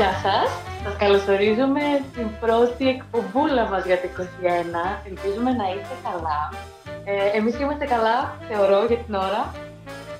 Γεια 0.00 0.14
σας, 0.26 0.48
σας 0.84 0.96
καλωσορίζουμε 1.02 1.84
στην 2.10 2.28
πρώτη 2.40 2.84
εκπομπούλα 2.94 3.64
μας 3.70 3.82
για 3.88 3.98
το 4.00 4.06
21. 4.06 4.84
Ελπίζουμε 5.08 5.50
να 5.60 5.66
είστε 5.72 5.96
καλά. 6.08 6.40
Ε, 7.04 7.38
εμείς 7.38 7.54
είμαστε 7.60 7.84
καλά, 7.94 8.18
θεωρώ, 8.48 8.78
για 8.90 9.00
την 9.04 9.14
ώρα. 9.26 9.42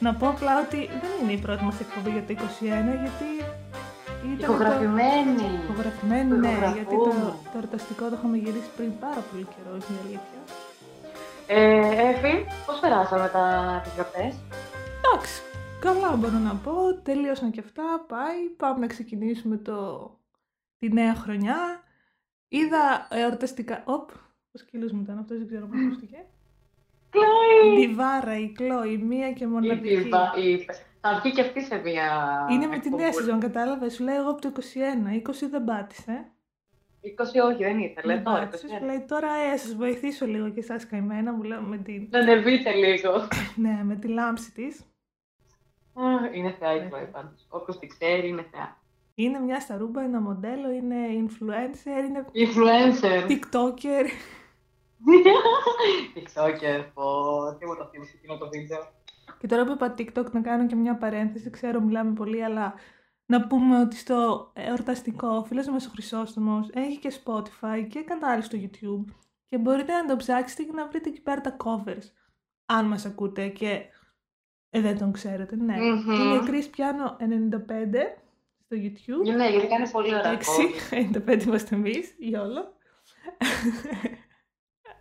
Να 0.04 0.10
πω 0.18 0.26
απλά 0.34 0.52
ότι 0.64 0.80
δεν 1.02 1.12
είναι 1.20 1.32
η 1.38 1.40
πρώτη 1.46 1.62
μας 1.68 1.76
εκπομπή 1.84 2.10
για 2.16 2.24
το 2.26 2.30
21, 2.36 2.40
γιατί 3.04 3.28
ήταν 4.32 4.44
Ηχογραφημένη. 4.46 5.44
Το... 5.56 5.72
Ηχογραφημένη, 5.72 6.32
ναι, 6.42 6.48
Ηχογραφούμε. 6.48 6.76
γιατί 6.78 6.94
το, 7.06 7.12
το 7.50 7.56
εορταστικό 7.58 8.04
το 8.10 8.14
είχαμε 8.18 8.36
γυρίσει 8.44 8.70
πριν 8.76 8.90
πάρα 9.04 9.22
πολύ 9.28 9.44
καιρό, 9.54 9.72
είναι 9.86 9.98
η 9.98 10.02
αλήθεια. 10.04 10.40
Ε, 11.56 11.58
Εφη, 12.08 12.34
πώς 12.66 12.76
περάσαμε 12.82 13.28
τα 13.36 13.44
τις 13.82 13.92
γιορτές; 13.96 14.32
Εντάξει, 15.00 15.34
καλά 15.80 16.16
μπορώ 16.16 16.38
να 16.38 16.54
πω, 16.54 16.72
τελείωσαν 17.02 17.50
και 17.50 17.60
αυτά, 17.60 18.04
πάει, 18.08 18.48
πάμε 18.56 18.78
να 18.78 18.86
ξεκινήσουμε 18.86 19.56
το... 19.56 20.10
τη 20.78 20.92
νέα 20.92 21.14
χρονιά. 21.14 21.56
Είδα 22.48 23.06
εορταστικά, 23.10 23.82
οπ, 23.86 24.10
ο 24.52 24.58
σκύλος 24.58 24.92
μου 24.92 25.00
ήταν 25.02 25.18
αυτός, 25.18 25.38
δεν 25.38 25.46
ξέρω 25.46 25.66
πώς 25.66 25.78
ακούστηκε. 25.84 26.24
Κλόι! 27.10 27.86
Τη 27.86 27.94
Βάρα, 27.94 28.38
η 28.38 28.52
Κλώ, 28.52 28.84
η 28.84 28.96
μία 28.96 29.32
και 29.32 29.44
Η 29.44 29.46
μοναδική. 29.46 29.96
Φίβα, 29.96 30.32
η- 30.36 30.66
Θα 31.00 31.20
βγει 31.22 31.32
και 31.32 31.40
αυτή 31.40 31.60
σε 31.62 31.76
μια 31.84 32.08
Είναι 32.50 32.66
με 32.66 32.78
τη 32.78 32.88
νέα 32.90 33.06
εκπομπούλα. 33.06 33.12
σεζόν, 33.12 33.40
κατάλαβες. 33.40 33.94
Σου 33.94 34.04
λέει 34.04 34.16
εγώ 34.16 34.30
από 34.30 34.40
το 34.40 34.48
21, 34.48 35.12
20 35.12 35.48
δεν 35.50 35.64
πάτησε. 35.64 36.24
20 37.02 37.40
όχι, 37.50 37.62
δεν 37.64 37.78
ήθελε. 37.78 38.14
Δεν 38.14 38.24
Τώρα, 38.24 38.40
πάτησε. 38.40 38.66
21. 38.66 38.78
Σου 38.78 38.84
λέει 38.84 39.04
τώρα, 39.08 39.28
ε, 39.34 39.56
σα 39.56 39.74
βοηθήσω 39.76 40.26
λίγο 40.26 40.48
και 40.50 40.60
εσάς 40.60 40.86
καημένα, 40.86 41.32
μου 41.32 41.42
λέω 41.42 41.60
με 41.60 41.76
την, 41.78 42.08
Να 42.10 42.18
ανεβείτε 42.18 42.70
λίγο. 42.72 43.28
ναι, 43.56 43.80
με 43.84 43.96
τη 43.96 44.08
λάμψη 44.08 44.52
της. 44.52 44.84
Α, 45.94 46.02
Είναι 46.32 46.56
θεά 46.58 46.74
η 46.74 46.88
Κλόι 46.88 47.06
πάντως. 47.06 47.46
Όποιος 47.48 47.78
τη 47.78 47.86
ξέρει 47.86 48.28
είναι 48.28 48.46
θεά. 48.52 48.78
Είναι 49.14 49.38
μια 49.38 49.60
σταρούμπα, 49.60 50.02
είναι 50.02 50.20
μοντέλο, 50.20 50.70
είναι 50.70 50.96
influencer, 51.26 52.04
είναι 52.08 52.24
Influencer. 52.32 53.28
tiktoker. 53.30 54.06
TikToker, 56.14 56.84
πω. 56.94 57.02
Τι 57.58 57.66
μου 57.66 57.76
το 57.76 57.88
θύμισε 57.90 58.12
εκείνο 58.16 58.38
το 58.38 58.48
βίντεο. 58.48 58.78
Και 59.38 59.46
τώρα 59.46 59.64
που 59.64 59.72
είπα 59.72 59.94
TikTok 59.98 60.30
να 60.30 60.40
κάνω 60.40 60.66
και 60.66 60.74
μια 60.74 60.96
παρένθεση, 60.96 61.50
ξέρω 61.50 61.80
μιλάμε 61.80 62.12
πολύ, 62.12 62.44
αλλά 62.44 62.74
να 63.26 63.46
πούμε 63.46 63.80
ότι 63.80 63.96
στο 63.96 64.50
εορταστικό 64.54 65.28
ο 65.28 65.44
φίλος 65.44 65.68
μας 65.68 65.86
ο 65.86 65.90
Χρυσόστομος 65.90 66.70
έχει 66.72 66.98
και 66.98 67.12
Spotify 67.24 67.86
και 67.88 68.02
κανάλι 68.02 68.42
στο 68.42 68.58
YouTube 68.60 69.14
και 69.46 69.58
μπορείτε 69.58 69.92
να 69.92 70.06
το 70.06 70.16
ψάξετε 70.16 70.62
και 70.62 70.72
να 70.72 70.86
βρείτε 70.86 71.08
εκεί 71.08 71.20
πέρα 71.20 71.40
τα 71.40 71.56
covers. 71.64 72.04
Αν 72.66 72.86
μας 72.86 73.04
ακούτε 73.04 73.48
και 73.48 73.82
ε, 74.70 74.80
δεν 74.80 74.98
τον 74.98 75.12
ξέρετε, 75.12 75.56
ναι. 75.56 75.76
Μμμ. 75.76 76.10
Είναι 76.10 76.40
Chris 76.46 76.76
Piano 76.76 77.16
95 77.16 77.18
στο 78.64 78.76
YouTube. 78.76 79.34
Ναι, 79.36 79.50
γιατί 79.50 79.66
κάνει 79.66 79.88
πολύ 79.88 80.14
ωραία 80.14 80.30
Εντάξει, 80.30 80.50
κόμμα. 80.50 81.10
95 81.36 81.42
είμαστε 81.42 81.74
εμείς, 81.74 82.14
γιόλο. 82.18 82.72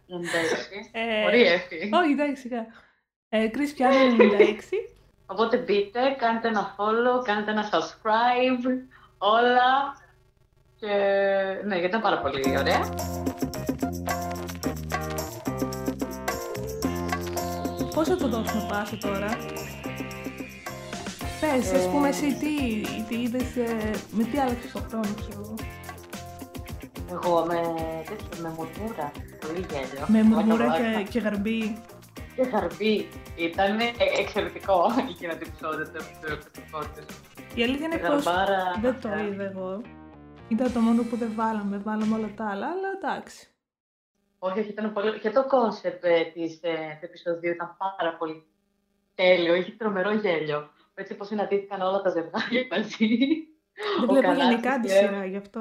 Εντάξει. 0.08 0.90
Ε, 0.92 1.24
Πολύ 1.24 1.42
εύκολη. 1.42 1.90
Όχι, 1.94 2.12
εντάξει, 2.12 2.42
σιγά. 2.42 2.66
Ε, 3.30 3.50
Chris 3.54 3.80
Piano 3.80 4.22
96. 4.22 4.54
Οπότε 5.26 5.58
μπείτε, 5.58 6.16
κάντε 6.18 6.48
ένα 6.48 6.76
follow, 6.78 7.24
κάντε 7.24 7.52
ένα 7.52 7.70
subscribe, 7.72 8.66
όλα. 9.18 9.98
Και 10.76 10.88
ναι, 11.66 11.74
γιατί 11.76 11.86
ήταν 11.86 12.02
πάρα 12.02 12.22
πολύ 12.22 12.58
ωραία. 12.58 12.80
Πώς 18.10 18.18
θα 18.18 18.30
το 18.30 18.36
δώσουμε 18.38 18.66
πάσα 18.70 18.98
τώρα. 18.98 19.30
Πες, 21.42 21.74
ας 21.74 21.88
πούμε 21.92 22.08
εσύ 22.08 22.28
τι, 22.40 22.82
τι 23.08 23.16
είδες, 23.22 23.56
ε, 23.56 23.92
με 24.12 24.24
τι 24.24 24.40
άλλαξες 24.40 24.72
το 24.72 24.80
χρόνο, 24.88 25.10
ξέρω 25.16 25.40
εγώ. 25.42 25.56
Εγώ 27.12 27.46
με 27.46 27.60
τέτοιο, 28.10 28.42
με 28.42 28.50
μουρμούρα, 28.50 29.12
πολύ 29.40 29.66
γέλιο. 29.70 30.06
Με 30.08 30.24
μουρμούρα 30.24 30.66
Πλάκα, 30.66 30.78
και, 30.78 30.84
πλάκα. 30.90 31.02
και 31.10 31.20
γαρμπή. 31.20 31.78
Και 32.36 32.44
χαρμπή. 32.52 33.08
Ήταν 33.36 33.78
εξαιρετικό 34.22 34.78
εκείνο 35.12 35.34
το 35.34 35.44
επεισόδιο, 35.48 35.86
το 35.94 36.28
εορταστικό 36.28 36.80
της. 36.80 37.06
Η 37.56 37.64
αλήθεια 37.64 37.86
είναι 37.86 37.96
Η 37.96 38.00
πως 38.00 38.24
γαρμπάρα, 38.24 38.62
δεν 38.82 38.96
το 39.02 39.08
αυτά. 39.10 39.24
είδα 39.24 39.44
εγώ. 39.44 39.82
Ήταν 40.48 40.74
το 40.74 40.80
μόνο 40.80 41.02
που 41.04 41.16
δεν 41.18 41.32
βάλαμε, 41.36 41.78
βάλαμε 41.78 42.16
όλα 42.16 42.30
τα 42.36 42.46
άλλα, 42.52 42.68
αλλά 42.74 42.88
εντάξει. 43.02 43.48
Όχι, 44.40 44.60
όχι, 44.60 44.70
ήταν 44.70 44.94
πολύ... 44.94 45.20
Και 45.20 45.30
το 45.30 45.46
κόνσεπτ 45.48 46.06
της, 46.34 46.60
ε, 46.62 46.98
του 47.00 47.06
επεισοδίου 47.06 47.52
ήταν 47.52 47.76
πάρα 47.98 48.16
πολύ 48.18 48.48
τέλειο. 49.16 49.54
Είχε 49.56 49.72
τρομερό 49.72 50.14
γέλιο. 50.14 50.70
Έτσι 50.94 51.16
πως 51.16 51.28
συναντήθηκαν 51.28 51.82
όλα 51.82 52.02
τα 52.02 52.10
ζευγάρια 52.10 52.68
μαζί. 52.72 53.08
Δεν 54.00 54.10
Ο 54.10 54.12
βλέπω 54.12 54.22
Καλάθης 54.28 54.44
γενικά 54.50 54.80
τη 54.80 54.88
και- 54.88 54.94
σειρά 54.94 55.26
γι' 55.26 55.38
αυτό. 55.38 55.60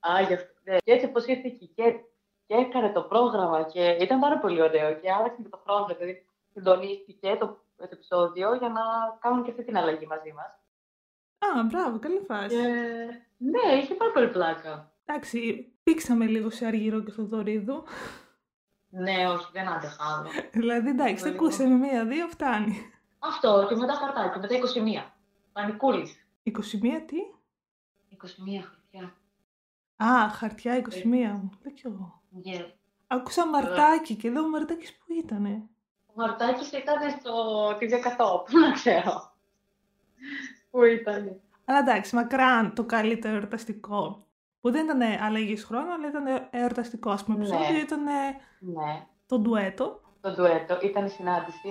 Α, 0.00 0.20
γι' 0.26 0.34
αυτό. 0.34 0.52
ναι. 0.64 0.76
Και 0.84 0.92
έτσι 0.92 1.08
πως 1.08 1.26
ήρθε 1.26 1.46
εκεί 1.46 1.66
και, 1.74 1.82
και 2.46 2.54
έκανε 2.54 2.92
το 2.92 3.02
πρόγραμμα 3.02 3.62
και 3.62 3.96
ήταν 4.00 4.20
πάρα 4.20 4.38
πολύ 4.38 4.62
ωραίο 4.62 4.94
και 4.94 5.12
άλλαξε 5.12 5.42
και 5.42 5.48
το 5.48 5.60
χρόνο. 5.66 5.86
Δηλαδή 5.86 6.26
συντονίστηκε 6.52 7.36
το, 7.40 7.46
το 7.76 7.88
επεισόδιο 7.92 8.54
για 8.54 8.68
να 8.68 8.80
κάνουν 9.20 9.44
και 9.44 9.50
αυτή 9.50 9.64
την 9.64 9.76
αλλαγή 9.76 10.06
μαζί 10.06 10.32
μας. 10.32 10.50
Α, 11.38 11.62
μπράβο, 11.62 11.98
καλή 11.98 12.20
φάση. 12.26 12.48
Και 12.56 12.62
ναι, 13.36 13.74
είχε 13.82 13.94
πάρα 13.94 14.12
πολύ 14.12 14.28
πλάκα. 14.28 14.92
Εντάξει, 15.04 15.72
πήξαμε 15.90 16.26
λίγο 16.26 16.50
σε 16.50 16.66
Αργυρό 16.66 17.00
και 17.02 17.10
Θοδωρίδου. 17.10 17.84
Ναι, 18.90 19.28
όχι, 19.28 19.46
δεν 19.52 19.68
άντεχα 19.68 20.04
άλλο. 20.16 20.28
δηλαδή, 20.52 20.88
εντάξει, 20.88 21.22
τα 21.24 21.30
Λίγο. 21.30 21.44
ακούσαμε 21.44 21.74
μία-δύο, 21.74 22.28
φτάνει. 22.28 22.76
Αυτό 23.18 23.66
και 23.68 23.74
μετά 23.74 23.92
χαρτάκι, 23.94 24.38
μετά 24.38 24.54
21. 24.54 25.12
Πανικούλης. 25.52 26.26
21 26.42 26.50
τι; 27.06 27.16
21 28.10 28.62
χαρτιά. 28.62 29.14
Α, 29.96 30.28
χαρτιά 30.28 30.76
21 30.76 31.04
μου. 31.04 31.50
Λέω 31.62 31.72
κι 31.74 31.82
εγώ. 31.86 32.22
Yeah. 32.44 32.70
Άκουσα 33.06 33.46
Μαρτάκι 33.46 34.14
και 34.14 34.30
λέω 34.30 34.48
Μαρτάκης 34.48 34.96
που 34.96 35.04
ήτανε; 35.12 35.62
Ο 36.06 36.12
Μαρτάκης 36.14 36.72
ήταν 36.72 37.10
στο 37.20 37.32
τη 37.78 37.86
100, 37.86 38.44
πού 38.50 38.58
να 38.66 38.72
ξέρω. 38.72 39.32
Πού 40.70 40.82
ήταν. 40.82 41.40
Αλλά 41.64 41.78
εντάξει, 41.78 42.14
μακράν 42.14 42.74
το 42.74 42.84
καλύτερο 42.84 43.34
εορταστικό. 43.34 44.25
Που 44.66 44.72
δεν 44.72 44.84
ήταν 44.84 45.22
αλλαγής 45.22 45.64
χρόνου, 45.64 45.92
αλλά 45.92 46.08
ήταν 46.08 46.48
εορταστικό. 46.50 47.10
Α 47.10 47.18
πούμε, 47.24 47.38
Ναι. 47.38 47.44
επεισόδιο 47.44 47.80
ήταν 47.80 48.02
Ναι, 48.58 49.06
το 49.26 49.38
ντουέτο. 49.38 50.00
το 50.20 50.30
ντουέτο 50.30 50.78
ήταν 50.82 51.06
η 51.06 51.08
συνάντηση. 51.08 51.68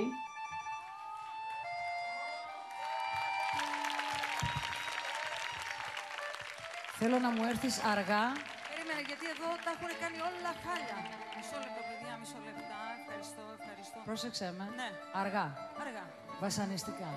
Θέλω 7.00 7.20
να 7.20 7.30
μου 7.32 7.44
έρθεις 7.52 7.76
αργά. 7.94 8.24
Περίμενε, 8.70 9.02
γιατί 9.10 9.26
εδώ 9.36 9.50
τα 9.66 9.70
έχουν 9.76 9.92
κάνει 10.04 10.20
όλα 10.30 10.52
χάλια. 10.64 10.98
Μισό 11.38 11.58
λεπτό, 11.64 11.82
παιδιά, 11.90 12.14
μισό 12.22 12.40
λεπτά. 12.48 12.80
Ευχαριστώ, 13.02 13.44
ευχαριστώ. 13.60 13.98
Πρόσεξε 14.10 14.46
με. 14.58 14.66
Ναι, 14.80 14.90
Αργά. 15.22 15.46
αργά. 15.84 16.06
Βασανιστικά. 16.46 17.10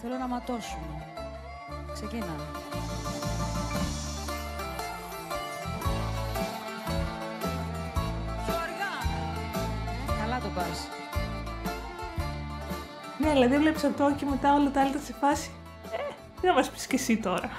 Θέλω 0.00 0.16
να 0.22 0.26
ματώσουμε. 0.34 0.94
Ξεκίνα. 1.96 2.34
Καλά 10.38 10.48
το 10.48 10.54
πας. 10.54 10.88
Ναι, 13.18 13.30
δηλαδή 13.32 13.58
βλέπεις 13.58 13.84
αυτό 13.84 14.14
και 14.18 14.24
μετά 14.24 14.54
όλα 14.54 14.70
τα 14.70 14.80
άλλα 14.80 14.90
ήταν 14.90 15.00
σε 15.02 15.12
φάση. 15.12 15.50
Ε, 15.92 16.12
τι 16.40 16.46
να 16.46 16.52
μας 16.52 16.70
πεις 16.70 16.86
και 16.86 16.94
εσύ 16.96 17.18
τώρα. 17.18 17.50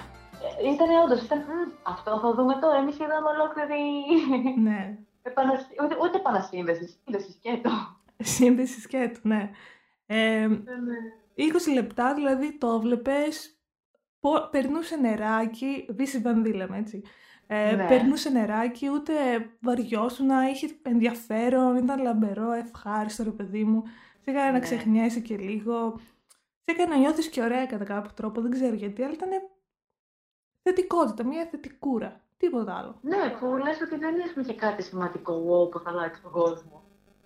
Ε, 0.64 0.70
Ήταν 0.74 0.88
όντως, 1.04 1.22
ήταν. 1.22 1.38
«Μμ, 1.40 1.72
Αυτό 1.84 2.20
θα 2.20 2.34
δούμε 2.34 2.54
τώρα. 2.62 2.78
Εμείς 2.78 2.96
είδαμε 2.96 3.30
ολόκληρη. 3.36 3.82
ναι. 4.68 4.98
Επανασ- 5.22 5.82
Ούτε, 5.84 5.96
ούτε 6.02 6.18
επανασύνδεσης, 6.18 7.00
σύνδεσης 7.04 7.36
σκέτο. 7.36 7.70
Σύνδεσης 8.18 8.84
σκέτου, 8.84 9.20
ναι. 9.24 9.50
Ε, 10.06 10.48
Ναι. 10.48 10.58
20 11.36 11.74
λεπτά, 11.74 12.14
δηλαδή 12.14 12.58
το 12.58 12.80
βλέπεις. 12.80 13.52
Περνούσε 14.52 14.96
νεράκι, 14.96 15.86
βύση 15.90 16.20
βανδύλαμε 16.20 16.78
έτσι. 16.78 17.02
Ε, 17.48 17.76
Ναι. 17.76 17.88
Περνούσε 17.88 18.30
νεράκι, 18.30 18.90
ούτε 18.90 19.14
βαριόσουν, 19.62 20.30
είχε 20.54 20.68
ενδιαφέρον, 20.82 21.76
ήταν 21.76 22.02
λαμπερό, 22.02 22.52
ευχάριστο 22.52 23.24
ρε 23.24 23.32
παιδί 23.32 23.64
μου. 23.64 23.84
Σε 24.22 24.30
έκανε 24.30 24.46
να 24.46 24.52
Ναι. 24.52 24.60
ξεχνιέσαι 24.60 25.20
και 25.20 25.38
λίγο. 25.38 26.00
Σε 26.64 26.72
έκανε 26.76 26.94
να 26.94 27.00
νιώθεις 27.00 27.30
και 27.30 27.42
ωραία 27.42 27.66
κατά 27.66 27.84
κάποιο 27.84 28.12
τρόπο, 28.14 28.42
δεν 28.42 28.52
ξέρω 28.52 28.76
γιατί, 28.76 29.04
αλλά 29.04 29.14
ήταν 29.14 29.30
θετικότητα, 30.62 31.24
μια 31.24 31.46
θετικούρα. 31.52 32.22
Τίποτα 32.38 32.76
άλλο. 32.78 33.00
Ναι, 33.02 33.30
που 33.40 33.46
λες 33.46 33.82
ότι 33.82 33.98
δεν 33.98 34.16
είναι 34.16 34.44
και 34.48 34.54
κάτι 34.54 34.84
σημαντικό 34.84 35.34
wow, 35.34 35.72
που 35.72 35.80
θα 35.80 35.90
αλλάξει 35.90 36.22
τον 36.22 36.32
κόσμο. 36.32 36.84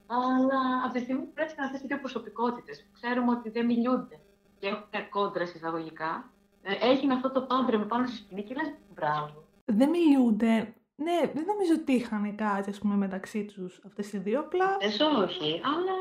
Αλλά 0.07 0.83
από 0.85 0.94
τη 0.94 1.00
στιγμή 1.00 1.21
που 1.21 1.33
πρέπει 1.33 1.53
να 1.57 1.65
αυτέ 1.65 1.77
οι 1.83 1.88
δύο 1.88 2.00
προσωπικότητες 2.00 2.83
που 2.83 2.89
ξέρουμε 2.91 3.31
ότι 3.31 3.50
δεν 3.50 3.65
μιλούνται 3.65 4.19
και 4.59 4.68
έχουν 4.68 5.09
κόντρα 5.09 5.44
εισαγωγικά, 5.44 6.31
ε, 6.62 6.73
έγινε 6.89 7.13
αυτό 7.13 7.31
το 7.31 7.41
πάντρεμα 7.41 7.85
πάνω 7.85 8.07
στη 8.07 8.15
σκηνή 8.15 8.44
και 8.44 8.53
λες 8.53 8.73
μπράβο. 8.95 9.41
Δεν 9.71 9.89
μιλούνται. 9.89 10.73
Ναι, 10.95 11.31
δεν 11.33 11.45
νομίζω 11.45 11.73
ότι 11.81 11.91
είχαν 11.91 12.35
κάτι 12.35 12.69
ας 12.69 12.79
πούμε, 12.79 12.95
μεταξύ 12.95 13.45
τους 13.45 13.81
αυτές 13.85 14.13
οι 14.13 14.18
δύο. 14.18 14.39
Απλά 14.39 14.77
Θε 14.79 15.03
όχι, 15.06 15.62
αλλά. 15.63 15.95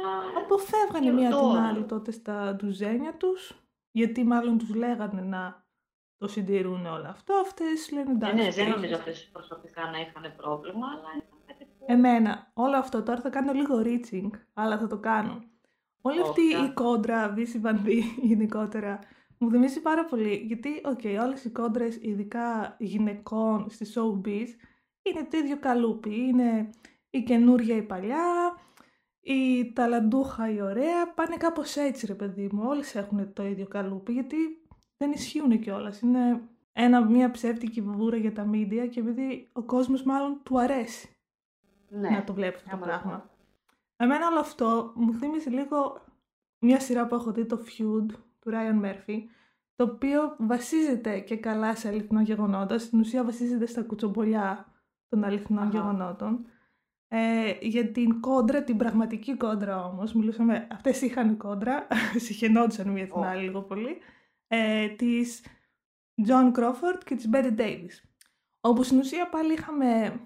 αποφεύγανε 0.45 1.05
Και 1.07 1.13
μία 1.13 1.29
αυτό. 1.29 1.49
την 1.49 1.59
άλλη 1.59 1.85
τότε 1.85 2.11
στα 2.11 2.55
ντουζένια 2.55 3.15
τους. 3.17 3.55
Γιατί 3.91 4.25
μάλλον 4.25 4.59
τους 4.59 4.75
λέγανε 4.75 5.21
να 5.21 5.65
το 6.19 6.29
συντηρούν 6.29 6.87
όλο 6.87 7.07
αυτό, 7.09 7.35
αυτές 7.35 7.91
λένε 7.93 8.11
εντάξει. 8.11 8.37
Ε, 8.37 8.45
ναι, 8.45 8.51
δεν 8.51 8.65
έχεις». 8.65 8.75
νομίζω 8.75 8.95
αυτές 8.95 9.29
προσωπικά 9.33 9.91
να 9.91 10.01
είχαν 10.01 10.35
πρόβλημα, 10.37 10.87
αλλά 10.87 11.09
ήταν 11.17 11.39
κάτι 11.47 11.65
που... 11.65 11.85
Εμένα, 11.87 12.51
όλο 12.55 12.77
αυτό 12.77 13.03
τώρα 13.03 13.21
θα 13.21 13.31
κάνω 13.31 13.53
λίγο 13.53 13.83
reaching, 13.85 14.31
αλλά 14.55 14.79
θα 14.79 14.87
το 14.87 14.99
κάνω. 14.99 15.43
Όλη 16.01 16.21
αυτή 16.21 16.55
Οχα. 16.55 16.65
η 16.65 16.73
κόντρα, 16.73 17.29
Βίσση 17.29 17.59
Βανδή 17.59 18.01
γενικότερα, 18.23 18.99
μου 19.41 19.51
θυμίζει 19.51 19.81
πάρα 19.81 20.05
πολύ. 20.05 20.35
Γιατί, 20.35 20.69
οκ, 20.85 21.01
όλες 21.25 21.45
οι 21.45 21.51
κόντρες, 21.51 21.97
ειδικά 21.97 22.77
γυναικών 22.79 23.67
στη 23.71 23.87
showbiz, 23.95 24.47
είναι 25.03 25.25
το 25.31 25.37
ίδιο 25.39 25.59
καλούπι. 25.59 26.15
Είναι 26.17 26.71
η 27.11 27.23
καινούρια 27.23 27.77
η 27.77 27.83
παλιά, 27.83 28.57
η 29.21 29.73
ταλαντούχα 29.73 30.51
η 30.51 30.61
ωραία, 30.63 31.13
πάνε 31.15 31.37
κάπως 31.37 31.77
έτσι 31.77 32.07
ρε 32.07 32.15
παιδί 32.15 32.49
μου. 32.53 32.63
Όλες 32.67 32.95
έχουν 32.95 33.33
το 33.33 33.45
ίδιο 33.47 33.67
καλούπι, 33.67 34.13
γιατί 34.13 34.37
δεν 34.97 35.13
ισχύουν 35.13 35.61
κιόλας. 35.61 36.01
Είναι 36.01 36.49
ένα, 36.73 37.05
μια 37.05 37.31
ψεύτικη 37.31 37.81
βούρα 37.83 38.17
για 38.17 38.33
τα 38.33 38.51
media 38.53 38.89
και 38.91 39.01
επειδή 39.01 39.49
ο 39.53 39.63
κόσμος 39.63 40.03
μάλλον 40.03 40.41
του 40.43 40.61
αρέσει 40.61 41.09
ναι. 41.89 42.11
να 42.11 42.25
το 42.25 42.35
βλέπει 42.35 42.57
αυτό 42.57 42.69
το 42.71 42.77
άμα 42.77 42.87
πράγμα. 42.87 43.13
το- 43.21 43.29
Εμένα 43.97 44.27
όλο 44.27 44.39
αυτό 44.39 44.93
μου 44.95 45.13
θύμισε 45.15 45.51
λίγο 45.51 46.05
μια 46.59 46.81
σειρά 46.81 47.07
που 47.07 47.15
έχω 47.15 47.33
δει, 47.33 47.45
το 47.47 47.59
Feud 47.67 48.07
του 48.41 48.51
Ryan 48.51 48.85
Murphy, 48.85 49.19
το 49.75 49.85
οποίο 49.85 50.37
βασίζεται 50.39 51.21
και 51.21 51.37
καλά 51.37 51.77
σε 51.77 51.89
αληθινά 51.89 52.23
γεγονότα. 52.23 52.79
Στην 52.79 53.01
ουσία 53.01 53.25
βασίζεται 53.25 53.67
στα 53.67 53.83
κουτσομπολιά 53.83 54.67
των 55.09 55.25
αληθινών 55.25 55.67
Αχα. 55.67 55.79
γεγονότων. 55.79 56.47
Ε, 57.09 57.57
για 57.61 57.91
την 57.91 58.21
κόντρα, 58.21 58.65
την 58.65 58.77
πραγματική 58.77 59.37
κόντρα 59.37 59.85
όμως, 59.85 60.13
μιλούσαμε, 60.13 60.67
αυτές 60.71 61.01
είχαν 61.01 61.37
κόντρα, 61.37 61.87
συχαινόντουσαν 62.25 62.89
μία 62.89 63.05
την 63.05 63.17
Ω. 63.17 63.23
άλλη 63.23 63.43
λίγο 63.43 63.63
πολύ, 63.63 63.99
ε, 64.47 64.89
της 64.89 65.45
John 66.27 66.53
Crawford 66.53 67.01
και 67.05 67.15
της 67.15 67.29
Betty 67.33 67.59
Davis. 67.59 67.93
Όπου 68.61 68.83
στην 68.83 68.99
ουσία 68.99 69.29
πάλι 69.29 69.53
είχαμε 69.53 70.21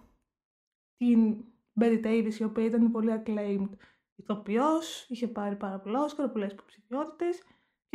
την 0.97 1.45
Betty 1.81 2.05
Davis, 2.05 2.35
η 2.39 2.45
οποία 2.45 2.65
ήταν 2.65 2.91
πολύ 2.91 3.23
acclaimed 3.25 3.71
ηθοποιός, 4.15 5.07
είχε 5.09 5.29
πάρει 5.29 5.57
πάρα 5.57 5.79
πολλά 5.79 6.01
Όσκαρα, 6.01 6.31
πολλές 6.31 6.53
υποψηφιότητες 6.53 7.43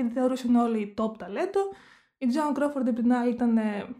και 0.01 0.07
τη 0.07 0.13
θεωρούσαν 0.13 0.55
όλοι 0.55 0.93
top 0.97 1.17
ταλέντο. 1.17 1.59
Η 2.17 2.27
Joan 2.33 2.57
Crawford 2.57 2.87
απ' 2.87 2.95
την 2.95 3.13
άλλη 3.13 3.31
ήταν, 3.31 3.57
ε, 3.57 3.95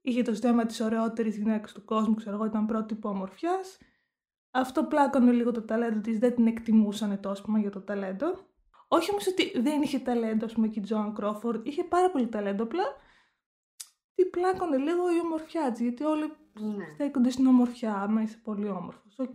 είχε 0.00 0.22
το 0.22 0.34
στέμα 0.34 0.66
της 0.66 0.80
ωραιότερης 0.80 1.36
γυναίκας 1.36 1.72
του 1.72 1.84
κόσμου, 1.84 2.14
ξέρω 2.14 2.34
εγώ, 2.34 2.44
ήταν 2.44 2.66
πρότυπο 2.66 3.08
ομορφιάς. 3.08 3.78
Αυτό 4.50 4.84
πλάκωνε 4.84 5.32
λίγο 5.32 5.50
το 5.52 5.62
ταλέντο 5.62 6.00
της, 6.00 6.18
δεν 6.18 6.34
την 6.34 6.46
εκτιμούσαν 6.46 7.20
τόσο 7.20 7.42
πούμε, 7.42 7.58
για 7.58 7.70
το 7.70 7.80
ταλέντο. 7.80 8.26
Όχι 8.88 9.10
όμως 9.10 9.26
ότι 9.26 9.60
δεν 9.60 9.82
είχε 9.82 9.98
ταλέντο, 9.98 10.44
ας 10.44 10.52
πούμε, 10.52 10.68
και 10.68 10.80
η 10.80 10.84
Joan 10.88 11.12
Crawford, 11.20 11.60
είχε 11.62 11.84
πάρα 11.84 12.10
πολύ 12.10 12.28
ταλέντο, 12.28 12.62
απλά 12.62 12.84
τη 14.14 14.24
πλάκωνε 14.24 14.76
λίγο 14.76 15.14
η 15.16 15.20
ομορφιά 15.20 15.72
της, 15.72 15.80
γιατί 15.80 16.04
όλοι 16.04 16.32
Ναι. 16.60 16.84
στέκονται 16.94 17.30
στην 17.30 17.46
ομορφιά, 17.46 17.94
άμα 17.94 18.22
είσαι 18.22 18.40
πολύ 18.44 18.68
όμορφος, 18.68 19.18
οκ. 19.18 19.34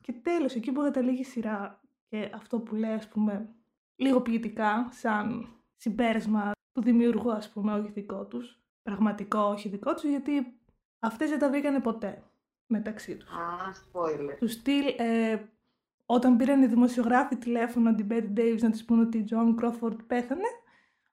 Και 0.00 0.12
τέλος, 0.12 0.54
εκεί 0.54 0.72
που 0.72 0.80
καταλήγει 0.80 1.20
η 1.20 1.24
σειρά 1.24 1.80
και 2.08 2.30
αυτό 2.34 2.60
που 2.60 2.74
λέει, 2.74 2.92
ας 2.92 3.08
πούμε, 3.08 3.54
λίγο 4.02 4.20
ποιητικά, 4.20 4.88
σαν 4.90 5.48
συμπέρασμα 5.76 6.50
του 6.72 6.82
δημιουργού, 6.82 7.32
ας 7.32 7.50
πούμε, 7.50 7.72
όχι 7.72 7.90
δικό 7.90 8.24
τους, 8.26 8.60
πραγματικό, 8.82 9.40
όχι 9.40 9.68
δικό 9.68 9.94
τους, 9.94 10.04
γιατί 10.04 10.60
αυτές 10.98 11.30
δεν 11.30 11.38
τα 11.38 11.48
βρήκανε 11.48 11.80
ποτέ 11.80 12.22
μεταξύ 12.66 13.16
τους. 13.16 13.28
Α, 13.28 13.72
spoiler. 13.72 14.36
Του 14.38 14.48
στυλ, 14.48 14.94
ε, 14.96 15.42
όταν 16.06 16.36
πήραν 16.36 16.62
οι 16.62 16.66
δημοσιογράφοι 16.66 17.36
τηλέφωνο 17.36 17.94
την 17.94 18.06
Bette 18.10 18.38
Davis 18.38 18.58
να 18.60 18.70
της 18.70 18.84
πούνε 18.84 19.02
ότι 19.02 19.18
η 19.18 19.24
Joan 19.30 19.54
Crawford 19.60 19.96
πέθανε, 20.06 20.48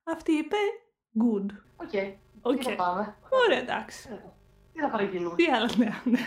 αυτή 0.03 0.31
είπε 0.31 0.55
good. 1.19 1.45
OK. 1.75 1.93
OK. 2.41 2.57
Τι 2.57 2.63
θα 2.63 2.75
πάμε. 2.75 3.15
Ωραία, 3.45 3.59
εντάξει. 3.59 4.09
Ε, 4.11 4.15
Τι 4.73 4.79
θα 4.79 4.89
παραγγείλουμε. 4.89 5.35
Τι 5.35 5.45
άλλα 5.45 5.69
νέα, 5.77 6.01
ναι. 6.05 6.19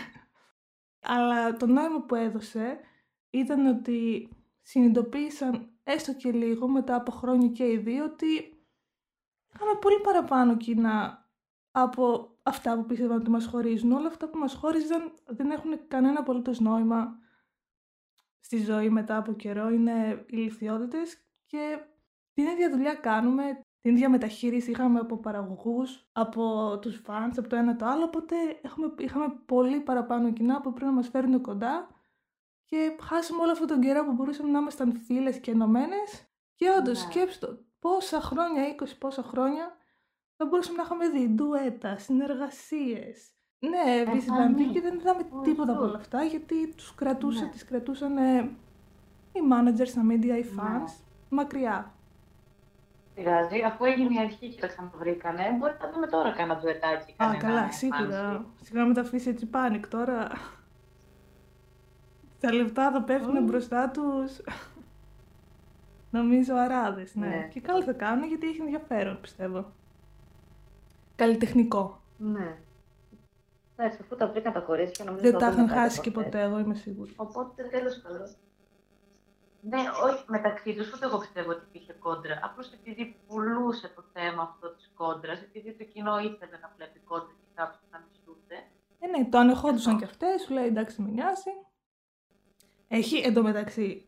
Αλλά 1.01 1.53
το 1.53 1.65
νόημα 1.65 2.01
που 2.01 2.15
έδωσε 2.15 2.79
ήταν 3.29 3.65
ότι 3.65 4.29
συνειδητοποίησαν 4.61 5.72
έστω 5.83 6.13
και 6.13 6.31
λίγο 6.31 6.67
μετά 6.67 6.95
από 6.95 7.11
χρόνια 7.11 7.47
και 7.47 7.71
οι 7.71 7.77
δύο 7.77 8.03
ότι 8.03 8.27
είχαμε 9.53 9.79
πολύ 9.81 9.99
παραπάνω 9.99 10.57
κοινά 10.57 11.27
από 11.71 12.33
αυτά 12.43 12.75
που 12.75 12.85
πίστευαν 12.85 13.17
ότι 13.17 13.29
μας 13.29 13.45
χωρίζουν. 13.45 13.91
Όλα 13.91 14.07
αυτά 14.07 14.29
που 14.29 14.37
μας 14.37 14.53
χώριζαν 14.53 15.13
δεν 15.25 15.51
έχουν 15.51 15.87
κανένα 15.87 16.19
απολύτως 16.19 16.59
νόημα 16.59 17.19
στη 18.39 18.57
ζωή 18.57 18.89
μετά 18.89 19.17
από 19.17 19.33
καιρό. 19.33 19.69
Είναι 19.69 20.25
ηλικιότητες 20.29 21.17
και 21.45 21.79
την 22.33 22.45
ίδια 22.45 22.69
δουλειά 22.69 22.93
κάνουμε, 22.93 23.59
την 23.81 23.91
ίδια 23.95 24.09
μεταχείριση 24.09 24.71
είχαμε 24.71 24.99
από 24.99 25.17
παραγωγούς, 25.17 26.09
από 26.11 26.77
τους 26.81 27.01
fans, 27.07 27.31
από 27.37 27.47
το 27.47 27.55
ένα 27.55 27.75
το 27.75 27.85
άλλο, 27.85 28.03
οπότε 28.03 28.35
έχουμε, 28.61 28.93
είχαμε 28.97 29.41
πολύ 29.45 29.79
παραπάνω 29.79 30.33
κοινά 30.33 30.61
που 30.61 30.73
πρέπει 30.73 30.85
να 30.85 30.95
μας 30.95 31.09
φέρουν 31.09 31.41
κοντά 31.41 31.87
και 32.73 32.95
χάσαμε 33.01 33.41
όλο 33.41 33.51
αυτόν 33.51 33.67
τον 33.67 33.79
καιρό 33.81 34.05
που 34.05 34.11
μπορούσαμε 34.11 34.49
να 34.51 34.59
ήμασταν 34.59 34.93
φίλες 35.05 35.39
και 35.39 35.51
ενωμένες. 35.51 36.27
και 36.55 36.69
όντως 36.79 37.05
Ναι. 37.05 37.11
σκέψτε 37.11 37.45
το, 37.45 37.57
πόσα 37.79 38.21
χρόνια, 38.21 38.63
20 38.67 38.95
πόσα 38.99 39.23
χρόνια 39.23 39.75
θα 40.37 40.45
μπορούσαμε 40.45 40.77
να 40.77 40.83
είχαμε 40.83 41.09
δει 41.09 41.29
ντουέτας, 41.29 42.03
συνεργασίες. 42.03 43.31
Ναι, 43.59 43.91
Εμφανή. 43.99 44.19
βυσβανδί 44.19 44.65
και 44.65 44.81
δεν 44.81 44.95
είδαμε 44.99 45.21
Ω, 45.31 45.41
τίποτα 45.41 45.71
από 45.71 45.81
αυτό. 45.81 45.91
όλα 45.91 45.97
αυτά 45.97 46.23
γιατί 46.23 46.73
τους 46.75 46.95
κρατούσαν, 46.95 47.43
Ναι. 47.45 47.49
τις 47.51 47.65
κρατούσαν 47.65 48.17
ε, 48.17 48.39
οι 49.33 49.39
managers, 49.51 49.89
τα 49.95 50.01
media, 50.09 50.23
οι 50.23 50.27
Ναι. 50.27 50.41
fans 50.57 50.91
μακριά. 51.29 51.93
Πειράζει, 53.15 53.61
αφού 53.61 53.85
έγινε 53.85 54.13
η 54.13 54.19
αρχή 54.19 54.49
και 54.49 54.61
τα 54.61 54.67
ξαναβρήκανε, 54.67 55.43
μπορεί 55.59 55.73
να 55.81 55.91
δούμε 55.91 56.07
τώρα 56.07 56.31
κάνα 56.31 56.55
ντουετάκι. 56.57 57.11
Α, 57.11 57.15
κανένα 57.17 57.37
καλά, 57.39 57.67
fancy. 57.67 57.73
σίγουρα. 57.73 58.45
Σιγά 58.61 58.85
με 58.85 58.93
τα 58.93 59.01
αφήσει 59.01 59.29
έτσι 59.29 59.45
πάνικ 59.45 59.87
τώρα. 59.87 60.31
Τα 62.43 62.53
λεπτά 62.53 62.91
θα 62.91 63.01
πέφτουν 63.03 63.37
Ω. 63.37 63.41
μπροστά 63.41 63.89
τους. 63.89 64.41
Νομίζω 66.11 66.55
αράδες, 66.55 67.15
ναι. 67.15 67.27
Ναι. 67.27 67.47
Και 67.53 67.59
καλά 67.61 67.83
θα 67.83 67.93
κάνουν 67.93 68.27
γιατί 68.27 68.47
έχει 68.47 68.61
ενδιαφέρον, 68.61 69.17
πιστεύω. 69.21 69.71
Καλλιτεχνικό. 71.15 72.01
Ναι. 72.17 72.57
Εντάξει, 73.75 73.99
αφού 74.01 74.15
τα 74.15 74.27
βρήκαν 74.27 74.53
τα 74.53 74.59
κορίτσια, 74.59 75.05
νομίζω 75.05 75.23
Δεν 75.23 75.31
θα 75.31 75.37
τα 75.37 75.51
δούμε 75.51 75.63
είχαν 75.63 75.75
κάτι 75.75 75.79
χάσει 75.81 75.99
από 75.99 76.09
και 76.09 76.15
αυτές. 76.19 76.23
ποτέ, 76.31 76.41
εγώ 76.47 76.59
είμαι 76.59 76.75
σίγουρη. 76.75 77.13
Οπότε 77.15 77.63
τέλος 77.63 78.01
πάντων. 78.03 78.27
Ναι, 79.61 79.81
όχι 80.07 80.23
μεταξύ 80.27 80.73
τους, 80.75 80.93
ούτε 80.93 81.05
εγώ 81.05 81.17
πιστεύω 81.17 81.51
ότι 81.51 81.63
υπήρχε 81.69 81.93
κόντρα. 81.93 82.39
Απλώς 82.43 82.71
επειδή 82.73 83.15
πουλούσε 83.27 83.87
το 83.95 84.03
θέμα 84.13 84.41
αυτό 84.43 84.67
της 84.75 84.91
κόντρας, 84.95 85.39
επειδή 85.41 85.73
το 85.73 85.83
κοινό 85.83 86.17
ήθελε 86.19 86.57
να 86.61 86.71
βλέπει 86.75 86.99
κόντρα 86.99 87.33
και 87.41 87.49
κάποιοι 87.53 87.79
να 87.91 87.97
μισούνται. 88.05 88.57
Ε, 88.99 89.07
ναι, 89.07 89.25
το 89.29 89.37
ανεχόντουσαν 89.37 89.93
Αυτό. 89.93 90.05
κι 90.05 90.11
αυτές, 90.11 90.41
σου 90.41 90.53
λέει 90.53 90.65
εντάξει 90.65 91.01
με 91.01 91.09
νοιάζει. 91.09 91.53
Έχει 92.95 93.17
εντωμεταξύ, 93.17 94.05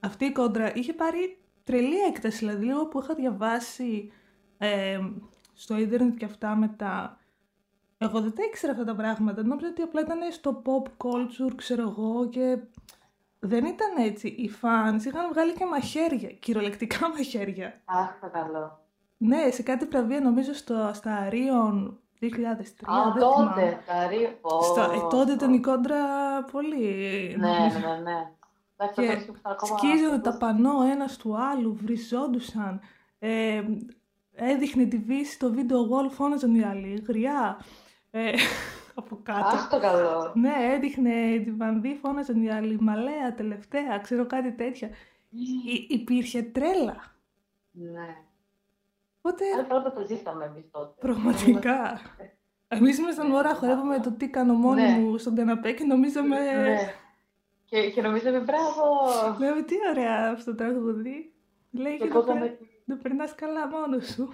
αυτή 0.00 0.24
η 0.24 0.32
κόντρα 0.32 0.74
είχε 0.74 0.92
πάρει 0.92 1.38
τρελή 1.64 1.98
έκταση, 1.98 2.38
δηλαδή 2.38 2.64
λίγο 2.64 2.86
που 2.86 3.00
είχα 3.00 3.14
διαβάσει 3.14 4.12
ε, 4.58 4.98
στο 5.54 5.78
ίντερνετ 5.78 6.16
και 6.16 6.24
αυτά 6.24 6.56
μετά. 6.56 7.18
Εγώ 7.98 8.20
δεν 8.20 8.34
τα 8.34 8.42
ήξερα 8.44 8.72
αυτά 8.72 8.84
τα 8.84 8.94
πράγματα, 8.94 9.42
νόμιζα 9.42 9.68
ότι 9.68 9.82
απλά 9.82 10.00
ήταν 10.00 10.18
στο 10.32 10.62
pop 10.64 11.06
culture, 11.06 11.52
ξέρω 11.56 11.82
εγώ, 11.82 12.28
και 12.28 12.58
δεν 13.38 13.64
ήταν 13.64 13.96
έτσι. 13.98 14.28
Οι 14.28 14.50
fans 14.62 15.04
είχαν 15.04 15.28
βγάλει 15.32 15.52
και 15.52 15.64
μαχαίρια, 15.64 16.30
κυριολεκτικά 16.30 17.08
μαχαίρια. 17.08 17.80
Αχ, 17.84 18.18
θα 18.20 18.28
καλό. 18.28 18.84
Ναι, 19.16 19.50
σε 19.50 19.62
κάτι 19.62 19.84
βραβεία 19.84 20.20
νομίζω 20.20 20.54
στο, 20.54 20.90
στα 20.94 21.14
Αρίων 21.14 22.00
2003, 22.20 22.26
Α, 22.26 23.12
δεν 23.12 23.22
θυμάμαι. 23.22 23.50
τότε, 23.54 23.78
τα 23.86 24.06
ρί- 24.06 24.40
πω, 24.40 24.62
Στο, 24.62 24.80
ε, 24.80 25.06
τότε 25.10 25.32
ήταν 25.32 25.48
πω. 25.48 25.54
η 25.54 25.60
κόντρα 25.60 25.98
πολύ. 26.52 26.86
Ναι, 27.38 27.48
ναι, 27.48 27.56
ναι, 27.56 28.00
ναι. 28.02 28.30
Εντάξει, 28.76 28.94
το 28.94 29.00
Και 29.02 29.06
κορίτσι 29.06 29.26
που 29.32 29.38
θα 29.42 29.50
ακόμα- 29.50 29.78
σκίζονταν 29.78 30.22
τα 30.22 30.36
πανό 30.36 30.82
ένας 30.92 31.16
του 31.16 31.36
άλλου, 31.38 31.74
βριζόντουσαν. 31.82 32.80
Ε, 33.18 33.62
έδειχνε 34.34 34.84
τη 34.84 34.96
βύση 34.98 35.32
στο 35.32 35.50
βίντεο 35.50 35.88
wall, 35.90 36.10
φώναζαν 36.10 36.54
οι 36.54 36.62
άλλοι. 36.64 37.04
Γριά. 37.08 37.58
Ε, 38.10 38.32
από 39.00 39.18
κάτω. 39.22 39.46
Αχ, 39.46 39.68
το 39.68 39.80
καλό. 39.80 40.32
Ναι, 40.34 40.52
έδειχνε 40.74 41.38
τη 41.44 41.50
βανδύ, 41.50 41.98
φώναζαν 42.02 42.42
οι 42.42 42.50
άλλοι. 42.50 42.76
Μαλέα, 42.80 43.34
τελευταία, 43.34 43.98
ξέρω 43.98 44.26
κάτι 44.26 44.52
τέτοια. 44.52 44.88
Υ- 45.30 45.90
υπήρχε 45.90 46.42
τρέλα. 46.42 46.96
Ναι. 47.70 48.16
Οπότε, 49.22 49.44
Άλλη 49.56 49.66
φορά 49.68 49.82
που 49.82 49.92
το 50.00 50.06
ζήσαμε 50.06 50.44
εμείς 50.44 50.70
τότε. 50.70 50.94
πραγματικά. 51.00 52.00
Εμείς 52.68 52.98
ήμασταν 52.98 53.32
ώρα, 53.32 53.54
χορεύαμε 53.54 53.98
το 53.98 54.10
τι 54.12 54.28
κάνω 54.28 54.52
μόνη 54.54 54.82
Ναι. 54.82 54.88
μου 54.98 55.18
στον 55.18 55.34
καναπέ 55.34 55.72
και 55.72 55.84
νομίζαμε... 55.84 56.36
Ναι. 56.38 56.94
Και, 57.64 57.90
και 57.90 58.02
νομίζαμε 58.02 58.38
μπράβο. 58.38 58.82
Λέμε 59.38 59.62
τι 59.62 59.74
ωραία 59.90 60.30
αυτό 60.32 60.50
το 60.50 60.56
τραγούδι. 60.56 61.32
Λέει 61.70 61.92
Και 61.96 62.02
και 62.04 62.08
εγώ 62.08 62.22
δεν 62.22 62.34
με... 62.34 62.40
περ- 62.40 62.58
δεν 62.84 62.98
περνάς 63.02 63.34
καλά 63.34 63.68
μόνος 63.68 64.06
σου. 64.06 64.32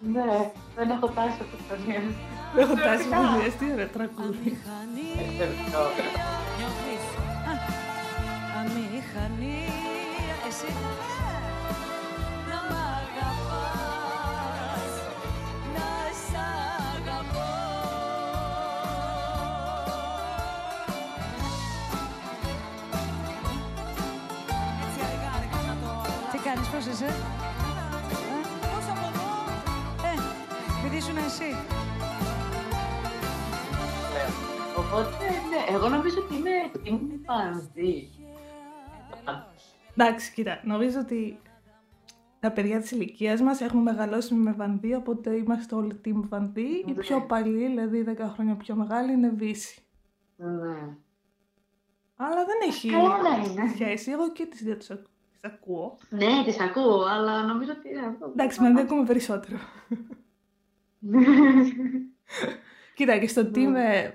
Ναι, 0.00 0.52
δεν 0.76 0.90
έχω 0.90 1.06
τάσει 1.08 1.38
από 1.40 1.56
το 1.68 1.74
νιώθω. 1.86 2.14
Δεν 2.54 2.62
έχω 2.64 2.74
τάσει 2.74 3.08
μουσικές, 3.08 3.54
τις 3.56 3.72
ωραία 3.72 3.88
τραγούδι. 3.88 4.48
Εξαιρετικό. 5.22 5.82
Νιώθεις. 6.58 7.04
Α, 7.50 7.52
Αμηχανία. 8.58 9.72
Εσύ. 10.48 10.66
Κάνεις, 26.54 26.68
πώς 26.68 26.86
είσαι; 26.86 27.04
Ε, 27.04 27.08
Πώς 28.60 28.86
από 28.92 29.06
εδώ; 29.10 29.28
ε, 30.08 30.12
επειδή 30.78 30.96
ήσουν 30.96 31.16
εσύ. 31.16 31.50
Οπότε, 34.78 35.24
ναι, 35.50 35.74
εγώ 35.76 35.88
νομίζω 35.88 36.16
ότι 36.24 36.34
είμαι, 36.34 36.50
είμαι 36.82 37.14
πανδί. 37.26 38.10
Εντάξει, 39.96 40.32
κοίτα, 40.32 40.60
νομίζω 40.64 40.98
ότι 41.00 41.40
τα 42.40 42.50
παιδιά 42.52 42.80
της 42.80 42.90
ηλικίας 42.90 43.40
μας 43.40 43.60
έχουμε 43.60 43.82
μεγαλώσει 43.82 44.34
με 44.34 44.52
βανδύ, 44.52 44.94
οπότε 44.94 45.30
είμαστε 45.36 45.74
όλοι 45.74 46.00
team 46.04 46.20
βανδύ. 46.28 46.60
Οι 46.62 46.84
Ναι. 46.86 46.92
πιο 46.94 47.20
παλιοί, 47.26 47.66
δηλαδή 47.66 48.02
10 48.02 48.28
χρόνια 48.34 48.56
πιο 48.56 48.74
μεγάλοι, 48.74 49.12
είναι 49.12 49.28
βύση. 49.28 49.82
Ναι. 50.36 50.96
Αλλά 52.16 52.44
δεν 52.44 52.56
έχει 52.68 52.90
Καλά 52.90 53.22
να 53.22 53.36
είναι. 53.44 53.68
σχέση. 53.74 54.10
Εγώ 54.10 54.32
και 54.32 54.46
τις 54.46 54.62
δύο 54.62 54.76
τις, 54.76 54.90
ακ- 54.90 55.06
τις 55.44 55.52
ακούω. 55.52 55.98
Ναι, 56.10 56.42
τις 56.44 56.60
ακούω, 56.60 57.04
αλλά 57.04 57.42
νομίζω 57.42 57.72
ότι... 57.78 57.88
είναι 57.88 58.06
αυτό. 58.06 58.26
Εντάξει, 58.26 58.60
με 58.60 58.80
ακούμε 58.80 59.04
περισσότερο. 59.04 59.58
Κοίτα, 62.94 63.18
και 63.18 63.28
στο 63.28 63.50
team 63.54 63.74
ε, 63.74 64.10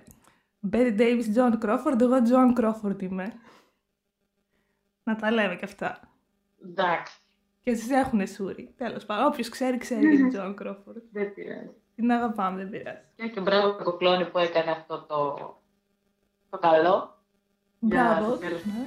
Betty 0.71 0.99
Davis, 0.99 1.35
John 1.35 1.53
Crawford, 1.63 2.01
εγώ 2.01 2.15
John 2.29 2.59
Crawford 2.59 3.01
είμαι. 3.01 3.33
Να 5.03 5.15
τα 5.15 5.31
λέμε 5.31 5.55
και 5.55 5.65
αυτά. 5.65 5.99
Εντάξει, 6.63 7.19
Και 7.61 7.71
εσείς 7.71 7.89
έχουνε 7.89 8.25
σούρι. 8.25 8.73
Τέλος 8.77 9.05
πάντων, 9.05 9.25
όποιος 9.25 9.49
ξέρει, 9.49 9.77
ξέρει 9.77 10.15
για 10.15 10.31
τον 10.31 10.55
John 10.55 10.61
Crawford. 10.61 11.01
δεν 11.11 11.33
πειράζει. 11.33 11.75
Την 11.95 12.11
αγαπάμε, 12.11 12.57
δεν 12.57 12.69
πειράζει. 12.69 13.01
Και, 13.15 13.27
και 13.27 13.39
μπράβο 13.39 13.75
το 13.75 13.83
κοκλόνι 13.83 14.29
που 14.29 14.37
έκανε 14.37 14.71
αυτό 14.71 15.05
το, 15.05 15.35
το 16.49 16.57
καλό. 16.57 17.23
Μπράβο. 17.79 18.25
Για 18.25 18.29
το 18.29 18.37
τέλος 18.37 18.63
ναι. 18.65 18.85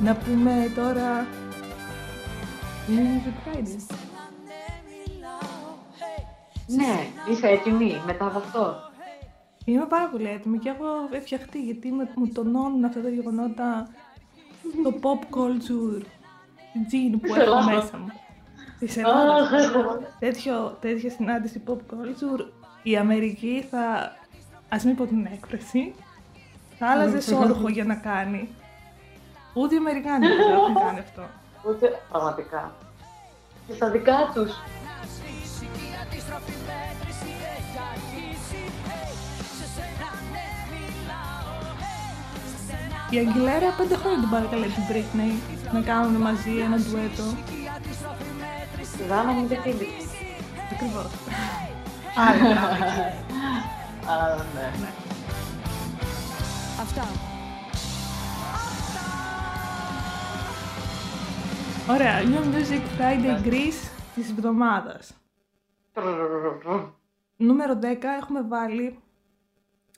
Να 0.00 0.14
πούμε 0.14 0.72
τώρα... 0.74 1.26
Music 2.88 3.48
Friday. 3.48 3.96
Ναι, 6.66 7.06
είσαι 7.30 7.46
έτοιμη 7.46 8.02
μετά 8.06 8.26
από 8.26 8.38
αυτό; 8.38 8.76
Είμαι 9.64 9.86
πάρα 9.86 10.08
πολύ 10.08 10.28
έτοιμη 10.28 10.58
και 10.58 10.68
έχω 10.68 10.84
φτιαχτεί 11.20 11.62
γιατί 11.62 11.92
με, 11.92 12.08
μου 12.14 12.28
τονώνουν 12.28 12.84
αυτά 12.84 13.00
τα 13.00 13.08
γεγονότα 13.08 13.88
το 14.82 14.94
pop 15.02 15.36
culture 15.36 16.02
gene 16.90 17.18
που 17.20 17.34
έχω 17.34 17.40
Ελλάδα. 17.40 17.74
μέσα 17.74 17.98
μου. 17.98 18.06
Της 18.78 18.96
Ελλάδας. 18.96 19.52
Αχ, 19.52 19.98
Τέτοιο, 20.18 20.76
τέτοια 20.80 21.10
συνάντηση 21.10 21.62
pop 21.66 21.94
culture 21.94 22.46
η 22.82 22.96
Αμερική 22.96 23.66
θα, 23.70 24.12
ας 24.68 24.84
μην 24.84 24.96
πω 24.96 25.06
την 25.06 25.26
έκφραση, 25.32 25.94
θα 26.78 26.86
άλλαζε 26.86 27.20
σόρχο 27.20 27.68
για 27.68 27.84
να 27.84 27.94
κάνει. 27.94 28.48
Ούτε 29.58 29.74
οι 29.74 29.78
Αμερικάνοι 29.78 30.26
δεν 30.26 30.36
το 30.36 30.52
έχουν 30.52 30.74
κάνει 30.84 30.98
αυτό. 30.98 31.22
Ούτε 31.68 32.02
πραγματικά. 32.08 32.72
Και 33.66 33.74
στα 33.74 33.90
δικά 33.90 34.30
τους. 34.34 34.50
Η 43.10 43.18
Αγγιλέρα 43.18 43.70
πέντε 43.76 43.96
χρόνια 43.96 44.18
την 44.18 44.30
παρακαλεί 44.30 44.66
την 44.66 44.82
Britney 44.90 45.32
να 45.72 45.80
κάνουν 45.80 46.20
μαζί 46.20 46.58
ένα 46.58 46.76
ντουέτο. 46.76 47.22
Σιγά 48.96 49.22
να 49.22 49.32
μην 49.32 49.48
δεν 49.48 49.60
φίλοι. 49.62 49.88
Ακριβώς. 50.72 51.10
Άρα, 52.16 52.60
Α, 54.12 54.36
ναι. 54.80 54.88
Αυτά. 56.80 57.27
Ωραία, 61.90 62.20
New 62.22 62.54
Music 62.54 63.00
Friday 63.00 63.46
Greece 63.46 63.90
της 64.14 64.30
εβδομάδας. 64.30 65.14
Νούμερο 67.36 67.78
10 67.82 68.02
έχουμε 68.20 68.42
βάλει 68.42 68.98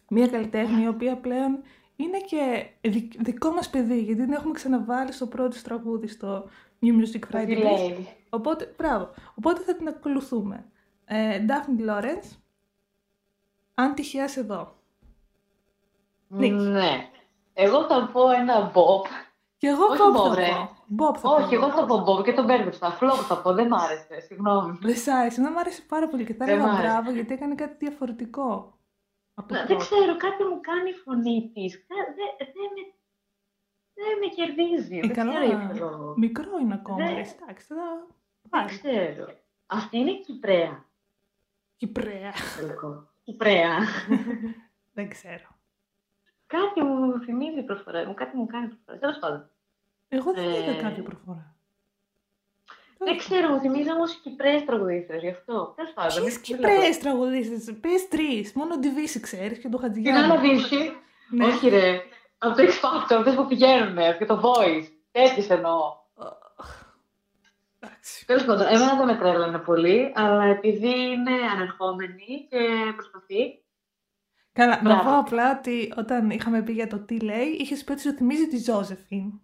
μια 0.09 0.29
καλλιτέχνη 0.29 0.83
η 0.83 0.89
οποία 0.89 1.17
πλέον 1.17 1.63
είναι 1.97 2.19
και 2.21 2.67
δι- 2.81 3.17
δικό 3.23 3.51
μας 3.51 3.71
παιδί 3.71 4.01
γιατί 4.03 4.21
την 4.25 4.33
έχουμε 4.33 4.53
ξαναβάλει 4.55 5.13
στο 5.13 5.27
πρώτο 5.27 5.49
της 5.49 5.63
τραγούδι 5.63 6.07
στο 6.07 6.49
New 6.83 7.01
Music 7.01 7.19
Τι 7.21 7.29
Friday 7.33 7.59
Greece. 7.59 7.63
λέει. 7.89 8.09
Οπότε, 8.31 8.75
μπράβο. 8.77 9.09
Οπότε 9.35 9.61
θα 9.63 9.77
την 9.77 9.89
ακολουθούμε. 9.89 10.65
Ε, 11.05 11.45
Daphne 11.49 11.89
Lawrence, 11.91 12.37
αν 13.75 13.95
τυχαία 13.95 14.29
σε 14.29 14.41
εδώ. 14.41 14.75
Νίκης. 16.29 16.63
Ναι. 16.63 17.09
Εγώ 17.55 17.87
θα 17.87 18.11
πω 18.13 18.31
ένα 18.31 18.73
Bob. 18.75 19.07
Και 19.57 19.67
εγώ 19.67 19.85
Όχι 19.85 20.01
Bob 20.03 20.17
Bob, 20.21 20.29
θα 20.29 20.35
ρε. 20.35 20.49
πω. 20.49 20.79
Bob 20.99 21.17
θα 21.17 21.29
Όχι, 21.31 21.57
πω. 21.57 21.63
εγώ 21.65 21.71
θα 21.77 21.85
πω 21.87 22.05
Bob 22.07 22.25
και 22.25 22.33
τον 22.33 22.45
μπέρδεψα. 22.45 22.99
Flop 23.01 23.15
θα 23.29 23.43
πω, 23.43 23.53
δεν 23.53 23.67
μ' 23.67 23.75
άρεσε. 23.75 24.21
Συγγνώμη. 24.21 24.79
Δεν 24.83 24.97
σ' 24.97 25.09
άρεσε, 25.09 25.43
δεν 25.43 25.53
μ' 25.53 25.59
άρεσε 25.59 25.83
πάρα 25.89 26.09
πολύ 26.09 26.25
και 26.25 26.35
θα 26.35 26.45
Δεν 26.45 26.57
μ' 26.57 26.61
έλεγα 26.61 26.75
άρεσε. 26.79 26.87
μπράβο 26.93 27.11
γιατί 27.11 27.33
έκανε 27.35 27.55
κάτι 27.55 27.75
διαφορετικό. 27.87 28.79
Από 29.35 29.55
Να, 29.55 29.61
το 29.61 29.67
Δεν 29.67 29.77
πρώτο. 29.77 29.83
ξέρω, 29.97 30.17
κάτι 30.17 30.43
μου 30.45 30.61
κάνει 30.61 30.91
η 30.91 30.93
φωνή 30.95 31.51
της. 31.55 31.87
Δεν 31.87 32.69
με, 32.75 32.83
δεν 33.95 34.19
με 34.21 34.27
κερδίζει. 34.37 34.97
Ε, 34.97 35.01
δεν 35.01 35.13
καλά, 35.15 35.31
ξέρω 35.33 35.47
γιατί 35.59 35.79
το 35.79 35.89
λόγο. 35.89 36.15
μικρό 36.17 36.59
είναι 36.61 36.75
ακόμα, 36.75 36.97
Δεν- 36.97 37.15
ρε, 37.15 37.21
εντάξει, 37.21 37.67
θα 37.67 37.75
Δεν 38.43 38.51
πάρει. 38.51 38.67
ξέρω. 38.79 39.27
Αυτή 39.67 39.99
είναι 39.99 40.11
η 40.11 40.21
Κυπρέα. 40.21 40.85
Κυπρέα. 41.77 42.33
τελικό. 42.59 43.09
Κυπρέα. 43.25 43.77
δεν 44.93 45.09
ξέρω. 45.09 45.49
κάτι 46.47 46.83
μου 46.83 47.21
θυμίζει 47.25 47.59
η 47.59 47.63
προφορά 47.63 48.07
μου, 48.07 48.15
κάτι 48.15 48.37
μου 48.37 48.47
κάνει 48.47 48.67
προφορά. 48.69 48.99
Τέλος 48.99 49.19
πάντων. 49.19 49.51
Εγώ 50.13 50.33
δεν 50.33 50.45
Ε, 50.45 50.59
είδα 50.59 50.83
κάποια 50.83 51.03
προφορά. 51.03 51.55
Δεν 52.99 53.17
ξέρω, 53.17 53.49
μου 53.49 53.61
θυμίζει 53.61 53.93
όμως 53.93 54.13
οι 54.15 54.19
Κυπρέες 54.23 54.65
τραγουδίστρες 54.65 55.23
γι' 55.23 55.29
αυτό. 55.31 55.73
Τέλος 55.77 55.93
πάντων. 55.93 56.23
Ποιες 56.23 56.33
δεν 56.33 56.43
Κυπρέες 56.43 56.99
τραγουδίστες, 56.99 57.77
πες 57.81 58.09
τρεις, 58.09 58.53
μόνο 58.53 58.79
τη 58.79 58.91
Βύση 58.91 59.21
ξέρεις 59.21 59.59
και 59.59 59.69
το 59.69 59.77
Την 59.77 59.87
Χατζηγιάννη. 59.87 60.23
Άννα 60.23 60.37
Δύση. 60.41 60.93
Ναι. 61.31 61.45
Όχι, 61.45 61.69
ρε. 61.69 62.01
Από 62.39 62.57
το 62.57 62.63
X 62.63 62.69
Factor, 62.69 63.17
αυτές 63.19 63.35
που 63.35 63.47
πηγαίνουν 63.47 63.97
και 64.19 64.25
το 64.25 64.41
Voice. 64.45 64.87
Τέτοιες 65.11 65.51
εννοώ. 65.51 65.99
Εντάξει. 67.79 68.27
Τέλος 68.27 68.45
πάντων, 68.45 68.67
εμένα 68.67 68.97
δεν 68.97 69.07
με 69.07 69.17
τρέλανε 69.17 69.59
πολύ, 69.59 70.13
αλλά 70.15 70.45
επειδή 70.45 70.89
είναι 70.89 71.33
ανερχόμενη 71.55 72.47
και 72.51 72.59
προσπαθεί. 72.95 73.63
Καλά, 74.53 74.83
να 74.83 74.95
Μπράβο. 74.95 75.11
πω 75.11 75.19
απλά 75.19 75.57
ότι 75.59 75.93
όταν 75.97 76.31
είχαμε 76.31 76.63
πει 76.63 76.73
για 76.73 76.87
το 76.87 76.99
τι 76.99 77.21
λέει, 77.21 77.47
είχες 77.47 77.85
πει 77.85 77.93
ότι 77.93 78.01
σου 78.01 78.13
θυμίζει 78.13 78.47
τη 78.47 78.59
Ζώζεφιν. 78.59 79.41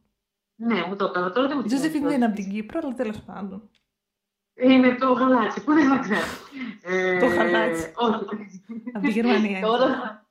Ναι, 0.57 0.87
μου 0.87 0.97
το 0.97 1.05
έκανα. 1.05 1.33
Τώρα 1.33 1.49
δεν 1.49 1.57
μου 1.57 1.63
Η 1.65 1.69
θυμίζει 1.69 1.77
Ζώζεφιν 1.77 1.97
αυτό. 1.97 2.09
δεν 2.09 2.17
είναι 2.17 2.25
από 2.27 2.35
την 2.35 2.51
Κύπρο, 2.51 2.81
αλλά 2.83 2.95
τέλος 2.95 3.21
πάντων. 3.23 3.71
Είναι 4.55 4.95
το 4.95 5.13
γαλάτσι, 5.13 5.65
πού 5.65 5.73
δεν 5.73 5.89
το 5.89 5.99
ξέρω. 6.01 6.27
Ε, 6.83 7.19
Το 7.19 7.27
γαλάτσι. 7.27 7.93
Όχι. 7.97 8.15
Από 8.95 9.07
τη 9.07 9.11
Γερμανία. 9.11 9.49
είναι. 9.59 9.61
Τώρα. 9.67 10.27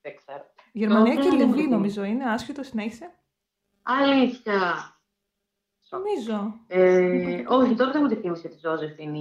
Δεν 0.00 0.16
ξέρω. 0.16 0.44
Γερμανία 0.72 1.14
Τώρα 1.14 1.24
και 1.30 1.36
δεν 1.36 1.38
μου 1.38 1.54
Λιβύη 1.54 1.62
θυμίζει. 1.62 1.68
νομίζω 1.68 2.04
είναι, 2.04 2.24
άσχετο 2.30 2.62
συνέχισε. 2.62 3.14
Αλήθεια. 3.82 4.86
Νομίζω. 5.90 6.60
Ε, 6.66 7.44
όχι, 7.48 7.74
τώρα 7.74 7.90
δεν 7.90 8.02
μου 8.02 8.08
τη 8.08 8.14
θύμισε 8.16 8.48
τη 8.48 8.58
Ζώζεφιν. 8.58 9.14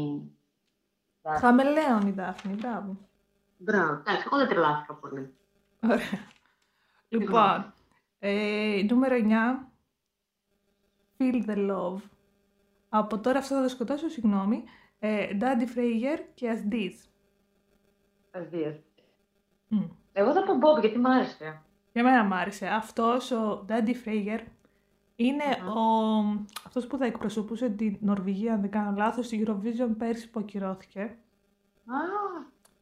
Χαμελέον 1.40 2.08
η 2.08 2.12
Δάφνη, 2.12 2.54
μπράβο. 2.54 2.98
Μπράβο, 3.58 3.92
εντάξει, 3.94 4.24
εγώ 4.26 4.38
δεν 4.38 4.48
τρελάθηκα 4.48 4.94
πολύ. 4.94 5.34
Ωραία. 5.84 6.28
Λοιπόν, 7.08 7.74
ε, 8.20 8.82
νούμερο 8.90 9.16
9. 9.16 9.71
Feel 11.22 11.50
the 11.50 11.70
love. 11.70 12.02
Από 12.90 13.20
τώρα 13.20 13.40
αυτό 13.40 13.56
θα 13.56 13.62
το 13.62 13.68
σκοτώσω, 13.70 14.10
συγγνώμη. 14.10 14.64
Ε, 15.00 15.28
Daddy 15.42 15.78
Frayer 15.78 16.20
και 16.34 16.48
As 16.54 16.74
This. 16.74 16.94
Αδείες. 18.32 18.76
Μμ. 19.68 19.82
Εγώ 20.14 20.34
θα 20.34 20.44
πω 20.44 20.54
Bob 20.54 20.82
γιατί 20.82 20.98
μ' 20.98 21.06
άρεσε. 21.08 21.62
Για 21.94 22.04
μένα 22.04 22.24
μ' 22.24 22.34
άρεσε. 22.34 22.68
Αυτός 22.68 23.32
ο 23.32 23.66
Daddy 23.70 23.94
Frayer 24.06 24.40
είναι 25.16 25.44
Αχα. 25.44 25.72
ο, 25.72 26.20
αυτός 26.66 26.88
που 26.88 26.98
θα 26.98 27.06
εκπροσωπούσε 27.06 27.70
την 27.70 27.98
Νορβηγία, 28.02 28.54
αν 28.54 28.62
δεν 28.62 28.70
κάνω 28.72 28.96
λάθος, 28.98 29.26
στη 29.26 29.46
Eurovision 29.48 29.90
πέρσι 29.98 30.30
που 30.30 30.40
ακυρώθηκε. 30.40 31.02
Α, 31.02 31.96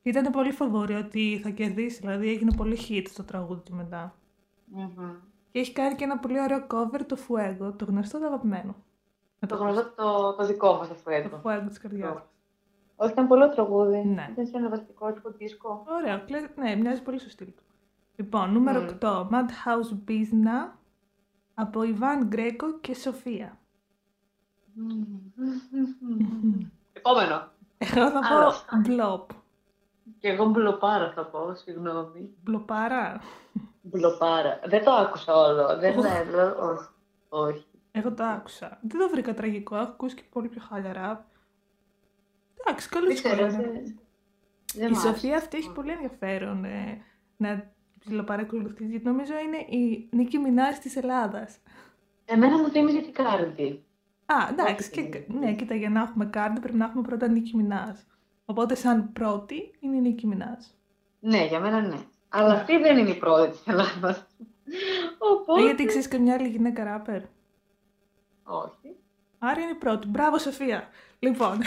Ήταν 0.02 0.32
πολύ 0.32 0.52
φοβόρη 0.52 0.94
ότι 0.94 1.40
θα 1.44 1.50
κερδίσει, 1.50 2.00
δηλαδή 2.00 2.30
έγινε 2.30 2.54
πολύ 2.56 2.78
hit 2.90 3.04
στο 3.10 3.24
τραγούδι 3.24 3.62
του 3.62 3.76
μετά. 3.76 4.16
μμμ. 4.66 5.29
Και 5.52 5.60
έχει 5.60 5.74
κάνει 5.74 5.96
και 5.96 6.04
ένα 6.04 6.18
πολύ 6.20 6.42
ωραίο 6.42 6.68
cover, 6.72 7.00
το 7.08 7.18
Fuego, 7.28 7.74
το 7.78 7.86
γνωστό, 7.86 8.20
το 8.20 8.26
αγαπημένο. 8.26 8.76
Να 9.40 9.48
Το 9.48 9.58
το 9.58 9.64
γνωστό 9.64 9.90
το, 9.96 10.34
το 10.36 10.46
δικό 10.46 10.74
μας 10.74 10.90
αυτό 10.90 11.04
Το 11.10 11.16
έτοιμο. 11.16 11.42
Fuego 11.44 11.64
της 11.68 11.80
καρδιάς. 11.80 12.14
Το. 12.14 12.24
Όχι, 12.96 13.12
ήταν 13.12 13.28
πολύ 13.28 13.50
τραγούδι. 13.50 14.04
Ναι. 14.06 14.28
Ήταν 14.32 14.46
σε 14.48 14.58
ένα 14.58 14.70
βασικό 14.70 15.14
τύπο 15.14 15.30
δίσκο. 15.32 15.86
Ωραίο, 15.88 16.24
κλε- 16.26 16.58
ναι, 16.58 16.76
μοιάζει 16.76 17.02
πολύ 17.02 17.20
στο 17.20 17.30
στυλ 17.30 17.48
του. 17.48 17.64
Λοιπόν, 18.16 18.52
νούμερο 18.54 18.82
Μμ. 18.82 18.88
8, 19.02 19.28
Madhouse 19.30 19.98
Bizna 20.08 20.72
από 21.54 21.84
Ιβάν 21.84 22.28
Γκρέκο 22.28 22.80
και 22.80 22.96
Σοφία. 22.96 23.58
Επόμενο. 26.94 27.48
Εγώ 27.78 28.10
θα 28.10 28.20
πω 28.20 28.36
Άλλος. 28.36 28.66
Blop. 28.88 29.26
Και 30.20 30.28
εγώ 30.30 30.46
μπλοπάρα 30.46 31.12
θα 31.16 31.26
πω, 31.26 31.54
συγγνώμη. 31.56 32.30
Μπλοπάρα. 32.44 33.22
Μπλοπάρα. 33.82 34.60
Δεν 34.66 34.84
το 34.84 34.92
άκουσα 34.92 35.34
όλο. 35.36 35.78
Δεν 35.80 35.98
Οχ. 35.98 36.06
είναι. 36.06 36.44
Όχι. 36.44 36.88
Όχι. 37.30 37.66
Εγώ 37.92 38.14
το 38.14 38.24
άκουσα. 38.24 38.80
Δεν 38.82 39.00
το 39.00 39.10
βρήκα 39.10 39.34
τραγικό. 39.34 39.76
Έχω 39.76 39.84
ακούσει 39.90 40.16
και 40.16 40.24
πολύ 40.30 40.48
πιο 40.48 40.62
χαλαρά. 40.70 41.28
Εντάξει, 42.66 42.90
καλή 42.90 43.06
Δεν 43.08 43.16
ξέρω. 43.16 43.36
σχόλια. 43.50 43.58
δεν- 43.72 44.00
δεν 44.74 44.88
Η 44.88 44.92
μ' 44.92 44.94
άρεσε. 44.96 45.08
Σοφία 45.08 45.36
αυτή 45.38 45.58
έχει 45.58 45.72
πολύ 45.72 45.92
ενδιαφέρον 45.92 46.66
ε, 46.66 47.02
να 47.38 47.72
ψιλοπαρακολουθείς, 48.00 48.90
γιατί 48.90 49.06
νομίζω 49.06 49.34
είναι 49.40 49.58
η 49.58 50.08
Νίκη 50.12 50.38
Μινάρης 50.38 50.80
της 50.80 50.96
Ελλάδας. 50.96 51.58
Εμένα 52.26 52.58
μου 52.58 52.70
θύμιζε 52.70 53.00
την 53.02 53.14
Κάρντι. 53.14 53.84
Α, 54.26 54.36
εντάξει, 54.52 54.90
Όχι, 54.90 55.10
και, 55.10 55.10
δεν 55.10 55.26
είναι. 55.38 55.46
ναι, 55.46 55.54
κοίτα, 55.56 55.76
για 55.76 55.90
να 55.90 56.02
έχουμε 56.02 56.26
κάρτα 56.26 56.60
πρέπει 56.62 56.78
να 56.78 56.86
έχουμε 56.86 57.02
πρώτα 57.02 57.28
Νίκη 57.28 57.56
Μινάζ. 57.56 58.00
Οπότε 58.46 58.76
σαν 58.76 59.14
πρώτη 59.14 59.76
είναι 59.80 59.96
η 59.96 60.00
Νίκη 60.00 60.28
Μινάζ. 60.28 60.66
Ναι, 61.20 61.46
για 61.46 61.60
μένα 61.60 61.82
ναι. 61.82 61.98
Αλλά 62.30 62.54
αυτή 62.54 62.78
δεν 62.78 62.98
είναι 62.98 63.10
η 63.10 63.16
πρώτη 63.16 63.50
της 63.52 63.62
Ελλάδας. 63.66 64.26
Οπότε... 65.18 65.62
Ε, 65.62 65.66
γιατί 65.66 65.86
ξέρεις 65.86 66.08
και 66.08 66.18
μια 66.18 66.34
άλλη 66.34 66.48
γυναίκα 66.48 66.84
ράπερ; 66.84 67.22
Όχι. 68.44 68.96
Άρα 69.40 69.62
είναι 69.62 69.72
η 69.72 69.76
πρώτη. 69.76 70.08
Μπράβο 70.08 70.38
Σοφία. 70.38 70.88
Λοιπόν, 71.20 71.60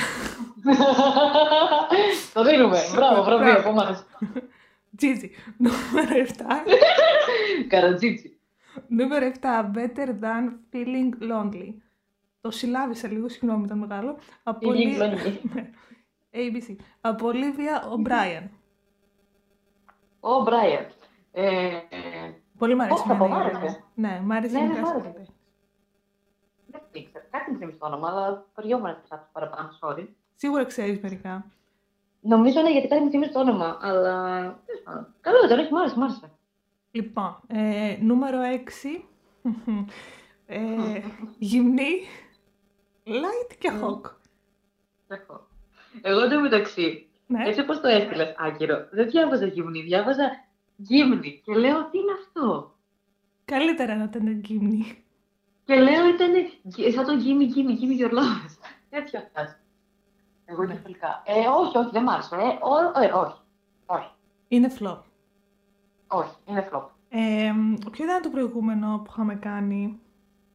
Το 2.33 2.45
δίνουμε. 2.45 2.79
Μπράβο, 2.95 3.23
βραβείο 3.23 3.53
Μπράβο. 3.53 3.61
από 3.61 3.81
εμάς. 3.81 4.07
Τζίτζι. 4.97 5.31
Νούμερο 5.57 6.15
7. 6.27 6.31
Καρατζίτσι. 7.69 8.39
Νούμερο 8.89 9.33
7. 9.41 9.71
Better 9.75 10.09
than 10.09 10.51
feeling 10.73 11.31
lonely. 11.31 11.75
Το 12.41 12.51
συλλάβησα 12.51 13.09
λίγο, 13.09 13.29
συγγνώμη, 13.29 13.65
ήταν 13.65 13.79
μεγάλο. 13.79 14.19
Από 14.43 14.71
Feeling 14.71 14.75
Λι- 14.77 14.99
lonely. 15.01 15.39
Ναι. 15.55 15.71
ABC. 16.33 16.77
Από 17.01 17.31
Olivia 17.33 17.93
O'Brien. 17.97 18.45
Ο 20.25 20.43
Μπράιαν. 20.43 20.87
Ε, 21.33 21.67
ε, 21.67 22.35
Πολύ 22.59 22.75
μ' 22.75 22.81
αρέσει. 22.81 23.03
Ω, 23.03 23.05
θα 23.07 23.17
πω, 23.17 23.25
εμένα 23.25 23.41
η 23.41 23.53
μ' 23.53 23.57
άρεσε. 23.57 23.79
Olivia. 23.81 23.85
Ναι, 23.95 24.21
μ' 24.25 24.33
άρεσε 24.33 24.55
Ναι, 24.55 24.61
ναι, 24.61 24.67
γενικά 24.67 24.81
μ' 24.81 24.85
σαν 24.87 24.95
άρεσε. 24.95 25.11
καλλιτέχνη. 25.13 25.35
Δεν 26.67 26.81
ήξερα. 26.93 27.25
Κάτι 27.31 27.51
μου 27.51 27.59
θυμίζει 27.59 27.77
το 27.79 27.87
όνομα, 27.87 28.09
αλλά 28.09 28.47
περιόμουν 28.55 28.87
να 28.87 29.01
ψάξω 29.05 29.29
παραπάνω, 29.33 29.69
sorry. 29.81 30.07
Σίγουρα 30.35 30.65
ξέρεις 30.65 31.01
μερικά. 31.01 31.45
Νομίζω 32.21 32.61
ναι, 32.61 32.71
γιατί 32.73 32.89
κάτι 32.89 33.03
μου 33.03 33.11
θυμίζει 33.11 33.31
το 33.33 33.41
όνομα, 33.41 33.79
αλλά. 33.81 34.15
τέλος 34.67 34.83
πάντων. 34.85 35.15
Καλό 35.21 35.45
ήταν, 35.45 35.59
όχι, 35.59 35.73
μ' 35.73 35.77
άρεσε, 35.77 35.99
μ' 35.99 36.03
άρεσε. 36.03 36.31
Λοιπόν, 36.91 37.41
ε, 37.47 37.97
νούμερο 38.01 38.39
6. 38.43 39.05
ε, 40.47 40.59
γυμνή, 41.39 42.01
light 43.07 43.53
και 43.59 43.71
hawk. 43.83 44.11
Έχω. 45.09 45.47
Εγώ 46.03 46.21
εντωμεταξύ, 46.21 47.09
Ναι. 47.39 47.49
έτσι 47.49 47.61
όπως 47.61 47.81
το 47.81 47.89
έστειλες, 47.89 48.35
άκυρο, 48.39 48.87
δεν 48.91 49.11
διάβαζα 49.11 49.47
γυμνή, 49.47 49.83
διάβαζα 49.83 50.31
γύμνη. 50.77 51.41
Και 51.45 51.55
λέω, 51.55 51.85
τι 51.91 51.99
είναι 51.99 52.13
αυτό; 52.25 52.75
Καλύτερα 53.45 53.97
να 53.97 54.05
ήταν 54.05 54.41
γυμνή. 54.41 55.05
Και 55.65 55.75
λέω, 55.75 56.07
ήταν 56.09 56.31
γυ- 56.63 56.93
σαν 56.95 57.05
το 57.05 57.13
γύμνη, 57.13 57.45
γύμνη, 57.45 57.73
γύμνη 57.73 57.97
your 58.01 58.11
love. 58.13 58.57
Τέτοιο 58.91 59.21
φτάσει. 59.31 59.57
Εγώ 60.45 60.65
Ναι. 60.65 60.75
κεφαλικά. 60.75 61.23
Ε, 61.27 61.47
όχι, 61.61 61.79
όχι, 61.79 61.91
δεν 61.93 62.03
μ' 62.03 62.09
άρεσε. 62.09 62.35
Ε, 62.37 62.39
ο- 62.41 63.03
ε, 63.05 63.13
όχι. 63.13 63.37
Όχι. 63.87 64.11
Είναι 64.49 64.73
flop. 64.79 64.99
Όχι, 66.09 66.35
είναι 66.47 66.69
flop. 66.73 66.83
Ε, 67.09 67.53
ποιο 67.91 68.05
ήταν 68.05 68.23
το 68.23 68.29
προηγούμενο 68.29 68.99
που 69.05 69.11
είχαμε 69.11 69.35
κάνει, 69.35 70.01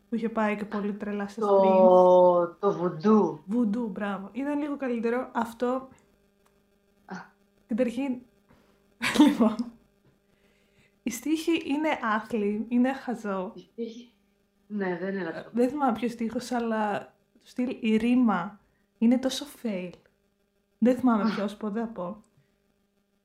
που 0.10 0.16
είχε 0.16 0.30
πάει 0.30 0.56
και 0.56 0.66
πολύ 0.66 0.94
τρελά 0.94 1.28
σε 1.28 1.42
stream. 1.42 1.46
Το, 1.78 2.56
το 2.60 2.72
βουντού. 2.72 3.40
Voodoo, 3.52 3.88
μπράβο. 3.90 4.30
Ήταν 4.32 4.60
λίγο 4.60 4.78
καλύτερο. 4.78 5.30
Αυτό. 5.34 5.88
Καταρχήν. 7.68 8.22
λοιπόν. 9.28 9.56
Η 11.04 11.10
στίχη 11.10 11.52
είναι 11.66 12.00
άθλη, 12.02 12.66
είναι 12.70 12.94
χαζό. 12.94 13.54
Ναι, 14.68 14.98
δεν 14.98 15.16
είναι 15.16 15.30
αυτό. 15.30 15.50
Δεν 15.54 15.70
θυμάμαι 15.70 15.92
ποιος 15.92 16.12
στίχος, 16.12 16.52
αλλά 16.52 17.00
το 17.34 17.40
στυλ 17.44 17.78
η 17.80 17.98
ρήμα 17.98 18.60
είναι 18.98 19.18
τόσο 19.18 19.46
fail. 19.64 19.92
Δεν 20.78 20.96
θυμάμαι 20.96 21.30
ποιος, 21.36 21.56
πω, 21.56 21.70
δεν 21.70 21.86
θα 21.86 21.92
πω. 21.92 22.24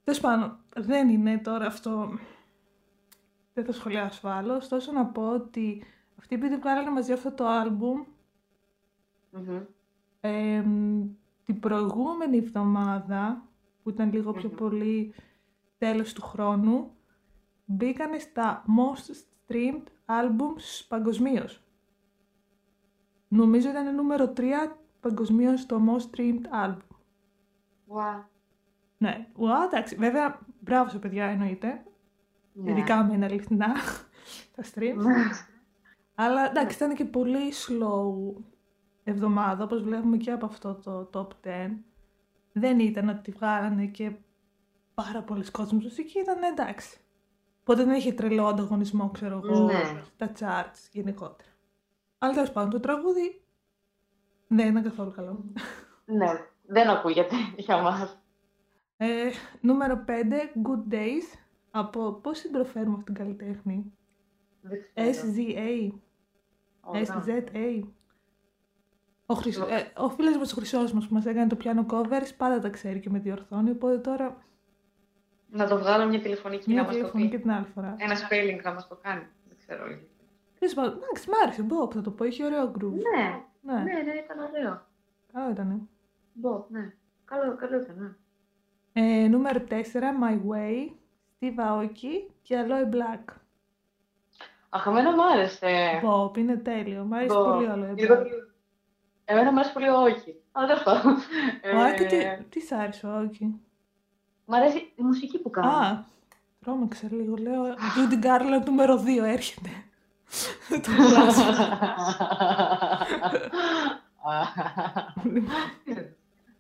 Τέλος 0.05 0.21
πάντων, 0.21 0.59
δεν 0.77 1.09
είναι 1.09 1.39
τώρα 1.39 1.67
αυτό. 1.67 2.19
Δεν 3.55 3.65
θα 3.65 3.73
σχολιάσω 3.73 4.29
άλλο. 4.29 4.55
Ωστόσο 4.55 4.93
να 4.93 5.07
πω 5.07 5.29
ότι 5.31 5.85
αυτοί 6.19 6.35
επειδή 6.35 6.57
βγάλανε 6.57 6.91
μαζί 6.91 7.13
αυτό 7.13 7.33
το 7.33 7.47
άλμπουμ, 7.47 8.05
Μμμ. 9.31 9.61
εμ, 10.21 11.09
την 11.45 11.61
προηγούμενη 11.61 12.37
εβδομάδα, 12.37 13.43
που 13.83 13.91
ήταν 13.91 14.13
λίγο 14.13 14.33
πιο 14.33 14.49
Μμμ. 14.49 14.57
πολύ 14.57 15.15
τέλος 15.79 16.13
του 16.13 16.23
χρόνου, 16.23 16.91
μπήκανε 17.65 18.19
στα 18.19 18.65
most 18.79 19.11
streamed 19.51 19.85
albums 20.07 20.85
παγκοσμίως. 20.89 21.63
Νομίζω 23.29 23.69
ήταν 23.69 23.95
νούμερο 23.95 24.33
3 24.37 24.43
παγκοσμίως 25.01 25.67
το 25.67 25.81
most 25.89 26.17
streamed 26.17 26.67
album. 26.67 26.97
Wow. 27.89 28.25
Ναι, 28.99 29.27
wow, 29.37 29.65
εντάξει. 29.67 29.97
Βέβαια, 29.97 30.41
μπράβο 30.61 30.91
σε 30.91 30.99
παιδιά 30.99 31.25
εννοείται. 31.25 31.85
Ναι. 32.53 32.71
Ειδικά 32.71 33.05
με 33.05 33.15
είναι 33.15 33.25
αληθινά 33.25 33.75
τα 34.57 34.63
streams. 34.63 34.97
Ναι. 34.97 35.15
Αλλά 36.25 36.51
εντάξει, 36.51 36.77
ήταν 36.77 36.95
και 36.95 37.05
πολύ 37.05 37.53
slow 37.53 38.43
εβδομάδα, 39.05 39.65
όπως 39.65 39.83
βλέπουμε 39.83 40.17
και 40.17 40.31
από 40.31 40.47
αυτό 40.47 40.75
το 40.75 41.11
top 41.13 41.47
10. 41.47 41.71
Δεν 42.53 42.79
ήταν 42.79 43.09
ότι 43.09 43.31
βγάλανε 43.31 43.87
και 43.87 44.13
πάρα 44.95 45.23
πολλοί 45.23 45.51
κόσμος 45.51 45.83
μουσική, 45.85 46.19
ήταν 46.19 46.43
εντάξει. 46.43 47.01
Οπότε 47.61 47.85
δεν 47.85 47.95
είχε 47.95 48.13
τρελό 48.13 48.47
ανταγωνισμό, 48.47 49.11
ξέρω 49.11 49.41
εγώ, 49.45 49.65
Ναι. 49.65 50.03
στα 50.15 50.33
charts 50.39 50.89
γενικότερα. 50.93 51.51
Αλλά 52.19 52.33
τέλος 52.33 52.53
πάντων, 52.53 52.71
το 52.71 52.81
τραγούδι 52.81 53.43
δεν 54.49 54.69
ήταν 54.69 54.83
καθόλου 54.83 55.11
καλό. 55.11 55.45
Ναι, 56.05 56.29
δεν 56.67 56.89
ακούγεται 56.89 57.37
για 57.57 57.83
μας. 57.83 58.23
Ε, 58.97 59.31
νούμερο 59.61 60.05
5, 60.07 60.53
Good 60.63 60.93
Days, 60.95 61.39
από 61.71 62.13
πώς 62.13 62.41
την 62.41 62.51
προφέρουμε 62.51 62.97
αυτήν 62.99 63.15
την 63.15 63.25
καλλιτέχνη; 63.25 63.93
Δεν 64.61 64.79
ξέρω. 64.95 65.33
SZA. 65.35 65.93
Ωραία. 66.81 67.25
SZA. 67.27 67.81
Ο, 69.27 69.35
Χρυσ... 69.35 69.57
ε, 69.57 69.93
ο 69.97 70.09
φίλος 70.09 70.37
μας 70.37 70.53
ο 70.53 70.55
Χρυσός 70.57 70.93
μας 70.93 71.07
που 71.07 71.15
μας 71.15 71.27
έκανε 71.27 71.47
το 71.47 71.57
piano 71.65 71.87
covers 71.93 72.31
πάντα 72.37 72.59
τα 72.59 72.69
ξέρει 72.69 73.01
και 73.01 73.11
με 73.11 73.19
διορθώνει, 73.19 73.71
οπότε 73.71 73.99
τώρα 73.99 74.37
Να 75.51 75.67
το 75.69 75.79
βγάλω 75.79 76.07
μια 76.09 76.21
τηλεφωνική 76.21 76.69
να 76.69 76.75
μια 76.75 76.83
μας 76.83 76.93
το 76.93 76.99
τηλεφωνή 76.99 77.29
και 77.29 77.37
πει. 77.37 77.43
την 77.43 77.51
άλλη 77.51 77.67
φορά. 77.75 77.95
Ένα 77.99 78.15
spelling 78.15 78.61
να 78.65 78.73
μας 78.73 78.89
το 78.89 78.99
κάνει. 79.03 79.27
Δεν 79.49 79.57
ξέρω. 79.59 79.87
γιατί. 79.87 80.07
Τέλος 80.59 80.75
πάντων, 80.75 80.93
εντάξει, 81.03 81.29
μ' 81.31 81.33
άρεσε, 81.43 81.67
Bob, 81.69 81.93
θα 81.95 82.01
το 82.01 82.11
πω, 82.11 82.25
είχε 82.25 82.45
ωραίο 82.45 82.73
groove. 82.79 82.93
Ναι, 82.93 83.43
Ναι, 83.61 83.83
ναι, 83.83 83.93
ναι, 83.93 84.13
ήταν 84.25 84.39
ωραίο. 84.39 84.87
καλό 85.33 85.51
ήταν. 85.51 85.89
Μπομπ, 86.33 86.63
ναι. 86.69 86.93
Καλό, 87.25 87.57
καλό 87.57 87.77
ήταν, 87.81 87.97
ναι. 87.99 88.11
Ε, 89.25 89.29
νούμερο 89.29 89.65
4, 89.71 89.73
My 90.23 90.35
Way, 90.51 90.91
Steve 91.41 91.59
Aoki 91.71 92.31
και 92.43 92.57
Aloe 92.67 92.95
Black. 92.95 93.35
Αχ, 94.69 94.87
εμένα 94.87 95.11
μου 95.13 95.25
άρεσε. 95.33 96.01
Bob, 96.05 96.37
είναι 96.39 96.57
τέλειο, 96.57 97.05
μ' 97.05 97.15
άρεσε 97.15 97.35
Μπομπ. 97.35 97.45
πολύ 97.45 97.67
ο 97.67 97.73
Aloe 97.73 97.97
Λίγο- 97.99 98.15
Black. 98.15 98.27
Εμένα 99.33 99.53
μου 99.53 99.59
άρεσε 99.59 99.73
πολύ 99.73 99.89
ο 99.89 100.01
όχι. 100.01 100.35
Αλλά 100.53 100.67
τέλος 100.67 100.83
πάντων. 100.83 101.17
Ο 101.75 101.81
Άκη, 101.81 102.03
Ε, 102.03 102.07
τι, 102.07 102.45
τι 102.49 102.61
σ' 102.67 102.73
άρεσε 102.73 103.07
ο 103.07 103.11
Άκη. 103.17 103.61
Μ' 104.45 104.55
αρέσει 104.55 104.93
η 104.97 105.03
μουσική 105.03 105.39
που 105.39 105.51
κάνει. 105.51 105.67
Α, 105.69 106.05
τρόμαξα 106.61 107.09
λίγο, 107.11 107.37
λέω, 107.37 107.65
Judy 107.75 108.25
Garland 108.25 108.65
νούμερο 108.67 109.03
2 109.03 109.23
έρχεται. 109.25 109.71
το 110.69 110.91
κλάσω. 111.09 111.43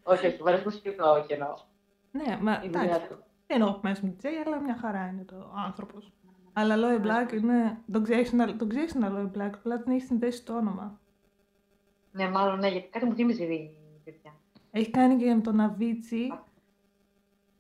όχι, 0.02 0.26
όχι, 0.26 0.36
μου 0.42 0.48
αρέσει 0.48 0.62
η 0.62 0.64
μουσική 0.64 0.88
του 0.90 1.04
όχι 1.18 1.32
εννοώ. 1.32 1.54
ναι, 2.10 2.38
μα 2.40 2.62
Η 2.64 2.68
δουλειά 2.68 2.82
εντάξει, 2.82 3.08
του. 3.08 3.16
δεν 3.46 3.56
είναι 3.56 3.64
ο 3.64 3.66
αγαπημένος 3.68 4.00
μου 4.00 4.16
DJ, 4.22 4.26
αλλά 4.46 4.60
μια 4.60 4.76
χαρά 4.80 5.06
είναι 5.06 5.24
το 5.24 5.52
άνθρωπος. 5.66 6.12
Αλλά 6.52 6.74
Aloe 6.78 7.00
Black 7.06 7.32
είναι, 7.32 7.78
τον 7.92 8.02
ξέρεις, 8.02 8.30
τον 8.30 8.58
τον 8.58 8.68
ξέρεις 8.68 8.92
τον 8.92 9.02
Aloe 9.04 9.36
Black, 9.38 9.50
απλά 9.54 9.78
την 9.82 9.92
έχεις 9.92 10.06
συνδέσει 10.06 10.44
το 10.44 10.56
όνομα. 10.56 11.00
Ναι, 12.12 12.28
μάλλον 12.30 12.58
ναι, 12.58 12.68
γιατί 12.68 12.88
κάτι 12.88 13.04
μου 13.04 13.14
θύμιζε 13.14 13.44
η 13.44 13.76
τέτοια. 14.04 14.34
Έχει 14.70 14.90
κάνει 14.90 15.16
και 15.16 15.34
με 15.34 15.40
τον 15.40 15.56
Avicii. 15.60 16.38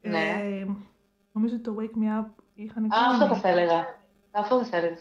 Ναι. 0.00 0.18
Ε, 0.30 0.66
νομίζω 1.32 1.54
ότι 1.54 1.62
το 1.62 1.76
Wake 1.78 1.98
Me 2.02 2.20
Up 2.24 2.30
είχαν 2.54 2.84
Α, 2.84 2.88
αυτό 3.10 3.24
κάνει. 3.26 3.40
θα 3.40 3.48
έλεγα. 3.48 4.00
Αυτό 4.30 4.64
θα 4.64 4.76
έλεγα. 4.76 4.96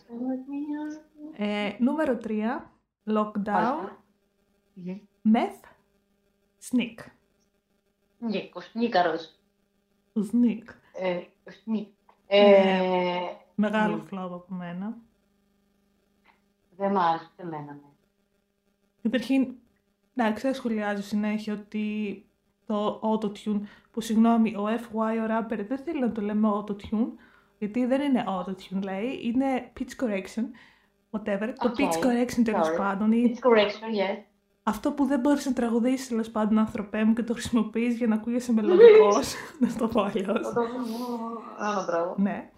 Ε, 1.37 1.75
νούμερο 1.79 2.17
3, 2.23 2.29
Lockdown, 3.05 3.33
Μάλιστα. 3.51 3.97
Μμμ. 4.73 4.97
Meth, 5.33 5.63
Sneak. 6.69 7.05
Νίκος, 8.19 8.71
Νίκαρος. 8.73 9.39
Sneak. 10.13 10.63
Ε, 10.93 11.21
Σνίκ. 11.51 11.89
Ε, 12.27 13.19
Μεγάλο 13.55 13.95
Μμ. 13.95 14.05
flop 14.11 14.29
από 14.31 14.45
μένα. 14.53 14.97
Δεν 16.77 16.91
μ' 16.91 16.97
άρεσε 16.97 17.29
ούτε 17.33 17.43
εμένα, 17.43 17.71
ναι. 17.73 17.90
Καταρχήν, 19.01 19.55
εντάξει, 20.15 20.45
δεν 20.45 20.53
σχολιάζω 20.53 21.01
συνέχεια 21.01 21.53
ότι 21.53 22.25
το 22.65 23.01
autotune 23.03 23.61
που 23.91 24.01
συγγνώμη, 24.01 24.55
ο 24.55 24.67
FY, 24.67 25.17
ο 25.21 25.25
rapper, 25.29 25.65
δεν 25.67 25.77
θέλει 25.77 25.99
να 25.99 26.11
το 26.11 26.21
λέμε 26.21 26.49
auto-tune, 26.53 27.07
γιατί 27.57 27.85
δεν 27.85 28.01
είναι 28.01 28.23
auto-tune 28.27 28.81
λέει, 28.83 29.19
είναι 29.23 29.71
pitch 29.79 30.03
correction, 30.03 30.43
whatever. 31.11 31.53
Το 31.59 31.67
OK, 31.67 31.75
pitch 31.77 32.05
correction 32.05 32.43
τέλος 32.43 32.67
sorry. 32.67 32.77
πάντων 32.77 33.11
είναι 33.11 33.31
It's 33.33 33.47
correction, 33.47 34.15
yes. 34.15 34.23
αυτό 34.63 34.91
που 34.91 35.05
δεν 35.05 35.19
μπορείς 35.19 35.45
να 35.45 35.53
τραγουδήσεις 35.53 36.07
τέλος 36.07 36.29
πάντων 36.29 36.57
ανθρωπέ 36.57 37.03
μου 37.03 37.13
και 37.13 37.23
το 37.23 37.33
χρησιμοποιείς 37.33 37.97
για 37.97 38.07
να 38.07 38.15
ακούγεσαι 38.15 38.53
μελλοντικός, 38.53 39.33
να 39.59 39.75
το 39.75 39.87
πω 39.87 40.01
αλλιώς. 40.01 40.47
Θα 40.47 40.53
το 40.53 40.61
Άμα 41.57 41.83
μπράβο. 41.87 42.15
Ναι. 42.17 42.49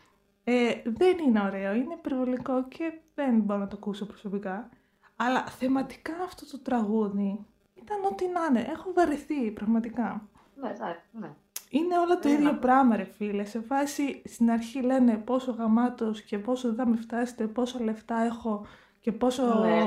Ε, 0.43 0.81
δεν 0.83 1.17
είναι 1.27 1.41
ωραίο, 1.45 1.73
είναι 1.73 1.93
υπερβολικό 1.93 2.67
και 2.67 2.93
δεν 3.15 3.39
μπορώ 3.39 3.59
να 3.59 3.67
το 3.67 3.75
ακούσω 3.79 4.05
προσωπικά. 4.05 4.69
Αλλά 5.15 5.43
θεματικά 5.45 6.13
αυτό 6.25 6.45
το 6.51 6.59
τραγούδι 6.59 7.45
ήταν 7.73 7.97
ό,τι 8.11 8.25
να 8.27 8.41
είναι. 8.49 8.69
Έχω 8.71 8.93
βαρεθεί 8.93 9.51
πραγματικά. 9.51 10.27
Ναι, 10.55 10.69
εντάξει, 10.69 11.05
ναι. 11.11 11.29
Είναι 11.69 11.97
όλα 11.97 12.19
το 12.19 12.27
Ναι, 12.27 12.33
ίδιο 12.33 12.51
να- 12.51 12.57
πράγμα 12.57 12.95
ρε 12.95 13.03
φίλε. 13.03 13.45
Σε 13.45 13.61
φάση 13.61 14.21
στην 14.25 14.51
αρχή 14.51 14.81
λένε 14.81 15.17
πόσο 15.17 15.51
γαμάτος 15.51 16.21
και 16.21 16.37
πόσο 16.39 16.67
δεν 16.67 16.77
θα 16.77 16.87
με 16.87 16.95
φτάσετε, 16.97 17.47
πόσο 17.47 17.79
λεφτά 17.83 18.17
έχω 18.21 18.65
και 18.99 19.11
πόσο 19.11 19.43
Ναι. 19.59 19.83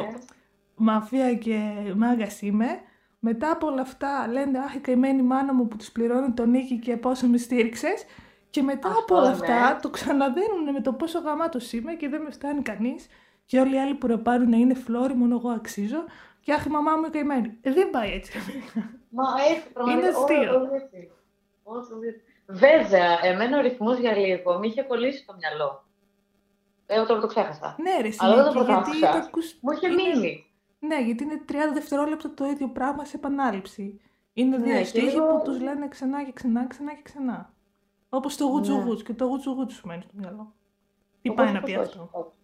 μαφία 0.74 1.34
και 1.34 1.72
μάγκας 1.96 2.42
είμαι. 2.42 2.66
Μετά 3.18 3.50
από 3.50 3.66
όλα 3.66 3.80
αυτά 3.80 4.28
λένε 4.28 4.58
Αχ, 4.58 4.74
η 4.74 4.78
καημένη 4.78 5.22
μάνα 5.22 5.54
μου 5.54 5.68
που 5.68 5.76
τους 5.76 5.90
πληρώνει 5.92 6.32
τον 6.32 6.50
νίκη 6.50 6.78
και 6.78 6.96
πόσο 6.96 7.26
με 7.26 7.36
στήριξες. 7.36 8.04
Και 8.50 8.62
μετά 8.62 8.88
Αυτό, 8.88 9.00
από 9.00 9.14
όλα 9.16 9.24
ναι. 9.28 9.32
αυτά 9.34 9.78
το 9.82 9.90
ξαναδένουν 9.90 10.72
με 10.72 10.80
το 10.80 10.92
πόσο 10.92 11.18
γαμάτος 11.18 11.72
είμαι 11.72 11.94
και 11.94 12.08
δεν 12.08 12.22
με 12.22 12.30
φτάνει 12.30 12.62
κανείς. 12.62 13.06
Και 13.46 13.60
όλοι 13.60 13.74
οι 13.74 13.78
άλλοι 13.80 13.94
που 13.94 14.06
ρεπάρουν 14.06 14.52
είναι 14.52 14.74
φλόρι, 14.74 15.14
μόνο 15.14 15.34
εγώ 15.36 15.48
αξίζω. 15.50 16.04
Και 16.40 16.52
αχ, 16.52 16.64
η 16.64 16.68
μαμά 16.68 16.92
μου 16.92 16.98
είναι 16.98 17.08
καημένη. 17.08 17.58
Ε, 17.62 17.72
δεν 17.72 17.90
πάει 17.90 18.12
έτσι. 18.12 18.32
ρε 18.32 18.38
φίλε. 18.38 18.84
Μα 19.10 19.24
έτσι, 19.50 19.72
πραγματικά. 19.72 20.08
Είναι 20.08 20.16
αστείο. 20.18 20.54
όλο 20.54 20.74
έτσι. 20.74 21.10
Όλο 21.62 21.78
έτσι. 22.08 22.22
Βέβαια, 22.46 23.18
εμένα 23.22 23.58
ο 23.58 23.60
ρυθμός 23.60 23.98
για 23.98 24.16
λίγο 24.16 24.58
με 24.58 24.66
είχε 24.66 24.82
κολλήσει 24.82 25.18
στο 25.22 25.34
μυαλό. 25.38 25.84
Εγώ 26.86 27.06
τώρα 27.06 27.20
το 27.20 27.26
ξέχασα. 27.26 27.76
ναι, 27.78 28.00
ρε, 28.02 28.08
Αλλά 28.18 28.34
δεν 28.34 28.44
το 28.44 28.50
συνέχεια, 28.50 28.74
γιατί 28.74 28.90
πρωτάκουσα. 29.00 29.20
το 29.20 29.26
ακούς... 29.26 29.58
Μου 29.60 29.70
είχε 29.70 29.86
είναι- 29.86 30.02
μείνει. 30.02 30.46
Ναι, 30.78 31.00
γιατί 31.02 31.24
είναι 31.24 31.40
30 31.48 31.52
δευτερόλεπτα 31.74 32.34
το 32.34 32.44
ίδιο 32.44 32.68
πράγμα 32.68 33.04
σε 33.04 33.16
επανάληψη. 33.16 34.00
Είναι 34.32 34.56
δύο 34.56 34.72
Ναι, 34.72 34.78
και 34.78 34.84
στίχοι 34.84 35.06
λίγο- 35.06 35.26
που 35.26 35.42
τους 35.44 35.60
λένε 35.60 35.88
ξανά 35.88 36.24
και 36.24 36.32
ξανά, 36.32 36.66
ξανά 36.66 36.94
και 36.94 37.02
ξανά. 37.02 37.52
Όπως 38.08 38.36
το 38.36 38.44
γουτσου 38.46 38.76
Ναι. 38.76 38.82
γουτς 38.84 39.02
και 39.02 39.14
το 39.14 39.24
γουτσου 39.24 39.50
γουτς 39.50 39.74
σου 39.74 39.86
μένει 39.86 40.02
στο 40.02 40.12
μυαλό. 40.14 40.54
Τι 41.22 41.28
Οπότε 41.28 41.42
πάει 41.44 41.52
να 41.54 41.60
πώς 41.60 41.70
πει 41.70 41.76
όχι, 41.76 41.82
αυτό; 41.88 42.34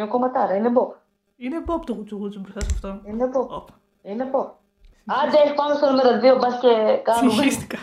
Όχι. 0.00 0.10
Είναι 0.10 0.10
κομματάρα, 0.10 0.54
είναι 0.56 0.72
pop. 0.74 0.94
Είναι 1.36 1.64
pop 1.66 1.80
το 1.86 1.92
γουτσου 1.92 2.16
γουτς 2.16 2.40
μπροστά 2.40 2.60
σε 2.60 2.68
αυτό. 2.72 3.00
Είναι 3.04 3.30
pop. 3.34 3.54
Pop. 3.56 3.64
Είναι 4.02 4.30
pop. 4.32 4.50
Άντε, 5.06 5.38
πάμε 5.56 5.74
στο 5.74 5.90
νούμερο 5.90 6.36
2, 6.36 6.38
μπας 6.40 6.60
και 6.60 7.00
κάνουμε. 7.02 7.32
Συγχύστηκα. 7.32 7.78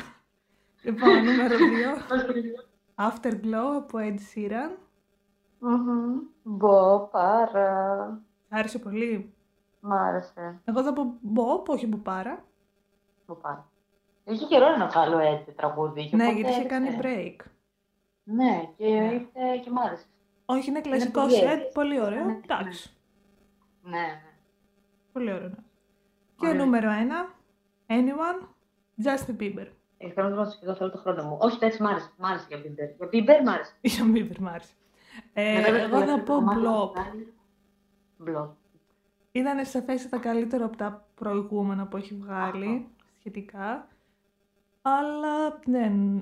λοιπόν, 0.84 1.10
νούμερο 1.24 1.56
2. 2.96 3.10
Afterglow 3.10 3.76
από 3.78 3.98
Ed 4.02 4.16
Sheeran. 4.36 4.72
Μμμ. 5.60 6.20
Μπο, 6.44 7.00
πάρα. 7.12 8.20
Άρεσε 8.50 8.80
πολύ; 8.80 9.34
Μ' 9.80 9.94
άρεσε. 9.94 10.62
Εγώ 10.66 10.84
θα 10.84 10.94
πω 10.94 11.14
Bob, 11.36 11.66
όχι 11.68 11.88
που 11.88 12.00
πάρα. 12.00 12.44
Μπο, 13.28 13.34
πάρα. 13.36 13.68
Είχε 14.24 14.46
καιρό 14.46 14.78
να 14.78 14.88
βγάλω 14.88 15.20
έτσι 15.20 15.52
τραγούδι. 15.52 16.10
και 16.10 16.16
Ναι, 16.16 16.24
οπότε 16.24 16.36
γιατί 16.40 16.52
είχε 16.52 16.64
κάνει 16.68 16.88
έδειξε. 16.88 17.08
break. 17.40 17.46
Ναι, 18.24 18.70
και, 18.78 18.86
Ναι. 18.86 19.06
ήρθε 19.14 19.58
και 19.64 19.70
μ' 19.70 19.80
άρεσε. 19.80 20.06
Όχι, 20.50 20.70
είναι 20.70 20.82
κλασικό 20.82 21.22
πολύ 21.22 21.34
set, 21.36 21.44
ωραίο. 21.44 21.70
πολύ 21.74 22.02
ωραίο. 22.02 22.26
Ναι, 22.26 22.32
ναι. 22.32 22.40
Εντάξει, 22.44 22.98
Ναι, 23.84 23.90
ναι. 24.00 24.22
πολύ 25.12 25.32
ωραίο. 25.34 25.48
ναι. 25.48 25.56
Και 26.40 26.48
Ωραίο. 26.48 26.64
νούμερο 26.66 26.90
1. 26.92 27.36
Anyone, 27.88 28.46
Justin 29.06 29.42
Bieber. 29.42 29.68
Ε, 29.98 30.10
θέλω 30.12 30.30
να 30.30 30.36
το 30.36 30.44
δώσω 30.44 30.58
και 30.60 30.66
εγώ 30.66 30.76
θέλω 30.76 30.92
το 30.92 30.98
χρόνο 30.98 31.24
μου. 31.24 31.38
Όχι, 31.42 31.56
εντάξει, 31.56 31.82
μ' 31.84 31.86
άρεσε. 31.86 32.12
Μ' 32.18 32.26
άρεσε 32.26 32.46
για 32.50 32.58
Bieber. 32.58 32.96
Για 32.98 33.08
Bieber 33.12 33.44
μ' 33.46 33.50
άρεσε. 33.50 33.74
Για 33.82 34.06
Bieber 34.14 34.38
μ' 34.40 34.48
άρεσε. 34.48 34.74
Ε, 35.34 35.54
Μετά 35.56 35.68
το 35.70 35.76
εγώ 35.76 35.90
θα 36.00 36.06
τελευταίο 36.06 36.24
πω 36.24 36.34
κομμάτι 36.34 36.60
Blob. 36.62 36.94
που 36.94 36.94
βγάλει. 36.94 37.34
Blob. 38.26 38.50
Ήταν 39.32 39.66
σαφέστατα 39.66 40.18
καλύτερο 40.18 40.66
από 40.66 40.78
τα 40.78 41.08
προηγούμενα 41.16 41.88
που 41.88 41.98
έχει 41.98 42.14
βγάλει 42.16 42.88
σχετικά. 43.20 43.88
Αλλά 44.82 45.60
δεν. 45.66 46.22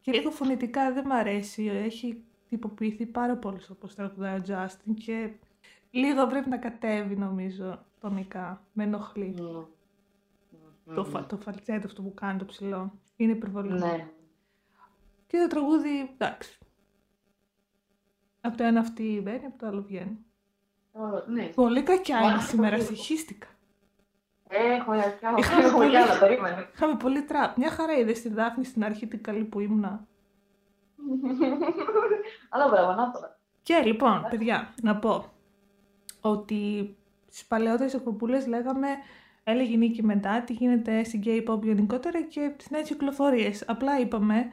Και 0.00 0.12
λίγο 0.12 0.30
φωνητικά 0.30 0.92
δεν 0.92 1.06
μ' 1.06 1.12
αρέσει. 1.12 1.64
Έχει 1.66 2.24
τυποποιηθεί 2.48 3.06
πάρα 3.06 3.36
πολύ 3.36 3.60
όπως 3.70 3.94
τραγουδάει 3.94 4.38
ο 4.38 4.42
Justin 4.46 4.94
και 5.04 5.30
λίγο 5.90 6.26
πρέπει 6.26 6.48
να 6.48 6.56
κατέβει 6.56 7.16
νομίζω 7.16 7.84
τονικά. 8.00 8.62
Με 8.72 8.82
ενοχλεί. 8.84 9.34
Μμμ. 9.38 9.64
Το, 10.94 11.02
Μμμ. 11.02 11.10
φα, 11.10 11.26
το 11.26 11.36
φαλτσέτο 11.36 11.86
αυτό 11.86 12.02
που 12.02 12.14
κάνει 12.14 12.38
το 12.38 12.44
ψηλό. 12.44 12.92
Είναι 13.16 13.32
υπερβολικό. 13.32 13.86
Ναι. 13.86 14.08
Και 15.26 15.38
το 15.38 15.46
τραγούδι, 15.46 16.00
εντάξει. 16.18 16.58
Από 18.40 18.56
το 18.56 18.64
ένα 18.64 18.80
αυτή 18.80 19.20
μπαίνει, 19.24 19.44
από 19.46 19.58
το 19.58 19.66
άλλο 19.66 19.82
βγαίνει. 19.82 20.18
Όλο- 20.92 21.24
Ναι. 21.28 21.44
Πολύ 21.54 21.82
κακιά 21.82 22.18
Μα, 22.20 22.24
είναι 22.26 22.34
αυτό 22.34 22.50
σήμερα, 22.50 22.76
το- 22.76 22.82
συγχύστηκα. 22.84 23.46
Έχουμε 24.48 25.16
κι 25.18 25.26
άλλο. 25.26 25.36
Είχαμε 25.38 25.62
Έχουμε 25.64 25.84
κι 25.84 25.90
πολύ- 25.92 25.96
άλλο, 25.96 26.18
περίμενε. 26.20 26.68
Είχαμε 26.74 26.96
πολύ 26.96 27.22
τραπ. 27.22 27.56
Μια 27.56 27.70
χαρά 27.70 27.92
είδες 27.98 28.18
στη 28.18 28.28
Δάφνη 28.28 28.64
στην 28.64 28.84
αρχή 28.84 29.06
την 29.06 29.22
καλή 29.22 29.44
που 29.44 29.60
ήμουνα. 29.60 30.06
Αλλά 32.50 32.68
μπράβο, 32.68 32.92
να 32.92 33.10
το. 33.10 33.18
Και 33.62 33.82
λοιπόν, 33.84 34.26
παιδιά, 34.30 34.74
να 34.82 34.96
πω 34.96 35.24
ότι 36.20 36.96
στις 37.28 37.44
παλαιότερες 37.46 37.94
εκπομπούλες 37.94 38.46
λέγαμε 38.46 38.88
έλεγε 39.44 39.72
η 39.72 39.76
Νίκη 39.76 40.02
μετά 40.04 40.42
τι 40.46 40.52
γίνεται 40.52 41.04
στην 41.04 41.22
K-pop 41.24 41.62
γενικότερα 41.62 42.22
και 42.22 42.52
στι 42.56 42.72
νέες 42.74 42.88
κυκλοφορίες. 42.88 43.64
Απλά 43.66 43.98
είπαμε 44.00 44.46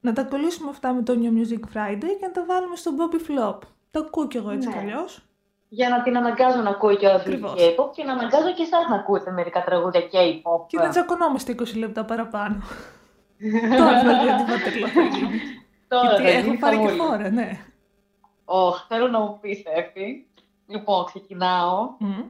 να 0.00 0.12
τα 0.12 0.22
κολλήσουμε 0.24 0.70
αυτά 0.70 0.92
με 0.92 1.02
το 1.02 1.12
New 1.22 1.38
Music 1.38 1.60
Friday 1.76 2.00
και 2.18 2.26
να 2.26 2.30
τα 2.30 2.44
βάλουμε 2.44 2.76
στο 2.76 2.90
Bobby 2.98 3.14
Flop. 3.30 3.58
Το 3.90 4.00
ακούω 4.06 4.26
κι 4.26 4.36
εγώ 4.36 4.50
έτσι 4.50 4.68
Ναι. 4.68 4.74
κι 4.74 4.80
αλλιώς. 4.80 5.22
Για 5.68 5.88
να 5.88 6.02
την 6.02 6.16
αναγκάζω 6.16 6.60
να 6.60 6.70
ακούει 6.70 6.96
και 6.96 7.06
ο 7.06 7.14
Ακριβώς. 7.14 7.52
K-pop 7.52 7.90
και 7.94 8.04
να 8.04 8.12
αναγκάζω 8.12 8.52
και 8.54 8.62
εσάς 8.62 8.88
να 8.88 8.94
ακούτε 8.96 9.30
μερικά 9.30 9.64
τραγούδια 9.64 10.00
K-pop. 10.00 10.66
Και 10.66 10.78
δεν 10.78 10.90
τσακωνόμαστε 10.90 11.54
20 11.58 11.78
λεπτά 11.78 12.04
παραπάνω. 12.04 12.62
Τώρα 13.76 14.00
δηλαδή 14.00 14.26
τι 14.44 14.50
πατερλό 14.52 14.86
θα 14.86 15.02
γίνει. 15.02 15.40
Τώρα 15.88 16.06
Γιατί 16.08 16.22
θα 16.22 16.28
έχω 16.30 16.44
γίνει 16.44 16.56
πάρει 16.58 16.76
και 16.76 16.82
χαμούλη. 16.82 17.00
φόρα, 17.00 17.30
ναι. 17.30 17.64
Ωχ, 18.44 18.86
θέλω 18.88 19.08
να 19.08 19.18
μου 19.20 19.38
πεις, 19.40 19.62
Εφη. 19.66 20.26
Λοιπόν, 20.66 21.04
ξεκινάω. 21.04 21.94
Μμ. 21.98 22.20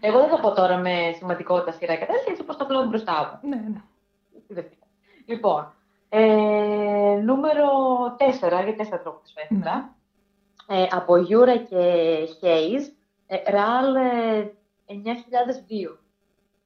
Εγώ 0.00 0.18
δεν 0.20 0.28
θα 0.28 0.40
πω 0.40 0.52
τώρα 0.52 0.76
με 0.76 1.12
σημαντικότητα 1.16 1.72
σειρά 1.72 1.94
και 1.94 2.04
τέτοια, 2.04 2.22
έτσι 2.28 2.42
όπως 2.42 2.56
το 2.56 2.66
βλέπω 2.66 2.84
μπροστά 2.84 3.40
μου. 3.42 3.48
Ναι, 3.48 3.56
ναι. 3.56 3.80
Τι 4.46 4.54
δεν 4.54 4.64
φταίει. 4.64 4.78
Λοιπόν, 5.26 5.72
ε, 6.08 7.20
νούμερο 7.24 7.66
4, 8.18 8.62
για 8.64 8.74
4 8.76 9.00
τρόπους 9.02 9.32
φέτρα. 9.32 9.94
Ε, 10.68 10.86
από 10.90 11.16
Youra 11.16 11.56
και 11.56 12.16
Heize, 12.42 12.82
ε, 13.26 13.50
RAL 13.50 13.94
ε, 13.94 14.52
9002. 14.86 15.98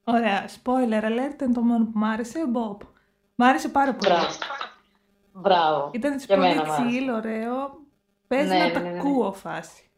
Ωραία. 0.04 0.44
Spoiler 0.48 1.02
alert 1.04 1.42
είναι 1.42 1.52
το 1.54 1.60
μόνο 1.60 1.84
που 1.84 1.98
μ' 1.98 2.04
άρεσε. 2.04 2.40
Bop. 2.54 2.76
Μ' 3.34 3.42
άρεσε 3.42 3.68
πάρα 3.68 3.94
πολύ. 3.94 4.12
Μπράβο. 4.14 4.26
Μπράβο. 5.32 5.90
Ήταν 5.94 6.12
έτσι 6.12 6.26
Και 6.26 6.34
πολύ 6.34 6.46
εμένα 6.46 6.66
μ' 6.66 6.70
άρεσε. 6.70 6.82
chill, 6.98 7.14
ωραίο. 7.16 7.78
Παίζει 8.26 8.48
Ναι, 8.48 8.58
να 8.58 8.64
ναι, 8.66 8.72
τα 8.72 8.80
ναι, 8.80 8.88
ναι, 8.88 8.94
ναι. 8.94 8.98
ακούω 8.98 9.32
φάση. 9.32 9.90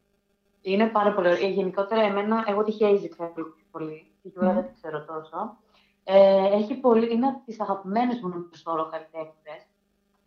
Είναι 0.60 0.86
πάρα 0.86 1.14
πολύ 1.14 1.28
ωραίο. 1.28 1.46
Ε, 1.46 1.48
Γενικότερα, 1.50 2.02
εμένα, 2.02 2.44
εγώ 2.48 2.64
τη 2.64 2.76
Heize 2.80 3.06
ξέρω 3.10 3.32
πολύ. 3.70 4.06
Τη 4.22 4.28
Youra 4.28 4.48
Μμμ. 4.48 4.54
δεν 4.54 4.66
τη 4.66 4.72
ξέρω 4.72 5.04
τόσο. 5.04 5.56
Ε, 6.04 6.46
έχει 6.56 6.74
πολύ, 6.74 7.12
είναι 7.12 7.26
από 7.26 7.42
τις 7.44 7.60
αγαπημένες 7.60 8.20
μου 8.20 8.28
νομίζω 8.28 8.48
solo 8.64 8.88
καλλιτέχνες. 8.90 9.66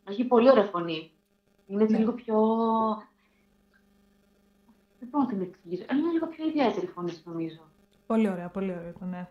Έχει 0.10 0.24
πολύ 0.26 0.50
ωραία 0.50 0.64
φωνή. 0.64 1.12
Είναι 1.68 1.82
έτσι 1.84 1.94
Ναι. 1.96 2.00
λίγο 2.00 2.12
πιο... 2.12 2.36
Δεν 5.00 5.10
μπορώ 5.10 5.24
να 5.24 5.30
την 5.30 5.42
εξηγήσω. 5.42 5.84
Είναι 5.92 6.12
λίγο 6.12 6.28
πιο 6.28 6.48
ιδιαίτερη 6.48 6.86
φωνή, 6.88 7.10
της, 7.10 7.24
νομίζω. 7.26 7.62
Πολύ 8.06 8.30
ωραία, 8.30 8.50
πολύ 8.50 8.72
ωραίο 8.72 8.90
ήταν, 8.90 9.10
ναι. 9.10 9.28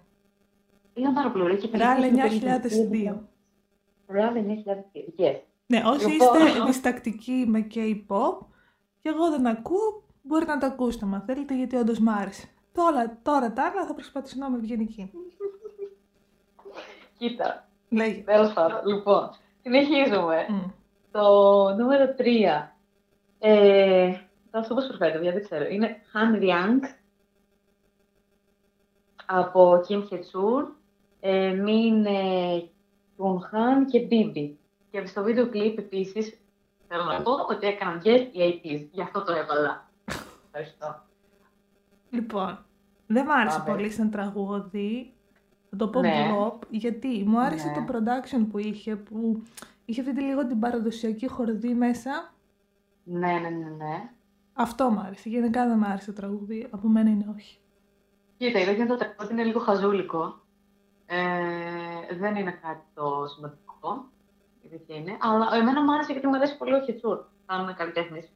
Είναι 0.95 1.13
πάρα 1.13 1.31
πολύ 1.31 1.45
ωραία. 1.45 1.57
και 1.57 1.77
RAL 1.77 2.01
περίπου 2.01 2.19
9002. 2.93 3.21
RAL 4.07 4.35
9002. 4.35 5.21
Yes. 5.21 5.41
Ναι, 5.75 5.83
όσοι 5.87 6.11
Λοιπόν. 6.11 6.47
είστε 6.47 6.65
διστακτικοί 6.65 7.45
με 7.47 7.67
K-pop 7.75 8.47
και 8.99 9.09
εγώ 9.09 9.31
δεν 9.31 9.47
ακούω, 9.47 10.03
μπορείτε 10.23 10.53
να 10.53 10.59
το 10.59 10.67
ακούσετε 10.67 11.05
αν 11.05 11.23
θέλετε, 11.27 11.57
γιατί 11.57 11.77
όντως 11.77 11.99
μ' 11.99 12.09
άρεσε. 12.09 12.49
Τώρα, 12.73 13.19
τώρα 13.23 13.53
τα 13.53 13.63
άλλα 13.63 13.87
θα 13.87 13.95
προσπαθήσω 13.95 14.37
να 14.39 14.47
είμαι 14.47 14.57
ευγενική. 14.57 15.11
Κοίτα, 17.19 17.69
Λέγε. 17.89 18.23
τέλος 18.23 18.53
πάντων. 18.53 18.87
Λοιπόν, 18.87 19.31
συνεχίζουμε. 19.63 20.47
Μμ. 20.49 20.71
Το 21.11 21.29
νούμερο 21.79 22.15
3. 22.19 22.73
Ε, 23.39 24.13
θα 24.51 24.63
σου 24.63 24.75
πω 24.75 24.81
σου 24.81 24.97
φέρετε, 24.97 25.31
δεν 25.33 25.43
ξέρω. 25.43 25.69
Είναι 25.69 25.97
Han 26.13 26.43
Ryang 26.43 26.81
από 29.27 29.81
Kim 29.89 30.03
Hye-chul, 30.03 30.67
ε, 31.21 31.63
Min 31.67 32.05
ε, 32.07 32.59
Kyung 33.17 33.39
Han 33.55 33.87
και 33.91 34.09
Bibi. 34.11 34.63
Και 34.95 35.07
στο 35.07 35.23
βίντεο 35.23 35.49
κλιπ 35.49 35.79
επίσης 35.79 36.41
θέλω 36.89 37.05
να 37.05 37.23
πω 37.23 37.33
ότι 37.33 37.67
έκαναν 37.67 38.01
guest 38.05 38.29
οι 38.33 38.61
80's. 38.65 38.89
Γι' 38.93 39.03
αυτό 39.03 39.25
το 39.25 39.33
έβαλα. 39.33 39.91
Ευχαριστώ. 40.47 41.03
Λοιπόν, 42.11 42.65
δεν 43.07 43.25
μ' 43.25 43.31
άρεσε 43.31 43.59
Πάμε. 43.59 43.71
πολύ 43.71 43.91
σαν 43.91 44.11
τραγούδι. 44.11 45.13
Θα 45.71 45.77
το 45.77 45.89
πω 45.89 46.01
Ναι. 46.01 46.31
blop, 46.31 46.59
γιατί 46.71 47.25
μου 47.27 47.41
άρεσε 47.41 47.69
Ναι. 47.69 47.75
το 47.75 47.85
production 47.93 48.47
που 48.51 48.59
είχε, 48.59 48.97
που 48.97 49.43
είχε 49.85 50.01
αυτή 50.01 50.15
τη 50.15 50.21
λίγο 50.23 50.47
την 50.47 50.59
παραδοσιακή 50.61 51.29
χορδή 51.29 51.75
μέσα. 51.75 52.33
Ναι, 53.05 53.33
ναι, 53.33 53.49
ναι, 53.49 53.71
ναι. 53.71 54.11
Αυτό 54.53 54.91
μου 54.91 55.01
άρεσε. 55.01 55.29
Γενικά 55.29 55.67
δεν 55.69 55.79
μου 55.79 55.87
άρεσε 55.87 56.13
το 56.13 56.21
τραγούδι. 56.21 56.67
Από 56.71 56.89
μένα 56.89 57.11
είναι 57.11 57.27
όχι. 57.37 57.59
Κοίτα, 58.37 58.59
η 58.59 58.63
αλήθεια 58.63 58.85
είναι 58.85 58.97
το 58.97 58.97
τραγούδι 58.97 59.33
είναι 59.33 59.45
λίγο 59.45 59.61
χαζούλικο. 59.61 60.41
Ε, 61.07 62.17
δεν 62.19 62.37
είναι 62.37 62.51
κάτι 62.63 62.85
το 62.95 63.27
σημαντικό. 63.27 64.13
Η 64.75 64.77
αλήθεια 64.77 64.97
είναι. 64.97 65.17
Αλλά 65.21 65.49
εμένα 65.55 65.83
μου 65.83 65.93
άρεσε 65.93 66.13
γιατί 66.13 66.27
μου 66.27 66.35
αρέσει 66.35 66.57
πολύ 66.57 66.75
ο 66.75 66.81
Χετσούρ. 66.83 67.19
Σαν 67.47 67.75
καλλιτέχνης. 67.77 68.33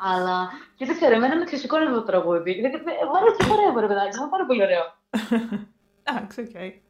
Αλλά 0.00 0.48
και 0.76 0.84
δεν 0.86 0.94
ξέρω, 0.94 1.14
εμένα 1.14 1.36
με 1.36 1.44
ξεσηκώνει 1.44 1.86
το 1.86 2.02
τραγούδι. 2.02 2.60
Δεν- 2.60 2.70
δεν- 2.70 2.82
Μου 3.10 3.16
άρεσε 3.16 3.36
και 3.38 3.44
χορεύω, 3.44 3.80
ρε 3.80 3.86
παιδάκι, 3.86 4.18
είναι 4.18 4.28
πάρα 4.28 4.46
πολύ 4.46 4.62
ωραίο. 4.62 4.82
Εντάξει, 6.04 6.40
οκ. 6.40 6.82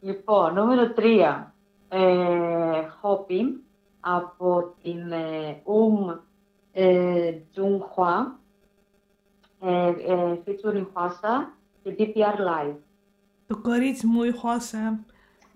Λοιπόν, 0.00 0.54
νούμερο 0.54 0.92
3. 0.96 1.52
Ε, 1.88 2.82
Hop 3.02 3.30
In 3.30 3.48
από 4.00 4.74
την 4.82 5.12
ε, 5.12 5.62
Uhm 5.66 6.18
ε, 6.72 7.32
Jung 7.56 7.96
Hwa 7.96 8.26
ε, 9.60 9.88
ε, 9.88 10.38
featuring 10.46 10.86
Hwasa 10.94 11.46
και 11.82 11.94
DPR 11.98 12.38
Live. 12.40 12.76
Το 13.46 13.56
κορίτσι 13.56 14.06
μου 14.06 14.22
η 14.22 14.30
Hwasa. 14.30 14.98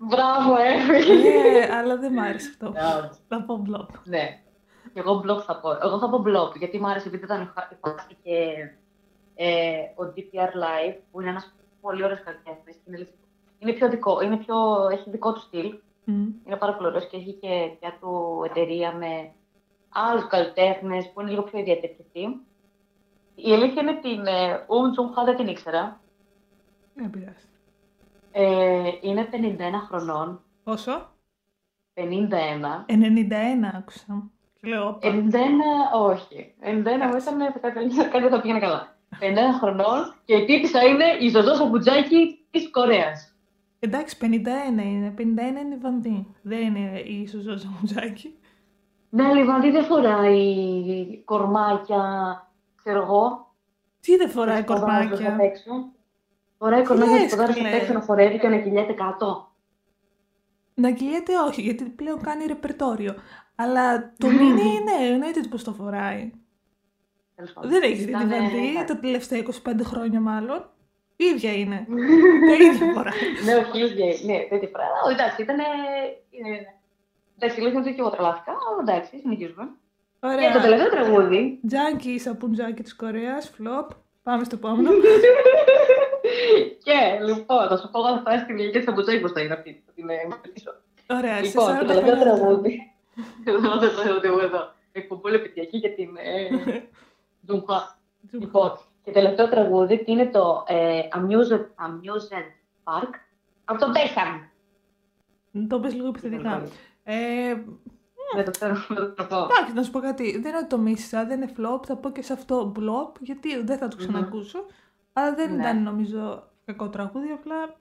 Μπράβο, 0.09 0.55
Εύη! 0.55 1.27
Ε, 1.57 1.75
αλλά 1.75 1.97
δεν 1.97 2.13
μ' 2.13 2.19
άρεσε 2.19 2.49
αυτό. 2.49 2.69
Μπράβο. 2.71 3.09
Θα 3.27 3.41
πω 3.43 3.61
blop. 3.67 3.87
Ναι. 4.03 4.41
Και 4.93 4.99
εγώ 4.99 5.23
blog 5.25 5.41
θα 5.45 5.59
πω. 5.59 5.69
Εγώ 5.83 5.99
θα 5.99 6.09
πω 6.09 6.23
blog, 6.25 6.55
γιατί 6.57 6.79
μου 6.79 6.87
άρεσε 6.87 7.07
επειδή 7.07 7.23
ήταν 7.23 7.53
και 8.23 8.53
ε, 9.35 9.77
ο 9.95 10.13
DPR 10.15 10.51
Live, 10.63 10.97
που 11.11 11.21
είναι 11.21 11.29
ένας 11.29 11.55
πολύ 11.81 12.03
ωραίος 12.03 12.21
καλλιτέχνης. 12.23 12.77
Είναι, 12.85 12.97
λίγο- 12.97 13.09
είναι 13.59 13.71
πιο 13.71 13.89
δικό, 13.89 14.21
είναι 14.21 14.37
πιο, 14.37 14.55
έχει 14.91 15.09
δικό 15.09 15.33
του 15.33 15.39
στυλ. 15.39 15.73
Μμ. 16.05 16.25
Είναι 16.45 16.55
πάρα 16.57 16.73
πολύ 16.75 16.87
ωραίος 16.87 17.07
και 17.07 17.17
έχει 17.17 17.33
και 17.33 17.67
δικιά 17.71 17.97
του 17.99 18.41
εταιρεία 18.45 18.91
με 18.93 19.31
άλλους 19.89 20.27
καλλιτέχνες 20.27 21.11
που 21.13 21.21
είναι 21.21 21.29
λίγο 21.29 21.41
πιο 21.43 21.59
ιδιαίτερη 21.59 21.93
και 21.93 22.01
αυτή. 22.05 22.41
Η 23.35 23.53
αλήθεια 23.53 23.81
είναι 23.81 23.99
την 24.01 24.25
ε, 24.25 24.65
Um 24.67 24.87
Jung 24.95 25.21
Ha 25.21 25.25
δεν 25.25 25.35
την 25.35 25.47
ήξερα. 25.47 26.01
Δεν 26.93 27.09
πειράζει. 27.09 27.47
Ε, 28.35 28.91
είναι 29.01 29.29
51 29.31 29.35
χρονών. 29.87 30.43
Πόσο; 30.63 31.09
51. 31.93 32.85
91 32.87 33.71
άκουσα. 33.77 34.31
Και 34.59 34.67
λέω, 34.67 34.87
όπα. 34.87 34.99
51, 35.01 35.35
όχι. 35.95 36.53
91 36.59 36.65
μου 37.09 37.17
ήταν 37.17 37.61
κάτι 37.61 38.09
κάτι 38.11 38.27
θα 38.27 38.41
πήγαινε 38.41 38.59
καλά. 38.59 38.97
51 39.19 39.25
χρονών 39.59 40.13
και 40.25 40.33
η 40.35 40.45
τύπησα 40.45 40.83
είναι 40.83 41.05
η 41.19 41.29
Ζωζό 41.29 41.53
Σαμπουτζάκη 41.53 42.45
της 42.51 42.69
Κορέας. 42.71 43.35
Εντάξει, 43.79 44.17
51 44.21 44.25
είναι. 44.85 45.13
51 45.17 45.21
είναι 45.21 45.75
η 45.75 45.77
Βανδί. 45.77 46.27
Δεν 46.41 46.61
είναι 46.61 46.99
η 46.99 47.21
ίσως 47.21 47.65
ο 47.65 47.69
Μουτζάκη. 47.79 48.37
Ναι, 49.09 49.33
Λιβαντή 49.33 49.71
δεν 49.71 49.83
φοράει 49.83 51.23
κορμάκια, 51.25 52.03
ξέρω 52.75 53.01
εγώ. 53.01 53.53
Τι 53.99 54.15
δεν 54.15 54.29
φοράει 54.29 54.61
Σπουδάζοντας 54.61 55.19
κορμάκια; 55.19 55.37
Απ' 56.67 56.73
έξω. 56.79 56.83
Φοράει 56.83 56.83
κορμάκια 56.83 57.13
λες, 57.13 57.21
και 57.23 57.29
σπουδάζει 57.29 57.51
απ' 57.51 57.67
κλαις. 57.67 57.81
έξω 57.81 57.93
να 57.93 57.99
χορεύει 57.99 58.39
και 58.39 58.47
να 58.47 58.57
κυλιέται 58.57 58.93
κάτω. 58.93 59.51
Να 60.73 60.91
κυλιέται 60.91 61.33
όχι, 61.47 61.61
γιατί 61.61 61.83
πλέον 61.83 62.21
κάνει 62.21 62.45
ρεπερτόριο. 62.45 63.15
Αλλά 63.55 64.13
το 64.17 64.27
μήνυ 64.27 64.61
είναι, 64.61 65.07
εννοείται 65.13 65.41
πως 65.49 65.63
το 65.63 65.71
φοράει. 65.71 66.31
Τέλος 67.35 67.53
πάντων. 67.53 67.71
Δεν 67.71 67.81
έχει 67.81 67.93
δει 67.93 68.05
τη 68.05 68.09
Ήταν, 68.09 68.29
Βανδί 68.29 68.77
ε, 68.79 68.83
τα 68.83 68.99
τελευταία 68.99 69.39
25 69.39 69.49
χρόνια 69.83 70.19
μάλλον. 70.19 70.69
Η 71.15 71.25
ίδια 71.25 71.53
είναι. 71.53 71.87
Τα 72.47 72.53
ίδια 72.53 72.87
φοράει. 72.93 73.13
Ναι, 73.45 73.55
όχι, 73.55 73.79
ίδια. 73.83 74.05
Ναι, 74.05 74.39
τέτοια 74.49 74.67
φορά. 74.71 74.85
Εντάξει, 75.11 75.41
ήταν. 75.41 75.57
Εντάξει, 77.37 77.61
λίγο 77.61 77.79
ότι 77.79 77.93
και 77.93 77.99
εγώ 77.99 78.09
τρελάθηκα, 78.09 78.51
αλλά 78.51 78.93
εντάξει, 78.93 79.19
συνεχίζουμε. 79.19 79.63
Και 79.63 80.27
το 80.27 80.27
Ωραία. 80.27 80.61
τελευταίο 80.61 80.89
τραγούδι 80.89 81.59
Τζάνκι, 81.67 82.19
σαπουτζάκι 82.19 82.83
της 82.83 82.95
Κορέας, 82.95 83.49
φλοπ. 83.49 83.89
Πάμε 84.23 84.43
στο 84.43 84.55
επόμενο. 84.55 84.89
και 86.83 87.23
λοιπόν, 87.25 87.67
θα 87.67 87.77
σου 87.77 87.89
πω 87.91 87.99
εγώ 87.99 88.07
θα 88.15 88.19
φτάσει 88.19 88.43
στη 88.43 88.53
ηλικία 88.53 88.79
τη 88.81 88.85
Αμπουτσέη 88.89 89.19
πώ 89.19 89.29
θα 89.29 89.41
είναι 89.41 89.53
αυτή. 89.53 89.83
Θα 89.85 89.91
την 89.91 90.09
ε, 90.09 90.15
μελετήσω. 90.29 90.71
Ωραία, 91.09 91.35
σε 91.37 91.43
Λοιπόν, 91.43 91.75
40 91.75 91.79
το 91.79 91.85
τελευταίο 91.85 92.15
χρόνια. 92.15 92.33
τραγούδι. 92.35 92.91
Εδώ 93.43 93.59
δεν 93.79 93.89
το 93.95 94.01
έχω 94.09 94.19
εγώ 94.23 94.39
εδώ. 94.43 94.73
Εκπομπή 94.91 95.33
επιτυχία 95.33 95.79
για 95.79 95.93
την. 95.93 96.09
ε, 96.17 96.47
Τζουμχά. 97.45 97.99
Λοιπόν, 98.31 98.71
και 99.03 99.11
το 99.11 99.19
τελευταίο 99.19 99.49
τραγούδι 99.49 100.03
είναι 100.05 100.25
το 100.25 100.63
ε, 100.67 100.99
Amusement, 101.11 101.65
Amusement 101.85 102.49
Park 102.83 103.09
από 103.65 103.79
τον 103.79 103.91
Μπέχαμ. 103.91 104.41
Το 105.67 105.79
πες 105.79 105.93
λίγο 105.93 106.07
επιθετικά. 106.07 106.67
Ε, 107.03 107.13
Δεν 108.35 108.45
το 108.45 108.51
ξέρω 108.51 108.73
να 108.87 109.13
το 109.13 109.23
πω. 109.23 109.35
εντάξει, 109.37 109.73
να 109.73 109.83
σου 109.83 109.91
πω 109.91 109.99
κάτι. 109.99 110.31
Δεν 110.31 110.45
είναι 110.49 110.57
ότι 110.57 110.67
το 110.67 110.77
μίσησα, 110.77 111.25
δεν 111.25 111.41
είναι 111.41 111.51
flop. 111.57 111.85
Θα 111.85 111.95
πω 111.95 112.09
και 112.09 112.21
σε 112.21 112.33
αυτό 112.33 112.71
blop, 112.79 113.19
γιατί 113.19 113.63
δεν 113.63 113.77
θα 113.77 113.87
το 113.87 113.95
ξανακούσω. 113.97 114.65
Αλλά 115.13 115.33
δεν 115.35 115.55
Ναι. 115.55 115.61
ήταν 115.61 115.83
νομίζω 115.83 116.49
κακό 116.65 116.89
τραγούδι, 116.89 117.29
απλά 117.29 117.75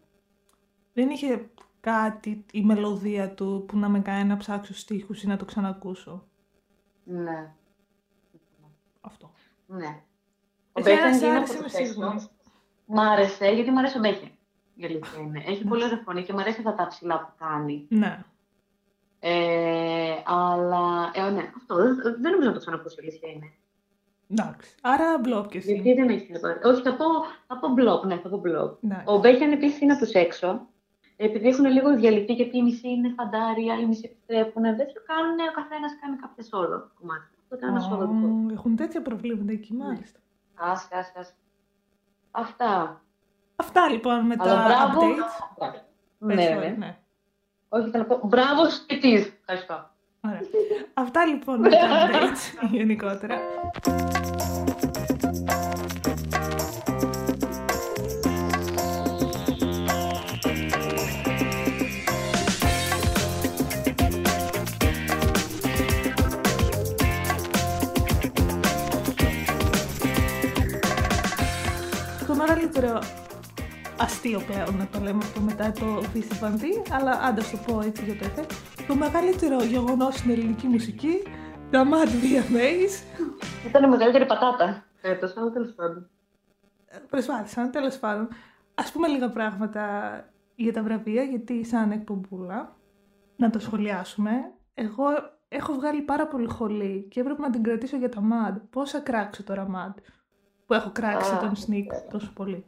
δεν 0.93 1.11
είχε 1.11 1.51
κάτι 1.81 2.45
η 2.53 2.63
μελωδία 2.65 3.35
του 3.35 3.65
που 3.69 3.79
να 3.79 3.89
με 3.89 4.01
κάνει 4.01 4.29
να 4.29 4.37
ψάξω 4.37 4.75
στίχους 4.75 5.23
ή 5.23 5.27
να 5.27 5.37
το 5.37 5.45
ξανακούσω. 5.45 6.27
Ναι. 7.05 7.53
Αυτό. 9.01 9.33
Ναι. 9.67 10.03
Ο 10.73 10.81
Εσένα 10.81 10.97
Μπέχαμ 10.97 11.15
σ' 11.15 11.21
είναι 11.21 11.31
άρεσε, 11.31 11.53
από 11.53 11.59
είμαι 11.59 11.63
τους 11.63 11.75
έξω. 11.75 11.93
σίγουρη. 11.93 12.29
Μ' 12.87 12.99
άρεσε, 13.01 13.47
γιατί 13.47 13.71
μ' 13.71 13.79
αρέσει 13.79 13.97
ο 13.97 14.01
Μπέχαμ. 14.01 14.29
Η 14.75 14.85
αλήθεια 14.85 15.19
είναι. 15.21 15.43
Έχει 15.47 15.65
πολύ 15.65 15.85
ωραία 15.85 16.03
φωνή 16.05 16.23
και 16.23 16.33
μ' 16.33 16.39
αρέσει 16.39 16.59
αυτά 16.59 16.75
τα 16.75 16.87
ψηλά 16.87 17.19
που 17.21 17.33
κάνει. 17.39 17.87
Ναι. 17.89 18.25
Ε, 19.21 20.23
αλλά, 20.25 21.11
ε, 21.15 21.31
ναι, 21.31 21.53
αυτό 21.57 21.77
δεν, 21.77 21.95
δεν 22.21 22.31
νομίζω 22.33 22.49
να 22.49 22.53
το 22.53 22.59
ξανακούσω, 22.59 22.97
η 22.99 23.03
αλήθεια 23.09 23.29
είναι. 23.29 23.53
Εντάξει. 24.33 24.75
Άρα 24.83 25.21
blop 25.25 25.47
και 25.49 25.59
εσύ. 25.59 25.73
Γιατί 25.75 25.93
δεν 26.01 26.09
έχεις 26.09 26.41
πάρεις. 26.41 26.63
Όχι, 26.65 26.83
θα 26.83 26.95
πω, 26.97 27.05
θα 27.47 27.59
πω 27.59 27.69
blog, 27.79 28.07
ναι, 28.07 28.17
θα 28.17 28.29
πω 28.29 28.41
blog. 28.47 28.77
Ναι. 28.81 29.03
Ο 29.07 29.19
Μπέχιαν 29.19 29.53
επίσης 29.53 29.81
είναι 29.81 29.93
από 29.93 30.05
τους 30.05 30.13
έξω. 30.15 30.67
Επειδή 31.17 31.49
έχουν 31.49 31.65
λίγο 31.65 31.95
διαλυθεί, 31.97 32.33
γιατί 32.33 32.57
η 32.57 32.63
μισή 32.63 32.89
είναι 32.89 33.13
φαντάρι, 33.17 33.65
οι 33.65 33.71
άλλοι 33.71 33.87
μισή 33.87 34.03
επιστρέφουν. 34.05 34.63
Δεν 34.63 34.77
το 34.77 35.01
κάνουν, 35.07 35.39
ο 35.51 35.53
καθένας 35.55 35.93
κάνει 36.01 36.17
κάποια 36.17 36.43
σόλο 36.45 36.91
κομμάτι. 37.01 37.27
Αυτό 37.43 37.57
ήταν 37.57 37.69
ένα 37.71 37.81
σόλο 37.81 38.07
δικό. 38.07 38.27
του. 38.27 38.47
Ω, 38.51 38.53
Έχουν 38.53 38.77
τέτοια 38.77 39.03
προβλήματα 39.03 39.53
εκεί, 39.53 39.75
μάλιστα. 39.75 40.19
Άσε, 40.55 40.89
άσε, 40.93 41.13
άσε. 41.17 41.33
Αυτά. 42.31 43.01
Αυτά 43.57 43.89
λοιπόν 43.89 44.27
με 44.27 44.35
Αλλά 44.39 44.55
τα 44.55 44.65
μπράβο. 44.67 45.01
updates. 45.01 45.75
Ναι, 46.19 46.35
Πες, 46.35 46.45
ναι, 46.49 46.57
sorry, 46.57 46.61
ναι. 46.61 46.87
ναι. 46.87 46.97
Όχι, 47.69 47.91
θα 47.91 47.99
να 47.99 48.05
πω 48.05 48.21
μπράβο 48.29 48.71
σπιτή. 48.71 49.35
Ευχαριστώ. 49.41 49.91
Ωραία. 50.25 50.41
Αυτά 50.95 51.27
λοιπόν 51.27 51.61
με 51.61 51.69
τα 51.69 51.77
updates 51.79 52.69
γενικότερα. 52.71 53.37
Το 72.27 72.35
μεγαλύτερο 72.35 73.03
αστείο 73.97 74.41
πλέον 74.47 74.77
να 74.77 74.87
το 74.87 75.01
λέμε 75.01 75.19
αυτό 75.23 75.41
μετά 75.41 75.73
το 75.73 76.03
Βίση 76.13 76.39
Βανδί, 76.41 76.83
αλλά 76.91 77.11
άντε 77.11 77.41
το 77.41 77.59
πω 77.67 77.81
έτσι 77.81 78.05
για 78.05 78.17
το 78.17 78.25
εφέ. 78.25 78.47
Το 78.89 78.95
μεγαλύτερο 78.95 79.63
γεγονός 79.65 80.15
στην 80.15 80.31
ελληνική 80.31 80.67
μουσική, 80.67 81.23
τα 81.71 81.85
Mad 81.91 82.09
VMAs, 82.09 83.21
Ήταν 83.69 83.83
η 83.85 83.89
μεγαλύτερη 83.89 84.27
πατάτα. 84.27 84.85
Φέτο, 84.95 85.29
αλλά 85.37 85.51
τέλος 85.51 85.73
πάντων. 85.73 86.11
προσπάθησαν 87.09 87.71
τέλος 87.71 87.99
πάντων. 87.99 88.29
Α 88.75 88.83
πούμε 88.93 89.09
λίγα 89.09 89.31
πράγματα 89.31 89.85
για 90.55 90.73
τα 90.73 90.83
βραβεία, 90.83 91.23
γιατί 91.23 91.65
σαν 91.65 91.91
εκπομπούλα, 91.91 92.77
να 93.37 93.51
το 93.51 93.59
σχολιάσουμε. 93.59 94.31
Εγώ 94.75 95.05
έχω 95.49 95.73
βγάλει 95.73 96.01
πάρα 96.03 96.27
πολύ 96.27 96.47
χολή 96.49 97.07
και 97.11 97.21
έπρεπε 97.21 97.43
να 97.43 97.51
την 97.51 97.63
κρατήσω 97.63 97.97
για 97.97 98.09
τα 98.09 98.21
MAD. 98.21 98.61
Πώς 98.71 98.91
θα 98.91 98.99
κράξω 98.99 99.43
τώρα 99.43 99.67
MAD 99.75 99.95
που 100.67 100.75
έχω 100.75 100.91
κράξει 100.93 101.35
Α, 101.35 101.39
τον 101.39 101.53
Sneak 101.55 102.11
τόσο 102.11 102.31
πολύ. 102.35 102.65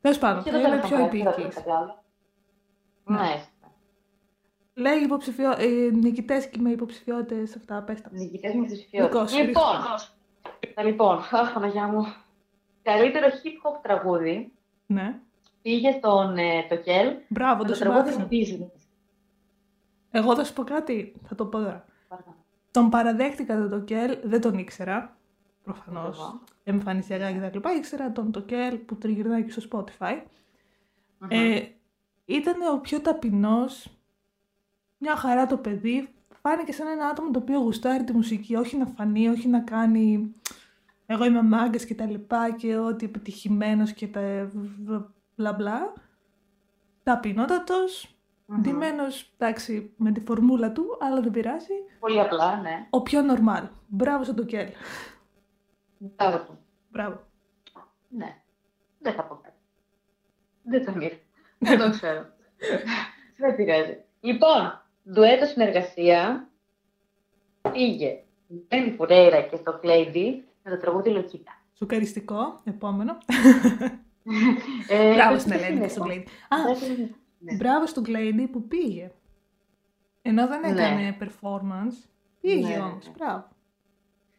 Τέλος 0.00 0.18
πάντων, 0.18 0.42
Και 0.42 0.50
θα 0.50 0.58
δεν 0.58 0.66
είμαι 0.72 0.80
θα 0.80 0.86
πιο 0.86 0.96
κάνω 0.96 1.08
κάτι, 1.08 1.22
δεν 1.22 1.24
θα 1.26 1.30
κάνω 1.32 1.42
επίκης. 1.46 1.54
κάτι 1.62 1.70
άλλο. 1.70 2.04
Ναι. 3.04 3.44
Λέει 4.74 4.98
υποψηφιο... 5.02 5.50
ε, 5.50 5.90
νικητές 5.92 6.48
και 6.48 6.58
με 6.60 6.70
υποψηφιότητες 6.70 7.56
αυτά, 7.56 7.82
πες 7.82 8.00
τα. 8.00 8.08
Νικητές 8.12 8.54
με 8.54 8.66
τι 8.66 8.74
Δικός 8.90 9.30
σου, 9.30 9.38
Λοιπόν, 9.44 9.62
τα 10.74 10.84
λοιπόν, 10.84 11.18
αχ, 11.30 11.52
Παναγιά 11.52 11.86
μου. 11.86 12.06
Καλύτερο 12.82 13.26
hip 13.26 13.68
hop 13.68 13.80
τραγούδι 13.82 14.52
Ναι. 14.86 15.18
πήγε 15.62 15.90
στον 15.90 16.36
ε, 16.38 16.66
το 16.68 16.76
Κέλ. 16.76 17.14
Μπράβο, 17.28 17.62
με 17.62 17.68
το 17.68 17.72
το 17.72 17.78
τραγούδι 17.78 18.10
συμπάθησα. 18.10 18.28
Business. 18.66 18.80
Εγώ 20.10 20.34
θα 20.34 20.44
σου 20.44 20.52
πω 20.52 20.62
κάτι, 20.64 21.14
θα 21.28 21.34
το 21.34 21.44
πω 21.46 21.58
τώρα. 21.58 21.84
Παρακαλώ. 22.08 22.36
Τον 22.70 22.90
παραδέχτηκα 22.90 23.56
τον 23.56 23.70
Τοκέλ, 23.70 24.18
δεν 24.22 24.40
τον 24.40 24.58
ήξερα. 24.58 25.16
Προφανώς. 25.64 26.18
Εγώ. 26.18 26.40
Εμφανισιακά 26.64 27.32
και 27.32 27.38
τα 27.38 27.50
λοιπά. 27.54 27.72
Ήξερα 27.74 28.12
τον 28.12 28.32
Τοκέλ 28.32 28.76
που 28.76 28.96
τριγυρνάει 28.96 29.44
και 29.44 29.50
στο 29.60 29.62
Spotify. 29.70 30.22
Ε, 31.28 31.62
ήταν 32.24 32.54
ο 32.74 32.78
πιο 32.80 33.00
ταπεινός, 33.00 33.90
μια 35.02 35.16
χαρά 35.16 35.46
το 35.46 35.56
παιδί. 35.56 36.08
Φάνηκε 36.42 36.72
σαν 36.72 36.86
ένα 36.86 37.06
άτομο 37.06 37.30
το 37.30 37.38
οποίο 37.38 37.58
γουστάρει 37.58 38.04
τη 38.04 38.12
μουσική, 38.12 38.54
όχι 38.54 38.76
να 38.76 38.86
φανεί, 38.86 39.28
όχι 39.28 39.48
να 39.48 39.60
κάνει 39.60 40.34
εγώ 41.12 41.24
είμαι 41.24 41.42
μάγκας 41.42 41.84
και 41.84 41.94
τα 41.94 42.06
λοιπά 42.06 42.50
και 42.50 42.76
ότι 42.76 43.04
επιτυχημένος 43.04 43.92
και 43.92 44.08
τα 44.08 44.50
μπλα 45.34 45.52
μπλα. 45.52 45.92
Ταπεινότατος, 47.02 48.16
ντυμένος, 48.60 49.32
εντάξει, 49.38 49.92
με 49.96 50.12
τη 50.12 50.20
φορμούλα 50.20 50.72
του, 50.72 50.98
αλλά 51.00 51.20
δεν 51.20 51.30
πειράζει. 51.30 51.74
Πολύ 52.00 52.20
απλά, 52.20 52.56
ναι. 52.56 52.86
Ο 52.90 53.02
πιο 53.02 53.20
normal. 53.20 53.68
Μπράβο 53.86 54.24
στον 54.24 54.36
Τοκέλ. 54.36 54.68
Μπράβο 55.98 56.38
του. 56.38 56.58
Μπράβο. 56.90 57.20
Ναι. 58.08 58.42
Δεν 58.98 59.12
θα 59.12 59.22
πω 59.24 59.34
κάτι. 59.42 59.56
Δεν 60.62 60.84
τον 60.84 61.00
είδα. 61.00 61.16
Δεν 61.58 61.78
τον 61.78 61.90
ξέρω. 61.90 62.26
Δεν 63.36 63.56
πειράζει. 63.56 64.04
Λοιπόν, 64.20 64.81
ντουέτο 65.10 65.46
συνεργασία 65.46 66.48
πήγε 67.72 68.22
Μπένι 68.46 68.90
Φουρέιρα 68.96 69.40
και 69.42 69.56
στο 69.56 69.78
Κλέιντι 69.78 70.44
με 70.62 70.70
το 70.70 70.76
τραγούδι 70.78 71.10
Λοκίτα. 71.10 71.52
Σοκαριστικό. 71.74 72.60
Επόμενο. 72.64 73.18
Ε, 74.88 75.14
Μπράβο 75.14 75.32
πες 75.32 75.40
στην 75.40 75.52
ποιος 75.52 75.62
Ελένη 75.64 75.76
είναι 75.76 75.86
και 75.86 75.92
στον 75.92 76.02
αυτό. 76.02 76.74
Κλέιντι. 76.84 77.02
Α, 77.02 77.12
Ναι. 77.38 77.54
μπράβο 77.56 77.86
στον 77.86 78.02
Κλέιντι 78.04 78.46
που 78.46 78.66
πήγε. 78.66 79.10
Ενώ 80.22 80.46
δεν 80.46 80.60
Ναι. 80.60 80.68
έκανε 80.68 81.16
performance, 81.20 82.08
πήγε 82.40 82.68
Ναι, 82.68 82.76
ναι, 82.76 82.82
όμως. 82.82 83.06
ναι. 83.06 83.12
Μπράβο. 83.18 83.44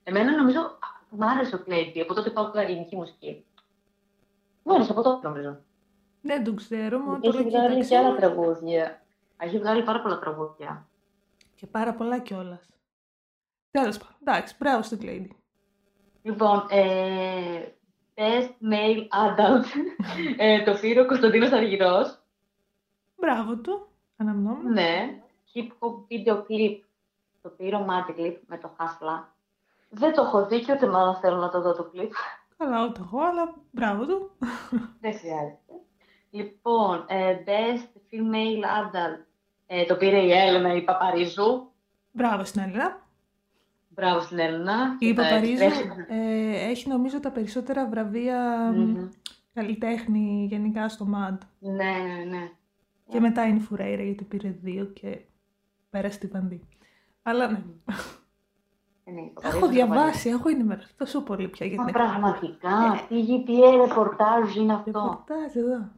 Εμένα 0.03 0.35
νομίζω 0.35 0.77
μου 1.09 1.25
άρεσε 1.25 1.55
ο 1.55 1.59
Κλέιντι 1.59 2.01
από 2.01 2.13
τότε 2.13 2.29
πάω 2.29 2.51
ελληνική 2.55 2.95
μουσική. 2.95 3.45
Μου 4.63 4.73
άρεσε 4.73 4.91
από 4.91 5.01
τότε 5.01 5.27
νομίζω. 5.27 5.59
Δεν 6.21 6.43
το 6.43 6.53
ξέρω, 6.53 6.99
μόνο 6.99 7.19
το 7.19 7.27
Έχει 7.29 7.37
Λοκίτα 7.37 7.59
βγάλει 7.59 7.75
και 7.75 7.81
ξέρω. 7.81 8.05
άλλα 8.05 8.15
τραγούδια. 8.15 9.02
Έχει 9.37 9.59
βγάλει 9.59 9.83
πάρα 9.83 10.01
πολλά 10.01 10.19
τραγούδια. 10.19 10.87
Και 11.55 11.67
πάρα 11.67 11.93
πολλά 11.93 12.19
κιόλας. 12.19 12.69
Τέλος 13.71 13.97
πάντων. 13.97 14.15
Εντάξει, 14.21 14.55
μπράβο 14.59 14.81
στον 14.83 14.97
Κλέιντι. 14.97 15.35
Λοιπόν, 16.21 16.65
ε, 16.69 17.73
Best 18.15 18.49
Male 18.71 19.07
Adult 19.07 19.65
ε, 20.37 20.63
το 20.63 20.77
πήρε 20.81 21.01
ο 21.01 21.05
Κωνσταντίνος 21.05 21.51
Αργυρός. 21.51 22.19
Μπράβο 23.15 23.57
του. 23.57 23.87
Αναμνώμη. 24.17 24.69
Ναι. 24.69 25.21
Hip 25.53 25.67
Hop 25.67 25.93
Video 26.09 26.37
Clip 26.37 26.79
το 27.41 27.49
πήρε 27.49 27.75
ο 27.75 27.85
Mad 27.89 28.19
Clip 28.19 28.35
με 28.47 28.57
το 28.57 28.71
Χάσλα. 28.77 29.35
Δεν 29.89 30.13
το 30.13 30.21
έχω 30.21 30.45
δει 30.45 30.61
και 30.65 30.73
ούτε 30.73 30.87
μάλλον 30.87 31.15
θέλω 31.15 31.37
να 31.37 31.49
το 31.49 31.61
δω 31.61 31.73
το 31.73 31.83
κλιπ. 31.83 32.11
Καλά, 32.57 32.85
ούτε 32.85 32.99
εγώ, 33.01 33.19
αλλά 33.21 33.55
μπράβο 33.71 34.05
του. 34.05 34.31
Δεν 34.99 35.17
χρειάζεται. 35.17 35.73
Λοιπόν, 36.33 37.05
ε, 37.07 37.37
Best 37.45 37.87
Female 38.11 38.63
Adult 38.63 39.23
ε, 39.67 39.85
το 39.85 39.95
πήρε 39.95 40.17
η 40.21 40.31
Έλενα 40.31 40.75
η 40.75 40.81
Παπαρίζου. 40.83 41.71
Μπράβο 42.11 42.43
στην 42.43 42.61
Έλληνα. 42.61 43.01
Μπράβο 43.89 44.19
στην 44.19 44.39
Έλενα. 44.39 44.95
Η 44.99 45.07
Και 45.07 45.13
τα 45.13 45.21
Παπαρίζου 45.23 45.63
εξτρέμ. 45.63 45.97
ε, 46.07 46.69
έχει 46.69 46.87
νομίζω 46.89 47.19
τα 47.19 47.31
περισσότερα 47.31 47.87
βραβεία 47.87 48.71
μ, 48.75 48.79
Μμμ. 48.79 49.09
καλλιτέχνη 49.53 50.45
γενικά 50.49 50.89
στο 50.89 51.07
MAD. 51.13 51.37
Ναι, 51.59 51.73
ναι, 51.73 52.37
ναι. 52.37 52.49
Και 53.09 53.19
μετά 53.19 53.45
είναι 53.45 53.57
η 53.57 53.61
Φουρέιρα 53.61 54.03
γιατί 54.03 54.23
πήρε 54.23 54.49
δύο 54.61 54.85
και 54.85 55.19
πέρασε 55.89 56.19
τη 56.19 56.27
Βανδί. 56.27 56.61
Αλλά 57.21 57.47
ναι. 57.51 57.63
Ε, 59.03 59.11
ναι, 59.11 59.21
η 59.21 59.33
Έχω 59.41 59.53
Παπαρίζου, 59.53 59.67
διαβάσει, 59.71 60.29
έχω 60.29 60.49
ενημερωθεί 60.49 60.93
τόσο 60.97 61.21
πολύ 61.21 61.47
πια 61.47 61.65
για 61.65 61.75
Μα 61.77 61.83
την 61.85 61.93
πραγματικά, 61.93 63.05
τι 63.09 63.15
GTA 63.27 63.85
ρεπορτάζ 63.87 64.55
είναι 64.55 64.73
αυτό. 64.73 64.91
Ρεπορτάζ 64.91 65.55
εδώ. 65.55 65.91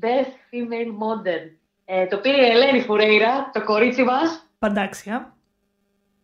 Best 0.00 0.32
Female 0.50 0.90
Model. 1.02 1.50
Ε, 1.84 2.06
το 2.06 2.18
πήρε 2.18 2.46
η 2.46 2.50
Ελένη 2.50 2.80
Φουρέιρα, 2.80 3.50
το 3.50 3.64
κορίτσι 3.64 4.02
μας. 4.02 4.50
Παντάξια. 4.58 5.36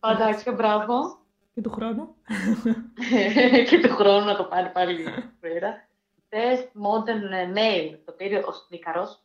Παντάξια, 0.00 0.52
μπράβο. 0.52 1.18
Και 1.54 1.60
του 1.60 1.70
χρόνου. 1.70 2.14
και 3.70 3.80
του 3.80 3.94
χρόνου 3.94 4.24
να 4.24 4.36
το 4.36 4.44
πάρει 4.44 4.68
πάλι 4.68 5.02
η 5.02 5.06
Φουρέιρα. 5.40 5.88
Best 6.28 6.64
Modern 6.64 7.32
ε, 7.32 7.52
Male. 7.54 7.98
Το 8.04 8.12
πήρε 8.12 8.38
ο 8.38 8.52
Σνίκαρος. 8.52 9.22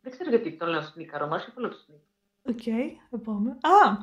Δεν 0.00 0.12
ξέρω 0.12 0.30
γιατί 0.30 0.56
τον 0.56 0.68
λέω 0.68 0.82
Σνίκαρο, 0.82 1.26
μου 1.26 1.34
άρεσε 1.34 1.50
πολύ 1.50 1.68
το 1.68 1.76
Σνίκαρο. 1.76 2.06
Οκ, 2.42 2.66
επόμενο. 3.10 3.50
Α, 3.50 3.96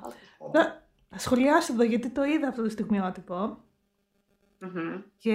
θα, 0.51 0.87
θα 1.09 1.17
σχολιάσω 1.17 1.73
εδώ 1.73 1.83
γιατί 1.83 2.09
το 2.09 2.23
είδα 2.23 2.47
αυτό 2.47 2.63
το 2.63 2.69
στιγμιότυπο. 2.69 3.57
Μμμ. 4.59 5.01
Και 5.17 5.33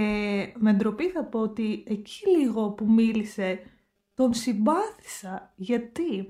με 0.59 0.73
ντροπή 0.73 1.11
θα 1.11 1.25
πω 1.25 1.39
ότι 1.39 1.85
εκεί 1.87 2.29
λίγο 2.29 2.71
που 2.71 2.91
μίλησε 2.91 3.63
τον 4.23 4.35
συμπάθησα. 4.35 5.53
Γιατί 5.57 6.29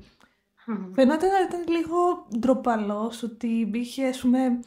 φαινόταν 0.95 1.29
να 1.31 1.41
ήταν 1.49 1.65
λίγο 1.69 2.27
ντροπαλός 2.39 3.23
ότι 3.23 3.71
είχε, 3.73 4.07
ας 4.07 4.21
πούμε, 4.21 4.61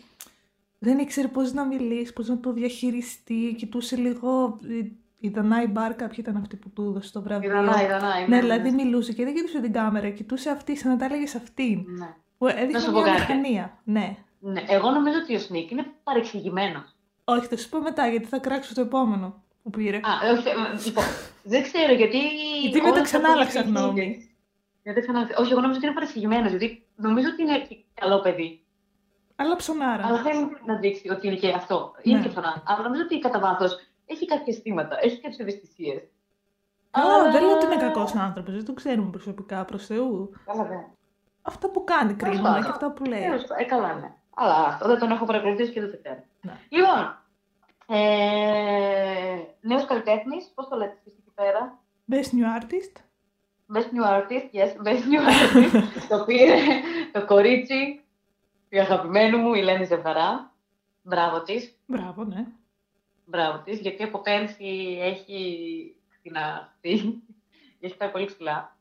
δεν 0.80 0.98
ήξερε 0.98 1.28
πώς 1.28 1.54
να 1.54 1.66
μιλήσει, 1.66 2.14
πώς 2.14 2.28
να 2.28 2.40
το 2.40 2.54
διαχειριστεί. 2.54 3.56
Κοιτούσε 3.58 3.96
λίγο. 3.96 4.60
η- 4.68 4.98
Η 5.26 5.30
Δανάη 5.30 5.68
Μπάρκα, 5.68 6.08
ποια 6.08 6.18
ήταν 6.20 6.36
αυτή 6.38 6.56
που 6.56 6.70
του 6.70 6.82
έδωσε 6.84 7.12
το 7.12 7.22
βραβείο. 7.22 7.50
Ιδανά, 7.52 7.84
ιδανά. 7.84 8.28
Ναι, 8.28 8.40
δηλαδή 8.40 8.72
μιλούσε 8.72 9.14
και 9.14 9.24
δεν 9.24 9.36
κοιτούσε 9.36 9.60
την 9.62 9.72
κάμερα, 9.74 10.10
κοιτούσε 10.10 10.50
αυτή, 10.50 10.76
σαν 10.78 10.92
να 10.92 10.98
τα 10.98 11.06
έλεγε 11.06 11.28
σε 11.28 11.38
αυτήν. 11.38 11.84
Ναι. 11.98 12.16
Που 12.38 12.48
έδειχνε 12.48 12.80
σου 12.80 12.92
πω 12.92 13.02
μια 13.02 13.04
κάτι. 13.14 13.20
μηχανία. 13.22 13.82
Ναι. 13.84 14.18
ναι. 14.40 14.64
Εγώ 14.68 14.90
νομίζω 14.92 15.18
ότι 15.24 15.36
ο 15.36 15.40
Σνίκ 15.40 15.72
είναι 15.72 15.86
παρεξηγημένος. 16.04 16.96
Όχι, 17.24 17.46
θα 17.48 17.58
σου 17.58 17.70
πω 17.70 17.80
μετά 17.82 18.08
γιατί 18.08 18.26
θα 18.26 18.38
κράξω 18.40 18.74
το 18.74 18.82
επόμενο 18.82 19.43
που 19.64 19.70
πήρε. 19.70 19.98
Α, 19.98 20.32
όχι, 20.38 20.48
ε, 20.50 20.54
λοιπόν, 20.86 21.04
δεν 21.44 21.64
ξέρω 21.64 21.94
γιατί. 21.94 22.18
Γιατί 22.64 22.82
μετά 22.82 22.90
όλα 22.90 22.90
αυτά 22.90 23.02
ξανά 23.02 23.28
που 23.28 23.32
άλλαξα 23.34 23.60
έχει 23.60 23.70
γνώμη. 23.70 24.02
γίνει. 24.02 24.36
Γιατί 24.84 25.00
ξανά... 25.02 25.20
Όχι, 25.38 25.52
εγώ 25.52 25.62
νομίζω 25.62 25.78
ότι 25.78 25.86
είναι 25.86 25.96
παρεξηγημένο. 25.96 26.48
Γιατί 26.50 26.86
νομίζω 26.96 27.28
ότι 27.34 27.42
είναι 27.42 27.60
και 27.60 27.76
καλό 27.94 28.20
παιδί. 28.22 28.64
Αλλά 29.36 29.56
ψωνάρα. 29.56 30.06
Αλλά 30.06 30.22
θέλει 30.22 30.48
να 30.66 30.76
δείξει 30.76 31.10
ότι 31.10 31.28
είναι 31.28 31.36
και 31.36 31.50
αυτό. 31.50 31.92
Είναι 32.02 32.18
Ναι. 32.18 32.24
και 32.24 32.30
ψωνά. 32.30 32.64
Αλλά 32.66 32.84
νομίζω 32.84 33.02
ότι 33.04 33.20
κατά 33.20 33.40
βάθος 33.40 33.76
έχει 34.06 34.26
κάποια 34.26 34.46
αισθήματα, 34.48 34.98
έχει 35.02 35.16
κάποιες 35.22 35.40
ευαισθησίες. 35.40 36.02
Καλά, 36.92 37.32
δεν 37.32 37.42
λέω 37.44 37.54
ότι 37.56 37.66
είναι 37.66 37.76
κακός 37.78 38.16
άνθρωπος, 38.16 38.54
δεν 38.54 38.66
το 38.66 38.74
ξέρουμε 38.74 39.10
προσωπικά 39.10 39.66
προς 39.66 39.86
Θεού. 39.86 40.32
Καλά, 40.46 40.64
ναι. 40.68 40.86
Αυτά 41.42 41.70
που 41.70 41.84
κάνει 41.84 42.14
κρίνουμε 42.14 42.42
πάντων. 42.42 42.64
και 42.64 42.70
αυτά 42.70 42.92
που 42.92 43.04
λέει. 43.04 43.22
Τέλος 43.22 43.42
πάντων, 43.42 43.58
Ε, 43.64 43.64
καλά, 43.64 43.94
ναι. 43.94 44.12
Αλλά 44.36 44.54
αυτό 44.56 44.88
δεν 44.88 45.00
τον 45.00 45.12
έχω 45.12 45.26
παρακολουθήσει 45.26 45.72
και 45.72 45.80
δεν 45.82 45.92
το 45.92 45.98
ξέρω. 46.04 46.24
Ναι. 46.42 46.54
Λοιπόν, 46.70 47.18
ε, 47.88 49.38
νέος 49.64 49.86
καλλιτέχνης, 49.86 50.52
πώς 50.56 50.68
το 50.68 50.76
λέτε 50.76 50.98
εσείς 51.00 51.20
εκεί 51.20 51.32
πέρα; 51.36 51.80
Best 52.12 52.36
new 52.36 52.62
artist. 52.62 53.02
Best 53.74 53.90
New 53.96 54.06
Artist, 54.06 54.50
yes, 54.54 54.72
Best 54.88 55.04
New 55.12 55.24
Artist. 55.30 55.84
το 56.10 56.24
πήρε 56.26 56.58
το 57.12 57.26
κορίτσι, 57.26 58.02
η 58.70 58.80
αγαπημένη 58.80 59.38
μου, 59.38 59.54
η 59.54 59.62
Λένη 59.62 59.86
Ζευγαρά. 59.86 60.52
Μπράβο 61.02 61.42
της, 61.42 61.78
Μπράβο, 61.86 62.24
ναι. 62.24 62.46
μπράβο 63.26 63.62
της, 63.64 63.80
γιατί 63.80 64.04
από 64.04 64.20
πέρσι 64.22 64.98
έχει 65.02 65.96
κτηναχθεί, 66.10 67.22
έχει 67.80 67.98
πάει 67.98 68.10
πολύ 68.10 68.26
ψηλά. 68.26 68.78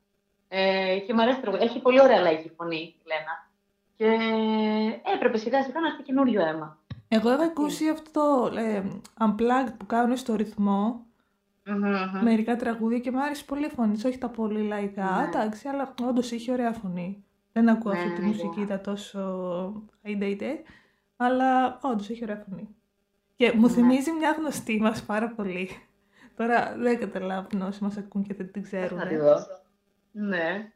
Ε, 0.48 0.98
και 0.98 1.14
μου 1.14 1.22
αρέσει 1.22 1.36
το 1.36 1.42
τραγούδι. 1.42 1.64
Έχει 1.64 1.80
πολύ 1.80 2.00
ωραία 2.00 2.20
λαϊκή 2.20 2.48
φωνή 2.56 2.76
η 2.76 3.02
Λένα. 3.04 3.50
Και 3.96 4.06
έπρεπε 5.14 5.36
σιγά 5.38 5.62
σιγά 5.62 5.80
να 5.80 5.86
έρθει 5.86 6.02
καινούριο 6.02 6.46
αίμα. 6.46 6.78
Εγώ 7.14 7.30
έχω 7.30 7.42
ακούσει 7.42 7.88
αυτό 7.88 8.10
το 8.50 8.56
ε, 8.58 8.82
unplugged 9.18 9.72
που 9.78 9.86
κάνουν 9.86 10.16
στο 10.16 10.34
ρυθμό 10.34 11.06
Μμμ, 11.64 11.74
μμμ. 11.76 12.22
μερικά 12.22 12.56
τραγούδια 12.56 12.98
και 12.98 13.10
μου 13.10 13.22
άρεσε 13.22 13.44
πολύ 13.44 13.66
η 13.66 13.68
φωνή 13.68 13.92
της, 13.92 14.04
όχι 14.04 14.18
τα 14.18 14.28
πολύ 14.28 14.62
λαϊκά, 14.62 15.16
Ναι. 15.20 15.26
εντάξει, 15.28 15.68
αλλά 15.68 15.94
όντως 16.08 16.30
είχε 16.30 16.52
ωραία 16.52 16.72
φωνή. 16.72 17.24
Δεν 17.52 17.68
ακούω 17.68 17.92
Ναι, 17.92 17.98
αυτή 17.98 18.12
τη 18.12 18.20
ναι, 18.20 18.26
μουσική 18.26 18.60
ναι. 18.60 18.66
τα 18.66 18.80
τόσο 18.80 19.20
high 20.04 20.42
αλλά 21.16 21.78
όντως 21.82 22.10
έχει 22.10 22.22
ωραία 22.22 22.44
φωνή. 22.48 22.68
Και 23.36 23.52
μου 23.54 23.66
Ναι. 23.66 23.72
θυμίζει 23.72 24.12
μια 24.12 24.32
γνωστή 24.38 24.80
μας 24.80 25.04
πάρα 25.04 25.28
πολύ. 25.28 25.68
Τώρα 26.36 26.74
δεν 26.76 26.98
καταλάβουν 27.00 27.62
όσοι 27.62 27.82
μας 27.82 27.96
ακούν 27.96 28.22
και 28.22 28.34
δεν 28.34 28.52
την 28.52 28.62
ξέρουν. 28.62 28.98
Να 28.98 29.06
τη 29.06 29.16
δω. 29.16 29.34
Ναι. 30.12 30.72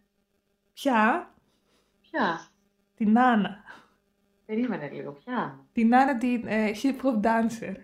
Ποια; 0.73 1.31
Ποια; 2.01 2.41
Την 2.95 3.19
Άννα. 3.19 3.65
Περίμενε 4.47 4.91
λίγο. 4.93 5.11
Ποια. 5.13 5.59
Την 5.73 5.97
Άννα 5.97 6.17
την 6.17 6.45
ε, 6.47 6.71
hip 6.83 7.05
hop 7.07 7.27
dancer. 7.27 7.75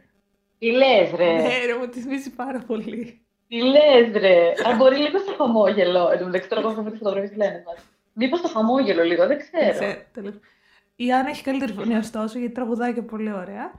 Τι 0.59 0.71
λες 0.71 1.11
ρε; 1.15 1.33
Ναι, 1.33 1.65
ρε, 1.67 1.79
μου 1.79 1.89
της 1.89 2.03
θυμίζει 2.03 2.31
πάρα 2.35 2.59
πολύ. 2.67 3.21
Τι 3.49 3.63
λες 3.63 4.13
ρε; 4.13 4.53
Αν 4.67 4.77
μπορεί 4.77 4.97
λίγο 4.97 5.19
στο 5.19 5.35
χαμόγελο. 5.37 6.11
Εν 6.11 6.19
τω 6.19 6.25
μεταξύ 6.25 6.49
τώρα 6.49 6.61
εγώ 6.63 6.71
έχω 6.71 6.91
τη 6.91 6.97
φωτογραφία 6.97 7.31
τη 7.31 7.37
Λένας 7.37 7.63
μας. 7.67 7.77
Μήπως 8.13 8.41
το 8.41 8.49
χαμόγελο 8.49 9.03
λίγο, 9.03 9.27
δεν 9.27 9.39
Δεν 9.39 9.39
ξέρω. 9.39 9.73
ξέρω, 9.73 10.01
τέλος. 10.13 10.35
Η 10.97 11.13
Άννα 11.13 11.29
έχει 11.29 11.43
καλύτερη 11.43 11.73
φωνή 11.73 11.95
ωστόσο 11.95 12.39
γιατί 12.39 12.55
τραγουδάει 12.55 12.93
και 12.95 13.03
πολύ 13.03 13.33
ωραία. 13.33 13.73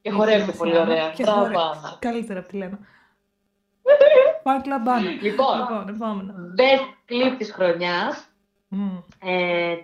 Και 0.00 0.10
χορεύει 0.10 0.42
Έχει 0.42 0.56
πολύ 0.56 0.78
Άννα 0.78 0.92
ωραία. 0.92 1.10
και 1.10 1.22
Μπράβο, 1.22 1.38
χορεύει. 1.40 1.56
Άννα. 1.56 1.96
Καλύτερα 2.00 2.38
από 2.38 2.48
τη 2.48 2.56
Λένα. 2.56 2.78
Fan 4.44 4.66
Club 4.66 4.88
Άννα. 4.88 5.00
Λοιπόν, 5.22 5.58
Λοιπόν, 5.58 5.88
επόμενο. 5.88 6.34
best 6.58 7.10
clip 7.12 7.34
της 7.38 7.52
χρονιάς. 7.52 8.26
Μμ. 8.68 8.96
Ε, 9.24 9.74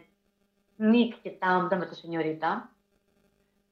Νίκ 0.79 1.15
και 1.23 1.31
Τάμπτα 1.31 1.77
με 1.77 1.87
το 1.87 1.95
Σενιωρίτα. 1.95 2.71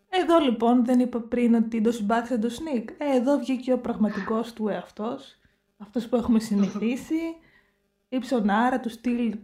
Εδώ 0.09 0.39
λοιπόν 0.39 0.85
δεν 0.85 1.01
είπα 1.01 1.21
πριν 1.21 1.55
ότι 1.55 1.81
το 1.81 1.93
συμπάθησα 1.93 2.39
το 2.39 2.49
Σνικ. 2.49 2.91
Ε, 2.99 3.17
εδώ 3.17 3.39
βγήκε 3.39 3.73
ο 3.73 3.79
πραγματικός 3.79 4.53
του 4.53 4.69
εαυτός. 4.69 5.39
Αυτός 5.79 6.09
που 6.09 6.17
έχουμε 6.17 6.41
συνηθίσει. 6.41 7.37
η 8.09 8.19
ψωνάρα 8.19 8.81
του 8.81 8.89
στυλ. 8.89 9.39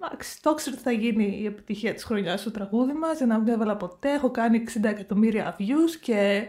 Εντάξει, 0.00 0.42
το 0.42 0.54
ξέρω 0.54 0.76
ότι 0.76 0.84
θα 0.84 0.92
γίνει 0.92 1.38
η 1.40 1.46
επιτυχία 1.46 1.94
της 1.94 2.04
χρονιάς 2.04 2.40
στο 2.40 2.50
τραγούδι 2.50 2.92
μας, 2.92 3.18
δεν 3.18 3.44
το 3.44 3.52
έβαλα 3.52 3.76
ποτέ, 3.76 4.12
έχω 4.12 4.30
κάνει 4.30 4.64
60 4.74 4.84
εκατομμύρια 4.84 5.56
views 5.58 5.96
και... 6.00 6.46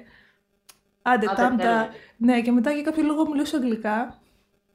Άντε, 1.02 1.26
Άντε, 1.26 1.42
τάμτα. 1.42 1.58
τέλεια. 1.58 1.90
Ναι, 2.18 2.42
και 2.42 2.52
μετά 2.52 2.72
για 2.72 2.82
κάποιο 2.82 3.04
λόγο 3.04 3.30
μιλούσε 3.30 3.56
αγγλικά. 3.56 4.21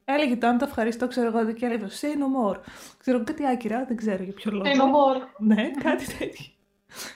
Έλεγε 0.09 0.37
τάμτα, 0.37 0.65
ευχαριστώ, 0.67 1.09
ξέρω 1.09 1.27
εγώ, 1.39 1.53
και 1.53 1.67
έλεγε 1.67 1.87
say 2.01 2.07
no 2.07 2.53
more. 2.53 2.57
Ξέρω 2.99 3.25
κάτι 3.25 3.47
άκυρα, 3.47 3.85
δεν 3.85 3.97
ξέρω 3.97 4.23
για 4.23 4.33
ποιο 4.33 4.51
λόγο. 4.53 4.65
Say 4.65 4.77
no 4.77 4.85
more. 4.85 5.23
Ναι, 5.39 5.71
κάτι 5.71 6.05
τέτοιο. 6.19 6.45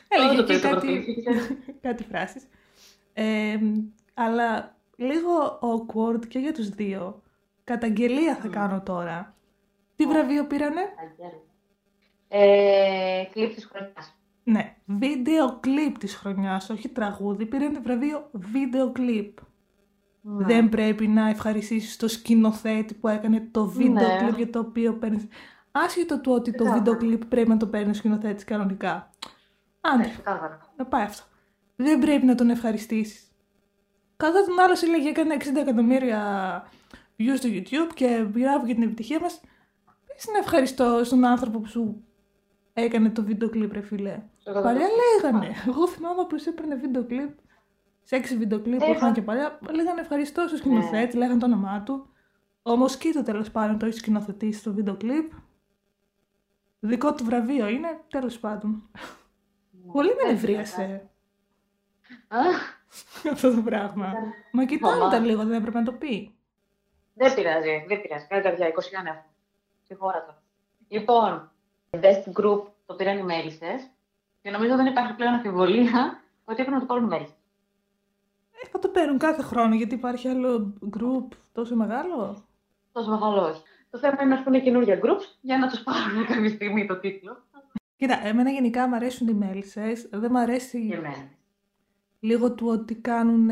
Τώρα 0.09 0.24
Έλεγε 0.24 0.36
το 0.36 0.43
και 0.45 0.53
πες 0.53 0.61
το 0.61 0.68
κάτι, 0.68 0.86
προφίλ. 0.86 1.05
κάτι 1.86 2.05
φράσεις. 2.05 2.49
Ε, 3.12 3.59
αλλά 4.14 4.76
λίγο 4.97 5.59
awkward 5.62 6.26
και 6.28 6.38
για 6.38 6.53
τους 6.53 6.68
δύο. 6.68 7.22
Καταγγελία 7.64 8.36
θα 8.36 8.49
Μμ. 8.49 8.51
κάνω 8.51 8.82
τώρα. 8.82 9.34
Τι 9.97 10.07
βραβείο 10.07 10.47
πήρανε; 10.47 10.80
Ε, 12.28 13.24
κλιπ 13.32 13.55
της 13.55 13.64
χρονιάς. 13.64 14.14
Ναι, 14.45 14.76
βίντεο 14.84 15.59
κλιπ 15.61 15.99
της 15.99 16.14
χρονιάς, 16.14 16.70
όχι 16.70 16.88
τραγούδι. 16.88 17.47
Πήρανε 17.47 17.78
βραβείο 17.78 18.28
βίντεο 18.32 18.93
κλιπ. 18.93 19.38
Ναι. 20.23 20.45
Δεν 20.45 20.68
πρέπει 20.68 21.07
να 21.09 21.29
ευχαριστήσεις 21.29 21.97
το 21.97 22.09
σκηνοθέτη 22.09 22.95
που 22.95 23.09
έκανε 23.09 23.49
το 23.51 23.66
βίντεο 23.66 24.09
Ναι. 24.09 24.16
κλιπ 24.23 24.37
για 24.37 24.51
το 24.51 24.59
οποίο 24.59 24.93
παίρνεις. 24.95 25.27
Άσχετο 25.73 26.21
του 26.21 26.33
ότι 26.33 26.51
το 26.51 26.57
Ξεκάθαρα. 26.64 26.79
βίντεο 26.79 26.97
κλιπ 26.97 27.25
πρέπει 27.25 27.49
να 27.49 27.57
το 27.57 27.66
παίρνει 27.66 27.91
ο 27.91 27.95
σκηνοθέτης 27.95 28.45
κανονικά. 28.45 29.11
Ναι, 29.87 30.03
Άντε, 30.03 30.09
ξεκάθαρα. 30.11 30.73
να 30.77 30.85
πάει 30.87 31.03
αυτό. 31.03 31.25
Δεν 31.77 31.99
πρέπει 31.99 32.27
να 32.27 32.35
τον 32.35 32.51
ευχαριστήσεις. 32.51 33.25
Κατά 34.16 34.45
τον 34.45 34.61
άλλο 34.61 34.75
έλεγε 34.85 35.09
έκανε 35.09 35.37
60 35.39 35.57
εκατομμύρια 35.61 36.21
views 37.18 37.37
στο 37.37 37.49
YouTube 37.53 37.91
και 37.95 38.27
μπράβο 38.31 38.66
για 38.66 38.75
την 38.75 38.83
επιτυχία 38.83 39.21
μας. 39.21 39.41
Πες 40.07 40.27
να 40.33 40.39
ευχαριστώ 40.39 41.01
στον 41.05 41.25
άνθρωπο 41.25 41.59
που 41.59 41.66
σου 41.68 42.05
έκανε 42.73 43.11
το 43.11 43.23
βίντεο 43.23 43.49
κλιπ 43.51 43.73
ρε 43.73 43.81
φίλε. 43.81 44.23
Στο 44.39 44.53
Παλιά 44.53 44.62
κατάλαβα. 44.62 45.39
λέγανε. 45.39 45.55
Εγώ 45.68 45.89
θυμάμαι 45.89 46.25
που 46.29 46.37
έπαιρνε 46.49 46.75
βίντεο 46.75 47.05
κλιπ. 47.05 47.31
Σε 48.11 48.17
έξι 48.17 48.37
βίντεο 48.37 48.61
κλιπ 48.61 48.79
που 48.79 48.85
Έχα. 48.85 48.93
είχαν 48.93 49.13
και 49.13 49.23
παλιά. 49.23 49.59
Λέγανε 49.71 50.01
ευχαριστώ 50.01 50.49
στο 50.49 50.57
σκηνοθέτη, 50.57 51.17
λέγανε 51.17 51.39
το 51.39 51.47
όνομά 51.47 51.83
του. 51.83 52.13
Ο 52.63 52.77
Μοσκίτο 52.77 53.23
τέλος 53.23 53.51
πάντων 53.51 53.79
το 53.79 53.87
έχει 53.87 53.99
σκηνοθετήσει 53.99 54.59
στο 54.61 54.73
βίντεο 54.73 54.97
κλιπ. 54.97 55.33
Δικό 56.81 57.15
του 57.15 57.25
βραβείο 57.25 57.69
είναι, 57.69 58.01
τέλος 58.09 58.39
πάντων. 58.39 58.91
Πολύ 59.93 60.09
με 60.09 60.23
Έτσι, 60.23 60.33
νευρίασε 60.33 61.09
Α, 62.29 62.39
αυτό 63.33 63.55
το 63.55 63.61
πράγμα. 63.63 64.13
Μα 64.53 64.65
κοιτάνε 64.65 64.99
Μαμά. 64.99 65.11
τα 65.11 65.19
λίγο, 65.19 65.45
δεν 65.45 65.59
έπρεπε 65.59 65.79
να 65.79 65.85
το 65.85 65.93
πει. 65.93 66.35
Δεν 67.15 67.35
πειράζει, 67.35 67.85
δεν 67.89 68.01
πειράζει. 68.01 68.27
Καλή 68.27 68.43
καρδιά, 68.43 68.67
20 68.69 68.73
ανέφερα. 68.99 69.27
Συγχώρα 69.83 70.25
το. 70.25 70.35
Λοιπόν, 70.89 71.51
best 71.91 72.41
group 72.41 72.63
το 72.87 72.95
πήραν 72.97 73.19
οι 73.19 73.23
μέλισσες 73.23 73.91
και 74.43 74.51
νομίζω 74.51 74.77
δεν 74.77 74.87
υπάρχει 74.87 75.15
πλέον 75.15 75.33
αμφιβολία 75.35 76.21
ότι 76.45 76.61
έπρεπε 76.61 76.71
να 76.71 76.81
το 76.81 76.87
πάρουν 76.87 77.05
οι 77.05 77.09
μέλισσες. 77.09 77.39
Ε, 78.65 78.69
θα 78.69 78.79
το 78.79 78.89
παίρνουν 78.89 79.19
κάθε 79.19 79.43
χρόνο 79.43 79.75
γιατί 79.75 79.95
υπάρχει 79.95 80.29
άλλο 80.29 80.75
group 80.97 81.27
τόσο 81.53 81.77
μεγάλο. 81.77 82.45
Τόσο 82.93 83.11
μεγάλο 83.11 83.43
όχι. 83.49 83.63
Το 83.91 83.99
θέμα 83.99 84.17
είναι 84.21 84.31
να 84.31 84.37
έρθουν 84.39 84.63
καινούργια 84.63 84.99
groups 85.03 85.39
για 85.41 85.59
να 85.59 85.69
τους 85.69 85.83
πάρουν 85.83 86.27
κάποια 86.35 86.49
στιγμή 86.49 86.87
το 86.87 86.99
τίτλο. 86.99 87.37
Κοίτα, 87.97 88.27
εμένα 88.27 88.51
γενικά 88.51 88.89
μου 88.89 88.95
αρέσουν 88.95 89.29
οι 89.29 89.33
μέλισσες. 89.33 90.09
Δεν 90.13 90.29
μου 90.33 90.39
αρέσει 90.39 90.81
Για 90.81 91.01
μένα. 91.01 91.29
λίγο 92.21 92.53
του 92.53 92.67
ότι 92.67 92.95
κάνουν 92.95 93.51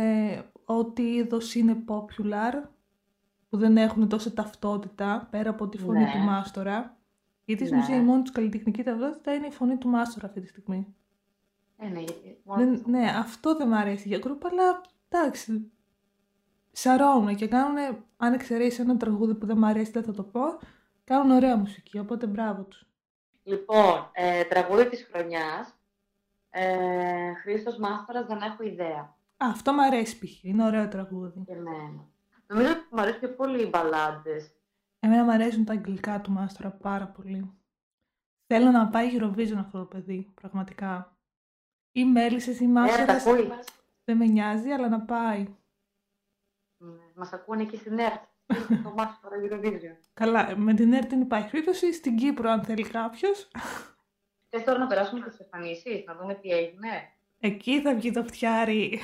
ό,τι 0.65 1.03
είδος 1.15 1.55
είναι 1.55 1.77
popular, 1.87 2.69
που 3.49 3.57
δεν 3.57 3.77
έχουν 3.77 4.09
τόσο 4.09 4.33
ταυτότητα 4.33 5.29
πέρα 5.31 5.51
από 5.51 5.69
τη 5.69 5.79
φωνή 5.79 5.99
Ναι. 5.99 6.11
του 6.13 6.19
Μάστορα. 6.19 6.97
Γιατί 7.45 7.65
στην 7.65 7.77
Ναι. 7.77 7.83
ουσία 7.83 7.97
η 7.97 8.01
μόνη 8.01 8.23
του 8.23 8.33
καλλιτεχνική 8.33 8.83
ταυτότητα 8.83 9.35
είναι 9.35 9.47
η 9.47 9.51
φωνή 9.51 9.77
του 9.77 9.89
Μάστορα 9.89 10.27
αυτή 10.27 10.41
τη 10.41 10.47
στιγμή. 10.49 10.95
Ε, 11.77 11.89
ναι, 11.89 11.99
γιατί 12.01 12.41
μόνο 12.45 12.65
Δεν, 12.65 12.75
αυτό. 12.75 12.91
ναι, 12.91 13.05
αυτό 13.19 13.57
δεν 13.57 13.69
μου 13.69 13.77
αρέσει 13.77 14.09
για 14.09 14.19
γκρουπ, 14.19 14.47
αλλά 14.47 14.81
εντάξει. 15.09 15.73
Σαρώνουν 16.73 17.37
και 17.37 17.49
κάνουν, 17.49 18.05
αν 18.17 18.33
εξαιρέσεις 18.33 18.79
ένα 18.79 18.97
τραγούδι 18.97 19.35
που 19.35 19.47
δεν 19.47 19.59
μου 19.59 19.67
αρέσει, 19.67 19.91
δεν 19.91 20.03
θα 20.03 20.13
το 20.13 20.23
πω, 20.23 20.41
κάνουν 21.05 21.31
ωραία 21.31 21.57
μουσική, 21.57 21.99
οπότε 21.99 22.27
μπράβο 22.27 22.63
τους. 22.63 22.87
Λοιπόν, 23.43 24.11
ε, 24.13 24.45
τραγούδι 24.45 24.89
της 24.89 25.09
χρονιάς. 25.13 25.73
Ε, 26.51 27.35
Χρήστος 27.35 27.79
Μάστορας, 27.79 28.27
δεν 28.27 28.41
έχω 28.43 28.63
ιδέα. 28.63 29.01
Α, 29.37 29.47
αυτό 29.51 29.73
μου 29.73 29.83
αρέσει 29.83 30.19
π.χ. 30.19 30.45
Είναι 30.45 30.65
ωραίο 30.65 30.89
τραγούδι. 30.89 31.43
Και 31.47 31.53
εμένα. 31.53 32.09
Νομίζω 32.47 32.71
ότι 32.71 32.87
μου 32.91 33.01
αρέσουν 33.01 33.21
και 33.21 33.29
πολύ 33.29 33.63
οι 33.63 33.69
μπαλάντες. 33.73 34.53
Εμένα 35.01 35.25
μου 35.25 35.31
αρέσουν 35.31 35.65
τα 35.65 35.73
αγγλικά 35.73 36.21
του 36.21 36.33
Μάστορα 36.33 36.71
πάρα 36.71 37.07
πολύ. 37.07 37.53
Θέλω 38.47 38.71
να 38.71 38.89
πάει 38.89 39.17
Eurovision 39.19 39.57
αυτό 39.59 39.79
το 39.79 39.85
παιδί, 39.85 40.33
πραγματικά. 40.35 41.17
Ή 41.93 42.05
μέλισσες 42.05 42.61
ή 42.61 42.65
Ε, 42.65 42.67
τα 42.67 42.73
Μάστορας, 42.73 43.27
ακούει. 43.27 43.49
Δεν 44.09 44.17
με 44.17 44.27
νοιάζει, 44.27 44.71
αλλά 44.71 44.89
να 44.89 45.01
πάει. 45.01 45.47
Ναι, 46.79 47.03
Μας 47.15 47.33
ακούνε 47.33 47.63
εκεί 47.63 47.77
στην 47.77 47.99
ΕΡΤ. 47.99 48.23
Το 48.85 48.93
Μάστορα 48.97 49.37
Eurovision. 49.45 49.97
Καλά, 50.15 50.57
με 50.57 50.75
την 50.75 50.93
ΕΡΤ 50.93 51.09
δεν 51.11 51.21
υπάρχει 51.21 51.51
περίπτωση. 51.51 51.93
Στην 51.93 52.17
Κύπρο, 52.17 52.51
αν 52.51 52.63
θέλει 52.65 52.83
κάποιος. 52.89 53.49
Θες 54.49 54.65
τώρα 54.65 54.79
να 54.79 54.87
περάσουμε 54.87 55.21
στις 55.21 55.39
εμφανίσεις, 55.39 56.05
να 56.07 56.15
δούμε 56.15 56.35
τι 56.35 56.49
έγινε. 56.51 56.89
Εκεί 57.41 57.81
θα 57.81 57.95
βγει 57.95 58.11
το 58.11 58.25
φτιάρι. 58.25 59.01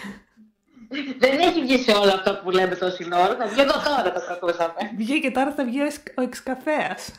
Δεν 1.19 1.39
έχει 1.39 1.61
βγει 1.61 1.79
σε 1.79 1.93
όλα 1.93 2.13
αυτά 2.13 2.41
που 2.41 2.51
λέμε 2.51 2.75
τόση 2.77 3.05
ώρα. 3.05 3.37
Θα 3.37 3.47
βγει 3.47 3.61
εδώ 3.61 3.73
τώρα 3.73 4.13
το 4.13 4.21
ακούσαμε. 4.33 4.93
Βγήκε 4.97 5.31
τώρα 5.31 5.53
θα 5.53 5.65
βγει 5.65 5.81
ο, 5.81 5.85
εξ- 5.85 6.19
ο 6.19 6.23
εξκαφέας. 6.23 7.13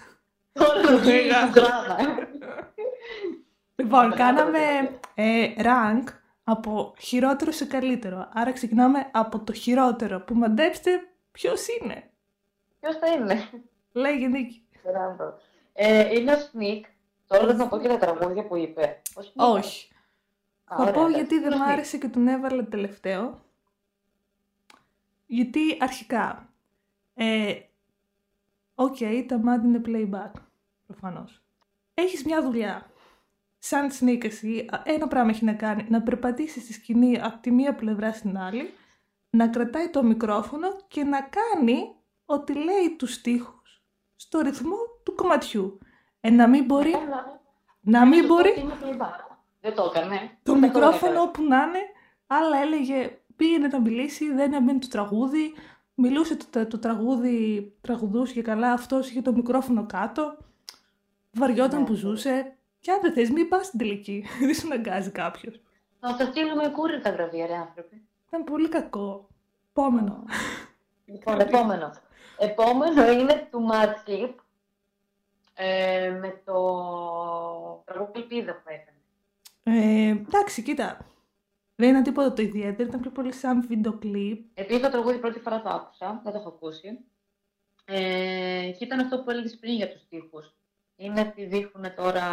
Τώρα 0.52 0.82
θα 0.82 0.98
βγει 0.98 1.12
η 1.18 1.22
Πήγα. 1.22 1.46
Σουγκράνα. 1.46 1.98
Λοιπόν, 3.76 4.14
κάναμε 4.16 4.60
ε, 5.16 5.54
rank 5.58 6.04
από 6.48 6.94
χειρότερο 7.00 7.52
σε 7.52 7.66
καλύτερο. 7.66 8.30
Άρα 8.34 8.52
ξεκινάμε 8.52 9.10
από 9.12 9.40
το 9.40 9.54
χειρότερο. 9.54 10.20
Που 10.20 10.34
μαντέψτε 10.36 10.92
ποιος 11.32 11.68
είναι. 11.68 12.10
Ποιος 12.80 12.96
θα 12.98 13.08
είναι; 13.08 13.50
Λέγε 13.92 14.28
Νίκη. 14.28 14.68
Μπράβο. 14.84 15.38
Ε, 15.74 16.16
είναι 16.20 16.32
ο 16.34 16.38
Σνικ. 16.40 16.86
Τώρα 17.28 17.46
δεν 17.46 17.56
θα 17.58 17.68
πω 17.68 17.80
και 17.80 17.88
τα 17.88 17.98
τραγούδια 17.98 18.46
που 18.48 18.56
είπε. 18.56 19.02
Ο 19.16 19.22
Snik. 19.22 19.56
Όχι. 19.56 19.94
Α, 20.66 20.76
Θα 20.76 20.82
ωραία, 20.82 20.94
πω 20.94 21.00
εντάξει. 21.00 21.16
γιατί 21.18 21.40
δεν 21.40 21.54
Ο 21.54 21.58
μ' 21.58 21.60
Snik. 21.62 21.72
άρεσε 21.72 21.98
και 21.98 22.08
τον 22.08 22.28
έβαλα 22.28 22.64
τελευταίο. 22.66 23.44
Γιατί 25.28 25.78
αρχικά, 25.80 26.50
ε, 27.14 27.54
οκ, 28.76 28.98
τα 29.28 29.38
μάτια 29.38 29.70
είναι 29.70 29.82
playback, 29.86 30.32
προφανώς. 30.88 31.42
Έχεις 31.94 32.26
μια 32.26 32.42
δουλειά. 32.42 32.90
Σαν 33.68 33.90
sneak 34.00 34.24
εσύ, 34.24 34.66
α, 34.72 34.82
ένα 34.84 35.08
πράγμα 35.08 35.30
έχει 35.30 35.46
να 35.46 35.54
κάνει, 35.54 35.86
να 35.90 36.02
περπατήσει 36.02 36.60
στη 36.60 36.74
σκηνή 36.74 37.22
από 37.22 37.38
τη 37.42 37.52
μία 37.52 37.76
πλευρά 37.76 38.12
στην 38.14 38.38
άλλη, 38.38 38.74
να 39.30 39.48
κρατάει 39.48 39.90
το 39.90 40.04
μικρόφωνο 40.04 40.68
και 40.88 41.04
να 41.04 41.22
κάνει 41.22 41.96
ότι 42.26 42.54
λέει 42.54 42.96
τους 42.98 43.14
στίχους 43.14 43.84
στο 44.16 44.40
ρυθμό 44.40 44.76
του 45.04 45.16
κομματιού. 45.16 45.80
Ε, 46.22 46.30
να 46.30 46.48
μην 46.48 46.66
μπορεί, 46.66 46.92
Καλά. 46.92 47.42
να 47.82 48.06
μην 48.06 48.14
Σωστό 48.20 48.34
μπορεί 48.34 48.50
ότι 48.50 48.60
είναι 48.60 48.74
playback. 48.84 49.38
Δεν 49.62 49.76
το 49.76 49.92
έκανε. 49.96 50.38
το 50.44 50.52
Δεν 50.52 50.62
μικρόφωνο 50.62 51.12
έκανε. 51.12 51.20
όπου 51.28 51.44
να 51.44 51.62
είναι, 51.64 51.80
άλλα 52.28 52.58
έλεγε 52.58 53.20
πήγαινε 53.36 53.68
να 53.68 53.80
μιλήσει, 53.82 54.34
δεν 54.34 54.54
έμπαινε 54.54 54.80
το 54.80 54.88
τραγούδι, 54.88 55.54
μιλούσε 55.94 56.38
το, 56.50 56.68
το 56.68 56.80
τραγούδι, 56.80 57.74
τραγουδούσε 57.82 58.34
και 58.34 58.42
καλά, 58.42 58.72
αυτός 58.72 59.10
είχε 59.10 59.22
το 59.22 59.34
μικρόφωνο 59.34 59.86
κάτω, 59.86 60.38
βαριόταν 61.32 61.80
Ναι. 61.80 61.86
που 61.86 61.94
ζούσε. 61.94 62.58
Και 62.86 62.92
αν 62.92 63.02
δεν 63.02 63.14
θες, 63.14 63.30
μην 63.30 63.50
πας 63.50 63.66
στην 63.66 63.80
τελική. 63.80 64.26
δεν 64.40 64.54
σου 64.54 64.68
αναγκάζει 64.68 65.12
κάποιος. 65.12 65.60
Θα 66.00 66.16
σας 66.18 66.28
στείλουμε 66.28 66.70
κούρι 66.70 67.02
τα 67.02 67.12
βραβεία, 67.12 67.46
ρε 67.46 67.56
άνθρωποι. 67.56 68.08
Ήταν 68.28 68.44
πολύ 68.44 68.70
κακό. 68.70 69.28
Επόμενο. 69.70 70.24
Λοιπόν, 71.06 71.40
επόμενο. 71.40 71.94
Επόμενο 72.38 73.12
είναι 73.12 73.48
του 73.52 73.68
Madclip 73.72 74.34
ε, 75.54 76.10
με 76.22 76.42
το 76.46 76.54
τραγούδι 77.86 78.20
Ελπίδα 78.20 78.54
που 78.54 78.70
έκανε. 78.70 78.98
Ε, 79.64 80.10
εντάξει, 80.10 80.64
κοίτα. 80.64 80.98
Δεν 81.76 81.90
ήταν 81.90 82.04
τίποτα 82.04 82.34
το 82.34 82.42
ιδιαίτερο, 82.42 82.88
ήταν 82.90 83.02
πιο 83.02 83.12
πολύ 83.12 83.34
σαν 83.34 83.68
βίντεο 83.68 83.98
κλιπ. 83.98 84.46
Επειδή 84.54 84.82
το 84.82 84.90
τραγούδι 84.90 85.18
πρώτη 85.18 85.40
φορά 85.40 85.62
το 85.62 85.70
άκουσα, 85.70 86.22
δεν 86.24 86.34
το 86.34 86.40
έχω 86.40 86.50
ακούσει. 86.50 87.00
Ε, 87.86 88.72
και 88.78 88.84
ήταν 88.84 89.00
αυτό 89.00 89.20
που 89.20 89.30
έλεγες 89.30 89.58
πριν 89.58 89.74
για 89.74 89.90
τους 89.90 90.02
στίχους. 90.02 90.54
Είναι 90.96 91.22
ότι 91.22 91.46
δείχνουν 91.46 91.96
τώρα 91.96 92.30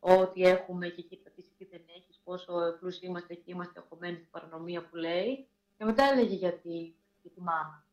ό,τι 0.00 0.42
έχουμε 0.42 0.88
και 0.88 1.02
κοίτα 1.02 1.30
τι 1.30 1.42
εσύ 1.52 1.68
δεν 1.70 1.80
έχεις, 1.96 2.20
πόσο 2.24 2.52
πλούσιοι 2.80 3.06
είμαστε 3.06 3.34
και 3.34 3.42
είμαστε 3.44 3.80
εχωμένοι 3.84 4.16
στην 4.16 4.30
παρανομία 4.30 4.88
που 4.88 4.96
λέει. 4.96 5.48
Και 5.76 5.84
μετά 5.84 6.04
έλεγε 6.04 6.34
για 6.34 6.52
τη, 6.52 6.94
για 7.22 7.30
τη 7.34 7.40
μάμα. 7.40 7.84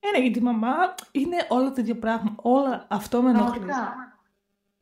Ένα 0.00 0.18
γιατί 0.18 0.38
η 0.38 0.42
μαμά 0.42 0.94
είναι 1.10 1.46
όλα 1.48 1.72
τα 1.72 1.80
ίδια 1.80 1.98
πράγματα. 1.98 2.42
Όλα 2.42 2.86
αυτό 2.90 3.22
με 3.22 3.30
ενοχλεί. 3.30 3.58
Πραγματικά. 3.58 4.18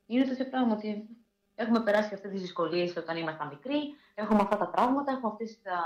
Είναι 0.07 0.25
το 0.25 0.31
ίδιο 0.31 0.49
πράγμα 0.49 0.75
ότι 0.75 1.09
έχουμε 1.55 1.81
περάσει 1.81 2.15
αυτές 2.15 2.31
τις 2.31 2.41
δυσκολίες 2.41 2.97
όταν 2.97 3.17
ήμασταν 3.17 3.49
μικροί, 3.49 3.79
έχουμε 4.15 4.41
αυτά 4.43 4.57
τα 4.57 4.71
τραύματα, 4.71 5.13
έχουμε 5.13 5.33
αυτές 5.33 5.63
τα 5.63 5.81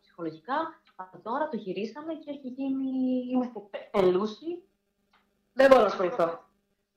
ψυχολογικά. 0.00 0.80
Αλλά 0.96 1.20
τώρα 1.22 1.48
το 1.48 1.56
γυρίσαμε 1.56 2.14
και 2.14 2.30
έχει 2.30 2.48
γίνει, 2.48 2.88
είμαστε 3.32 3.60
πε- 3.70 3.90
πελούσιοι. 3.90 4.62
Δεν 5.52 5.68
μπορώ 5.68 5.80
να 5.80 5.86
ασχοληθώ. 5.86 6.26
Θα 6.26 6.48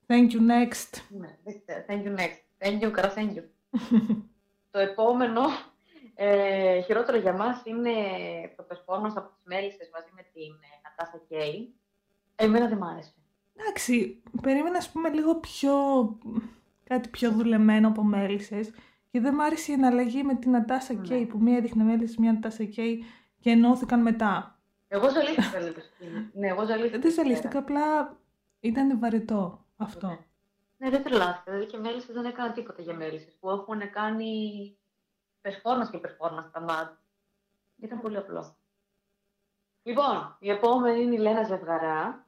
Thank 0.08 0.32
you, 0.32 0.40
next. 0.40 1.02
Ναι, 1.10 1.38
δεν 1.44 1.62
ξέρω. 1.66 1.86
Thank 1.88 2.04
you 2.06 2.20
next. 2.20 2.43
Thank 2.64 2.82
you, 2.84 2.91
καρά, 2.91 3.14
thank 3.16 3.30
you. 3.38 3.43
το 4.72 4.80
επόμενο 4.80 5.41
ε, 6.16 6.82
χειρότερο 6.82 7.18
για 7.18 7.34
μας 7.34 7.61
είναι 7.66 7.91
το 8.55 8.66
performance 8.70 9.14
από 9.16 9.30
τις 9.30 9.43
Μέλισσες 9.45 9.89
μαζί 9.93 10.09
με 10.16 10.22
την 10.34 10.51
ε, 10.51 10.80
Νατάσα 10.84 11.22
Κέι. 11.28 11.74
Εμένα 12.36 12.68
δεν 12.68 12.78
μ' 12.78 12.84
άρεσε. 12.84 13.14
Εντάξει, 13.55 14.22
περίμενα 14.41 14.78
ας 14.78 14.89
πούμε 14.91 15.09
λίγο 15.09 15.36
πιο... 15.36 15.74
κάτι 16.84 17.09
πιο 17.09 17.32
δουλεμένο 17.32 17.88
από 17.88 18.03
μέλισσες 18.03 18.72
και 19.11 19.20
δεν 19.20 19.34
μ' 19.34 19.41
άρεσε 19.41 19.72
η 19.72 19.76
εναλλαγή 19.76 20.24
με 20.24 20.36
την 20.36 20.51
Νατάσα 20.51 20.93
Ναι. 20.93 21.01
Κέι 21.01 21.26
που 21.26 21.38
μία 21.39 21.57
έδειχνε 21.57 21.84
μέλισσες, 21.84 22.18
μία 22.18 22.32
Νατάσα 22.32 22.64
Κέι 22.64 23.03
και 23.39 23.49
ενώθηκαν 23.49 24.01
μετά. 24.01 24.59
Εγώ 24.88 25.09
ζαλίστηκα 25.09 25.59
λίγο. 25.59 25.80
στην- 25.80 26.30
ναι, 26.34 26.47
εγώ 26.47 26.66
ζαλίστηκα. 26.66 26.97
Δεν 26.99 27.07
εκεί 27.09 27.16
ζαλίστηκα, 27.22 27.49
πέρα. 27.49 27.59
απλά 27.59 28.18
ήταν 28.59 28.99
βαρετό 28.99 29.66
αυτό. 29.78 30.07
Ναι. 30.07 30.18
Ναι, 30.84 30.90
δεν 30.90 31.04
τρελάθηκα. 31.04 31.52
Δηλαδή 31.52 31.66
και 31.72 31.78
μέλισσες 31.78 32.16
δεν 32.16 32.26
έκαναν 32.26 32.54
τίποτα 32.54 32.82
για 32.82 32.94
μέλισσες 32.94 33.34
που 33.40 33.50
έχουν 33.50 33.80
κάνει 33.92 34.32
performance 35.42 35.90
και 35.92 36.00
performance 36.04 36.50
τα 36.52 36.60
μάτια. 36.62 36.98
Ήταν 37.82 38.02
πολύ 38.02 38.18
απλό. 38.18 38.56
Λοιπόν, 39.84 40.36
η 40.40 40.50
επόμενη 40.50 41.02
είναι 41.02 41.16
η 41.16 41.18
Λένα 41.18 41.44
Ζευγαρά. 41.44 42.26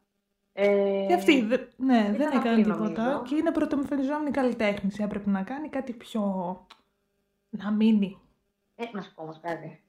Ε, 0.53 1.05
Και 1.07 1.13
αυτή, 1.13 1.41
δε- 1.41 1.57
ναι, 1.77 1.97
ήταν 1.99 2.15
δεν 2.15 2.31
έκανε 2.31 2.49
απλή, 2.49 2.63
τίποτα 2.63 3.03
νομίζω. 3.03 3.23
και 3.23 3.35
είναι 3.35 3.51
πρωτομεφανιζόμενη 3.51 4.31
καλλιτέχνη. 4.31 4.89
Έπρεπε 4.97 5.29
να 5.29 5.43
κάνει 5.43 5.69
κάτι 5.69 5.93
πιο... 5.93 6.21
να 7.49 7.71
μείνει. 7.71 8.19
Ε, 8.75 8.83
να 8.91 9.01
σου 9.01 9.13
πω 9.15 9.21
όμως 9.21 9.39
κάτι. 9.41 9.83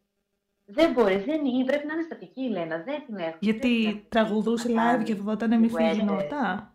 Δεν 0.64 0.92
μπορεί, 0.92 1.16
δεν 1.16 1.44
είναι, 1.44 1.64
πρέπει 1.64 1.86
να 1.86 1.92
είναι 1.94 2.02
στατική 2.02 2.42
η 2.42 2.48
Λένα, 2.48 2.82
δεν 2.82 3.04
την 3.06 3.16
έχω. 3.16 3.36
Γιατί 3.40 4.06
τραγουδούσε 4.08 4.68
live 4.72 5.04
και 5.04 5.14
φοβόταν 5.14 5.60
μη 5.60 5.70
Duets. 5.74 5.94
γινόταν. 5.94 6.70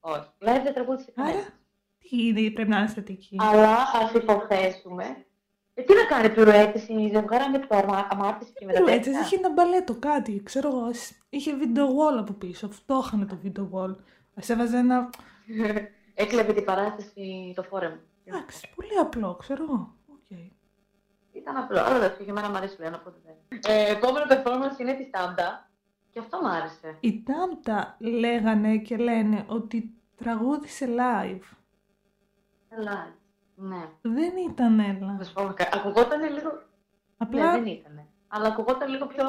Όχι, 0.00 0.28
live 0.40 0.60
δεν 0.64 0.74
τραγούδισε 0.74 1.12
Άρα, 1.16 1.28
κανένας. 1.28 1.52
τι 1.98 2.26
είναι, 2.26 2.50
πρέπει 2.50 2.68
να 2.68 2.76
είναι 2.76 2.84
αισθητική. 2.84 3.36
Αλλά 3.40 3.76
ας 4.02 4.12
υποθέσουμε. 4.12 5.24
Ε, 5.74 5.82
τι 5.82 5.94
να 5.94 6.04
κάνει 6.04 6.30
πλουέτες 6.30 6.88
η 6.88 7.10
ζευγάρα 7.12 7.50
με 7.50 7.58
το 7.58 7.66
αμα- 7.76 8.06
αμάρτηση 8.10 8.52
και 8.52 8.64
με 8.64 8.72
τα 8.72 8.78
Έτσι, 8.78 9.10
τέτοια. 9.10 9.20
είχε 9.20 9.36
ένα 9.36 9.50
μπαλέτο, 9.52 9.94
κάτι, 9.94 10.42
ξέρω 10.42 10.68
εγώ. 10.68 10.92
σ- 10.92 11.12
Είχε 11.28 11.52
video 11.60 11.82
wall 11.84 12.18
από 12.18 12.32
πίσω. 12.32 12.66
Αυτό 12.66 13.02
είχαν 13.04 13.26
το 13.26 13.38
video 13.44 13.68
wall. 13.78 13.90
Α 14.34 14.42
έβαζε 14.46 14.76
ένα. 14.76 15.10
Έκλεβε 16.14 16.52
την 16.52 16.64
παράσταση 16.64 17.52
το 17.56 17.62
φόρεμ. 17.62 17.92
Εντάξει, 18.24 18.68
πολύ 18.74 18.98
απλό, 19.00 19.34
ξέρω 19.34 19.62
εγώ. 19.62 19.94
Οκ. 20.12 20.38
Ήταν 21.32 21.56
απλό, 21.56 21.80
αλλά 21.80 21.98
δεν 21.98 22.12
και 22.24 22.30
εμένα 22.30 22.48
μου 22.50 22.56
αρέσει 22.56 22.80
λένε, 22.80 22.96
οπότε 23.00 23.16
δεν. 23.24 23.58
Ε, 23.76 23.90
επόμενο 23.90 24.24
performance 24.28 24.78
είναι 24.80 24.92
τη 24.94 25.10
Τάντα. 25.10 25.69
Και 26.10 26.18
αυτό 26.18 26.38
μου 26.42 26.48
άρεσε. 26.48 26.96
Οι 27.00 27.22
Τάμπτα 27.22 27.96
λέγανε 27.98 28.76
και 28.78 28.96
λένε 28.96 29.44
ότι 29.48 29.94
τραγούδισε 30.16 30.86
live. 30.88 31.40
Καλά. 32.68 33.14
Ναι. 33.54 33.88
Δεν 34.02 34.32
ήταν 34.50 34.78
έλα. 34.80 35.12
Να 35.18 35.24
σου 35.24 35.32
πω, 35.32 35.52
κα- 35.56 35.68
ακουγόταν 35.72 36.20
λίγο. 36.32 36.62
Απλά, 37.16 37.44
Ναι, 37.52 37.58
δεν 37.58 37.66
ήταν. 37.66 38.04
Αλλά 38.28 38.46
ακουγόταν 38.48 38.88
λίγο 38.90 39.06
πιο 39.06 39.24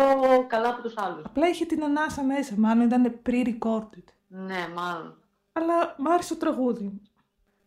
καλά 0.47 0.69
από 0.69 0.82
τους 0.82 0.97
άλλους. 0.97 1.25
απλά 1.25 1.47
είχε 1.47 1.65
την 1.65 1.84
ανάσα 1.84 2.23
μέσα, 2.23 2.55
μάλλον 2.57 2.86
ήταν 2.86 3.19
pre-recorded. 3.25 4.03
Ναι, 4.27 4.67
μάλλον. 4.75 5.17
Αλλά 5.51 5.95
μ' 5.97 6.07
άρεσε 6.07 6.34
το 6.34 6.39
τραγούδι. 6.39 7.01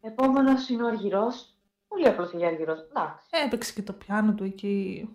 Επόμενος 0.00 0.68
είναι 0.68 0.82
ο 0.82 0.86
Αργυρός. 0.86 1.54
Πολύ 1.88 2.08
απλός 2.08 2.32
για 2.32 2.48
Αργυρός. 2.48 2.78
Εντάξει. 2.80 3.26
Έπαιξε 3.30 3.72
και 3.72 3.82
το 3.82 3.92
πιάνο 3.92 4.34
του 4.34 4.44
εκεί 4.44 5.08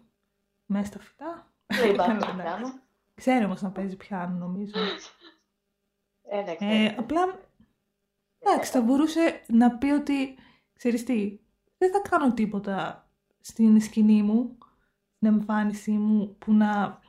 μέσα 0.66 0.86
στα 0.86 1.00
φυτά. 1.00 1.48
Δεν 1.66 1.90
υπάρχει 1.94 2.12
Καλά, 2.20 2.34
να 2.36 2.42
εντάξει. 2.44 2.62
κάνω. 2.64 2.74
Ξέρει 3.20 3.46
όμως 3.46 3.62
να 3.62 3.70
παίζει 3.72 3.96
πιάνο 3.98 4.36
νομίζω. 4.38 4.80
Ε, 6.32 6.42
ναι, 6.42 6.52
Ε, 6.52 6.56
ξέρω. 6.56 6.96
απλά, 7.00 7.40
εντάξει, 8.40 8.72
θα 8.72 8.82
μπορούσε 8.82 9.42
να 9.48 9.72
πει 9.78 9.86
ότι, 9.92 10.38
ξέρεις 10.74 11.04
τι, 11.04 11.40
δεν 11.78 11.92
θα 11.92 12.02
κάνω 12.10 12.34
τίποτα 12.34 13.10
στην 13.40 13.82
σκηνή 13.82 14.22
μου, 14.24 14.58
στην 15.16 15.28
εμφάνισή 15.28 15.92
μου, 15.92 16.36
που 16.40 16.54
να, 16.54 17.00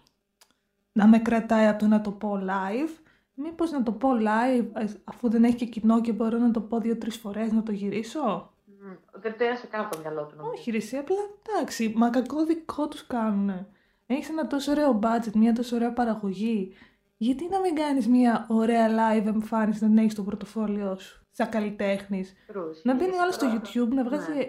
να 0.93 1.07
με 1.07 1.19
κρατάει 1.19 1.67
από 1.67 1.79
το 1.79 1.87
να 1.87 2.01
το 2.01 2.11
πω 2.13 2.39
live. 2.49 2.99
Μήπως 3.35 3.71
να 3.71 3.83
το 3.83 3.93
πω 3.93 4.09
live, 4.13 4.67
ε, 4.75 4.87
αφού 5.05 5.31
δεν 5.31 5.45
έχει 5.45 5.57
και 5.57 5.67
κοινό 5.67 6.01
και 6.01 6.13
μπορώ 6.13 6.39
να 6.39 6.51
το 6.51 6.61
πω 6.61 6.81
δύο-τρεις 6.81 7.17
φορές 7.17 7.53
να 7.53 7.63
το 7.63 7.73
γυρίσω; 7.73 8.53
Μμ, 8.67 8.93
Δεν 9.13 9.37
πέρασε 9.37 9.67
καν 9.67 9.81
από 9.85 9.95
το 9.95 10.01
μυαλό 10.01 10.27
του. 10.27 10.37
νομίζω. 10.37 10.53
Όχι 10.59 10.71
ρε 10.71 10.77
εσύ, 10.77 10.97
απλά 10.97 11.17
εντάξει, 11.49 11.93
μα 11.97 12.11
κακό 12.11 12.45
δικό 12.45 12.89
τους 12.89 13.07
κάνουνε. 13.07 13.69
Έχεις 14.13 14.29
ένα 14.29 14.47
τόσο 14.47 14.71
ωραίο 14.71 14.99
budget, 15.03 15.33
μια 15.35 15.53
τόσο 15.53 15.77
ωραία 15.77 15.93
παραγωγή. 15.93 16.73
Γιατί 17.17 17.49
να 17.51 17.61
μην 17.61 17.75
κάνεις 17.75 18.09
μια 18.09 18.47
ωραία 18.49 18.89
live 18.89 19.27
εμφάνιση 19.27 19.83
να 19.83 19.89
την 19.89 19.99
έχεις 19.99 20.13
στο 20.13 20.23
πορτοφόλιό 20.23 20.99
σου, 20.99 21.27
σαν 21.31 21.49
καλλιτέχνης; 21.49 22.35
Τρούς. 22.47 22.81
Να 22.85 22.95
μπαίνει 22.95 23.13
όλα 23.19 23.33
στο 23.33 23.47
Τώρα. 23.47 23.61
YouTube, 23.65 23.89
να 23.95 24.05
βγάζει, 24.05 24.33
Ναι. 24.33 24.49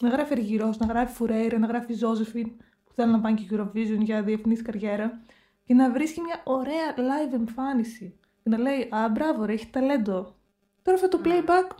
να 0.00 0.08
γράφει 0.08 0.32
Αργυρός, 0.32 0.78
να 0.78 0.86
γράφει 0.86 1.14
Φουρέιρα, 1.14 1.58
να 1.58 1.66
γράφει 1.66 1.92
Ζώζεφιν, 1.94 2.56
που 2.84 2.92
θέλουν 2.94 3.10
να 3.12 3.20
πάνε 3.20 3.36
και 3.40 3.46
Eurovision 3.50 3.98
για 4.00 4.22
διεθνής 4.22 4.62
καριέρα. 4.62 5.20
Και 5.64 5.74
να 5.74 5.90
βρίσκει 5.92 6.20
μια 6.20 6.40
ωραία 6.44 6.94
live 6.96 7.32
εμφάνιση. 7.34 8.18
Και 8.42 8.48
να 8.50 8.58
λέει, 8.58 8.88
α, 8.94 9.08
μπράβο 9.08 9.44
ρε, 9.44 9.52
έχει 9.52 9.70
ταλέντο. 9.70 10.34
Τώρα 10.82 10.96
αυτό 11.02 11.08
το 11.08 11.18
Ναι. 11.18 11.34
playback, 11.40 11.70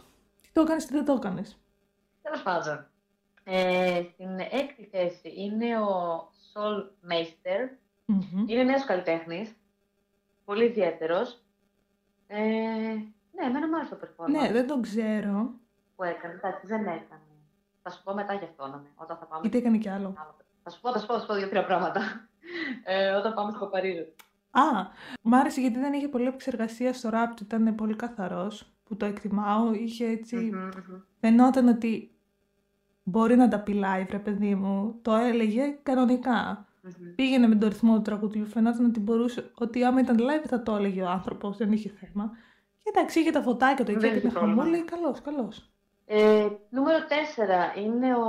τι 0.42 0.48
το 0.52 0.60
έκανες, 0.60 0.86
τι 0.86 0.92
δεν 0.94 1.04
το 1.04 1.12
έκανες; 1.12 1.58
Τέλος 2.22 2.42
πάντων. 2.42 2.86
Ε, 3.44 4.02
στην 4.12 4.38
έκτη 4.50 4.88
θέση 4.90 5.32
είναι 5.36 5.78
ο 5.80 6.28
Sol 6.52 6.76
Meister. 7.10 7.68
Μμμ. 8.04 8.44
Είναι 8.46 8.62
νέος 8.62 8.84
καλλιτέχνης. 8.84 9.56
Πολύ 10.44 10.64
ιδιαίτερος. 10.64 11.42
Ε, 12.26 12.38
ναι, 13.32 13.44
εμένα 13.46 13.68
μου 13.68 13.76
άρεσε 13.76 13.94
το 13.94 14.06
performance 14.06 14.28
Ναι, 14.30 14.52
δεν 14.52 14.66
το 14.66 14.80
ξέρω. 14.80 15.50
που 15.96 16.02
έκανε. 16.02 16.34
Εντάξει, 16.34 16.66
δεν 16.66 16.80
έκανε. 16.80 17.22
Θα 17.82 17.90
σου 17.90 18.02
πω 18.02 18.14
μετά 18.14 18.34
γι' 18.34 18.44
αυτό, 18.44 18.66
να 18.66 18.76
με, 18.76 18.86
όταν 18.96 19.16
θα 19.16 19.24
πάμε. 19.24 19.40
Γιατί 19.40 19.58
έκανε 19.58 19.78
κι 19.78 19.88
άλλο. 19.88 20.14
Θα 20.62 20.70
σου 20.70 20.80
πω, 20.80 20.92
θα 20.92 20.98
σου 20.98 21.06
πω, 21.06 21.14
θα 21.14 21.20
σου 21.20 21.26
πω 21.26 21.34
δύο-τρία 21.34 21.64
πράγματα. 21.64 22.00
Ε, 22.84 23.10
όταν 23.10 23.34
πάμε 23.34 23.52
στο 23.52 23.66
Παρίσι. 23.66 24.14
Α, 24.50 24.62
μ' 25.22 25.34
άρεσε 25.34 25.60
γιατί 25.60 25.78
δεν 25.78 25.92
είχε 25.92 26.08
πολλή 26.08 26.26
επεξεργασία 26.26 26.92
στο 26.92 27.10
rap 27.12 27.28
του, 27.36 27.42
ήταν 27.42 27.74
πολύ 27.74 27.96
καθαρός, 27.96 28.72
που 28.84 28.96
το 28.96 29.06
εκτιμάω, 29.06 29.72
είχε 29.72 30.06
έτσι... 30.06 30.36
Μμμ, 30.36 30.58
μμμ. 30.58 31.00
Φαινόταν 31.20 31.68
ότι 31.68 32.17
μπορεί 33.08 33.36
να 33.36 33.48
τα 33.48 33.60
πει 33.60 33.80
live, 33.84 34.06
ρε 34.10 34.18
παιδί 34.18 34.54
μου, 34.54 34.98
το 35.02 35.14
έλεγε 35.14 35.78
κανονικά. 35.82 36.66
Μμμ. 36.82 37.14
Πήγαινε 37.14 37.46
με 37.46 37.54
τον 37.54 37.68
ρυθμό 37.68 37.94
του 37.94 38.02
τραγουδιού, 38.02 38.46
φαινόταν 38.46 38.84
ότι 38.84 39.00
μπορούσε, 39.00 39.50
ότι 39.54 39.84
άμα 39.84 40.00
ήταν 40.00 40.16
live 40.18 40.46
θα 40.48 40.62
το 40.62 40.74
έλεγε 40.76 41.02
ο 41.02 41.08
άνθρωπος, 41.08 41.56
δεν 41.56 41.72
είχε 41.72 41.88
θέμα. 41.88 42.30
Και 42.78 42.92
εντάξει, 42.94 43.20
είχε 43.20 43.30
τα 43.30 43.42
φωτάκια 43.42 43.84
του 43.84 43.90
εκεί, 43.90 44.00
Δεν 44.00 44.10
και 44.10 44.16
είχε 44.16 44.26
την 44.26 44.34
πρόβλημα. 44.36 44.62
χαμούλη, 44.62 44.82
καλός, 44.84 45.20
καλός. 45.20 45.70
Ε, 46.06 46.46
νούμερο 46.70 46.98
4 47.74 47.78
είναι 47.78 48.14
ο. 48.14 48.22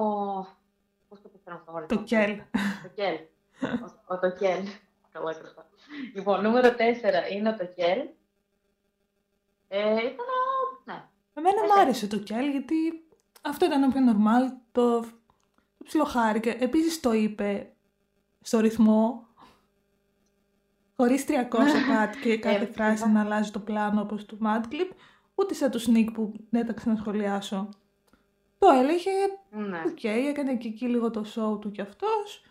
Πώς 1.09 1.21
το 1.21 1.29
προφέρω 1.29 1.55
αυτό, 1.55 1.71
μωρέ, 1.71 1.85
Το 1.85 1.97
Κέλ. 2.03 2.35
Το 2.83 2.89
Κέλ. 2.95 3.15
Ο, 3.61 4.13
ο 4.13 4.19
το 4.19 4.31
Κέλ. 4.31 4.63
Καλά 5.11 5.33
κρυφά. 5.33 5.67
Λοιπόν, 6.15 6.41
νούμερο 6.41 6.69
4 6.69 7.33
είναι 7.33 7.49
ο 7.49 7.55
το 7.55 7.65
Κέλ. 7.65 7.99
Ε, 9.67 9.89
ήταν 9.89 10.25
ο. 10.39 10.81
Ναι. 10.85 11.03
Εμένα 11.33 11.61
Έχει. 11.63 11.67
μ' 11.75 11.79
άρεσε 11.79 12.07
το 12.07 12.17
Κέλ 12.17 12.49
γιατί 12.49 12.75
αυτό 13.41 13.65
ήταν 13.65 13.91
πιο 13.91 14.01
normal, 14.11 14.53
το, 14.71 14.99
το 14.99 15.07
ψιλοχάρηκε. 15.83 16.57
Επίσης 16.59 16.99
το 16.99 17.13
είπε 17.13 17.73
στο 18.41 18.59
ρυθμό, 18.59 19.27
χωρίς 20.95 21.25
300 21.27 21.29
κάτι 21.87 22.19
και 22.19 22.37
κάθε 22.37 22.63
Ε, 22.63 22.71
φράση 22.71 23.03
βέβαια. 23.03 23.13
να 23.13 23.21
αλλάζει 23.21 23.51
το 23.51 23.59
πλάνο 23.59 24.01
όπως 24.01 24.25
του 24.25 24.37
Madclip, 24.43 24.89
ούτε 25.35 25.53
σαν 25.53 25.71
το 25.71 25.79
Sneak 25.87 26.07
που 26.13 26.33
δεν 26.49 26.65
τα 26.65 26.73
ξανασχολιάσω. 26.73 27.69
Το 28.57 28.67
έλεγε, 28.69 29.11
ναι. 29.49 29.81
οκ, 29.87 30.03
έκανε 30.03 30.55
και 30.57 30.67
εκεί 30.67 30.87
λίγο 30.87 31.09
το 31.09 31.25
show 31.35 31.61
του 31.61 31.71
κι 31.71 31.81
αυτός, 31.81 32.43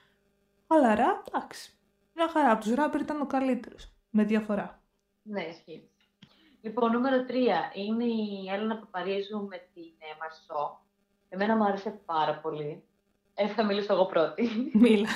χαλαρά, 0.68 1.22
εντάξει. 1.28 1.72
Μια 2.14 2.28
χαρά, 2.28 2.50
από 2.50 2.62
τους 2.64 2.74
ράπερ 2.74 3.00
ήταν 3.00 3.20
ο 3.20 3.26
καλύτερος, 3.26 3.92
με 4.10 4.24
διαφορά. 4.24 4.82
Ναι, 5.22 5.42
ισχύει. 5.42 5.90
Λοιπόν, 6.60 6.90
νούμερο 6.92 7.24
3 7.28 7.32
είναι 7.74 8.04
η 8.04 8.48
Έλληνα 8.54 8.76
Παπαρίζου 8.76 9.46
με 9.48 9.56
την 9.74 9.92
ε, 9.98 10.06
Μαρσό. 10.20 10.80
Εμένα 11.28 11.56
μου 11.56 11.64
άρεσε 11.64 12.00
πάρα 12.06 12.34
πολύ. 12.34 12.82
Ε, 13.34 13.46
θα 13.48 13.64
μιλήσω 13.64 13.92
εγώ 13.92 14.06
πρώτη. 14.06 14.70
Μίλα. 14.72 15.08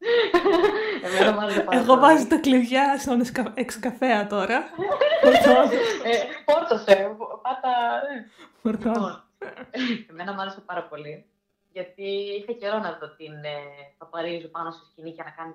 Εμένα 1.04 1.32
μου 1.32 1.40
άρεσε 1.40 1.60
πάρα 1.60 1.78
Εγώ 1.78 1.86
πολύ. 1.86 2.00
βάζω 2.00 2.26
τα 2.26 2.36
κλειδιά 2.38 2.98
στον 2.98 3.20
εξκα- 3.20 3.52
εξκαφέα 3.54 4.26
τώρα. 4.26 4.58
Ε, 6.04 6.18
πόρτωσε, 6.44 7.16
πάτα... 7.42 7.70
ε. 8.14 8.26
Φορτώνω. 8.62 9.22
Λοιπόν, 9.88 10.04
εμένα 10.10 10.32
μου 10.32 10.40
άρεσε 10.40 10.60
πάρα 10.60 10.82
πολύ. 10.84 11.24
Γιατί 11.72 12.02
είχα 12.40 12.52
καιρό 12.52 12.78
να 12.78 12.98
δω 13.00 13.08
την 13.16 13.32
ε, 13.32 13.56
Παπαρίζου 13.98 14.50
πάνω 14.50 14.70
στη 14.70 14.84
σκηνή 14.90 15.10
για 15.10 15.24
να 15.24 15.30
κάνει 15.30 15.54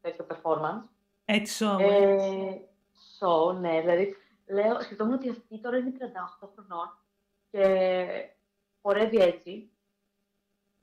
τέτοιο 0.00 0.26
performance. 0.30 0.82
Έτσι 1.24 1.64
show. 1.64 1.80
Ε, 1.80 2.56
so, 3.20 3.54
ναι, 3.60 3.80
δηλαδή, 3.80 4.16
λέω, 4.46 4.80
σκεφτόμουν 4.80 5.14
ότι 5.14 5.28
αυτή 5.28 5.58
τώρα 5.60 5.76
είναι 5.76 5.92
38 6.42 6.48
χρονών 6.54 6.98
και 7.50 7.64
χορεύει 8.82 9.16
έτσι. 9.16 9.70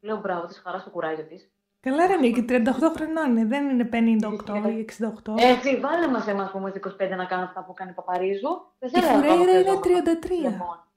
Λέω 0.01 0.17
μπράβο 0.17 0.45
της, 0.47 0.59
χαράς 0.59 0.81
στο 0.81 0.89
κουράγιο 0.89 1.23
της. 1.23 1.51
Καλά 1.81 2.07
ρε 2.07 2.15
Νίκη, 2.17 2.45
38 2.49 2.63
χρονών 2.95 3.29
είναι, 3.37 3.45
δεν 3.45 3.69
είναι 3.69 3.89
58 3.91 4.69
ή 4.69 4.85
68. 4.99 5.33
Έτσι, 5.37 5.77
βάλε 5.79 6.07
μας 6.07 6.27
εμάς 6.27 6.51
που 6.51 6.57
είμαστε 6.57 6.79
25 6.79 7.15
να 7.15 7.25
κάνουμε 7.25 7.47
αυτά 7.47 7.63
που 7.63 7.73
κάνει 7.73 7.91
η 7.91 7.93
Παπαρίζου. 7.93 8.49
Δεν 8.79 8.89
Η 8.89 8.99
θέλω 8.99 9.07
να 9.07 9.13
Φουρέιρα 9.33 9.51
είναι 9.51 9.63
κάνω 9.63 9.79
33. 9.79 10.41
μόνο. 10.41 10.87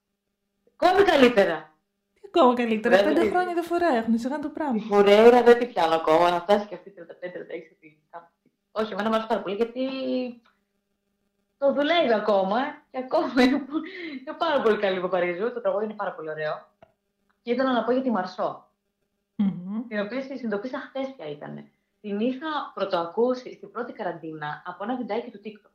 Ακόμη 0.78 1.02
καλύτερα. 1.04 1.70
Τι 2.14 2.20
ακόμα 2.32 2.54
καλύτερα, 2.54 2.96
Βέβαια, 2.96 3.12
5 3.12 3.20
τι- 3.20 3.28
χρόνια 3.28 3.54
διαφορά 3.54 3.86
έχουν, 3.88 4.18
σιγά 4.18 4.38
το 4.38 4.48
Η 4.48 4.50
πράγμα. 4.50 4.80
Φουρέιρα 4.82 5.42
δεν 5.42 5.58
την 5.58 5.68
πιάνω 5.72 5.94
ακόμα, 5.94 6.30
να 6.30 6.40
φτάσει 6.40 6.66
και 6.66 6.74
αυτή 6.74 6.90
35-36. 6.90 7.76
τι- 7.80 7.96
Όχι, 8.72 8.92
εμένα 8.92 9.08
μου 9.08 9.14
αρέσει 9.14 9.28
πάρα 9.28 9.42
πολύ 9.42 9.54
γιατί 9.56 9.80
το 11.62 11.72
δουλεύει 11.72 12.12
ακόμα 12.12 12.58
και 12.90 12.98
ακόμα 12.98 13.42
είναι, 13.42 13.58
πο- 13.58 13.82
είναι 14.20 14.36
πάρα 14.38 14.62
πολύ 14.62 14.78
καλή 14.78 14.96
η 14.98 15.00
Παπαρίζου. 15.00 15.52
Το 15.52 15.60
τραγούδι 15.60 15.84
είναι 15.84 15.94
πάρα 15.94 16.12
πολύ 16.12 16.30
ωραίο. 16.30 16.66
Και 17.42 17.52
ήθελα 17.52 17.72
να 17.72 17.84
πω 17.84 17.92
για 17.92 18.02
τη 18.02 18.10
Μαρσό. 18.10 18.66
Μμμ. 19.36 19.86
την 19.88 20.00
οποία 20.00 20.18
τη 20.18 20.24
συνειδητοποίησα 20.24 20.78
χθες 20.78 21.08
πια 21.16 21.28
ήταν. 21.30 21.68
Την 22.00 22.20
είχα 22.20 22.46
πρωτοακούσει 22.74 23.54
στην 23.54 23.70
πρώτη 23.70 23.92
καραντίνα 23.92 24.62
από 24.66 24.84
ένα 24.84 24.96
βιντεάκι 24.96 25.30
του 25.30 25.40
TikTok. 25.44 25.70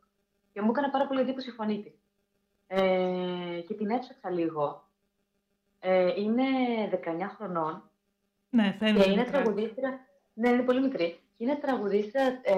Και 0.54 0.62
μου 0.62 0.70
έκανε 0.70 0.88
πάρα 0.92 1.08
πολύ 1.08 1.20
εντύπωση 1.20 1.50
η 1.50 1.52
φωνή 1.54 1.82
της. 1.84 1.94
Ε, 2.68 3.60
και 3.68 3.74
την 3.74 3.90
έψαξα 3.90 4.30
λίγο. 4.30 4.84
Ε, 5.80 6.22
είναι 6.22 6.44
19 6.92 7.30
χρονών 7.38 7.84
Ναι, 8.50 8.72
και 8.72 8.78
φαίνεται. 8.86 9.10
είναι 9.12 9.22
μικρά. 9.22 9.32
τραγουδίστρια. 9.42 10.00
Ναι, 10.34 10.50
είναι 10.50 10.64
πολύ 10.64 10.82
μικρή. 10.82 11.20
Και 11.38 11.44
είναι 11.44 11.56
τραγουδίστρια 11.56 12.40
ε, 12.44 12.56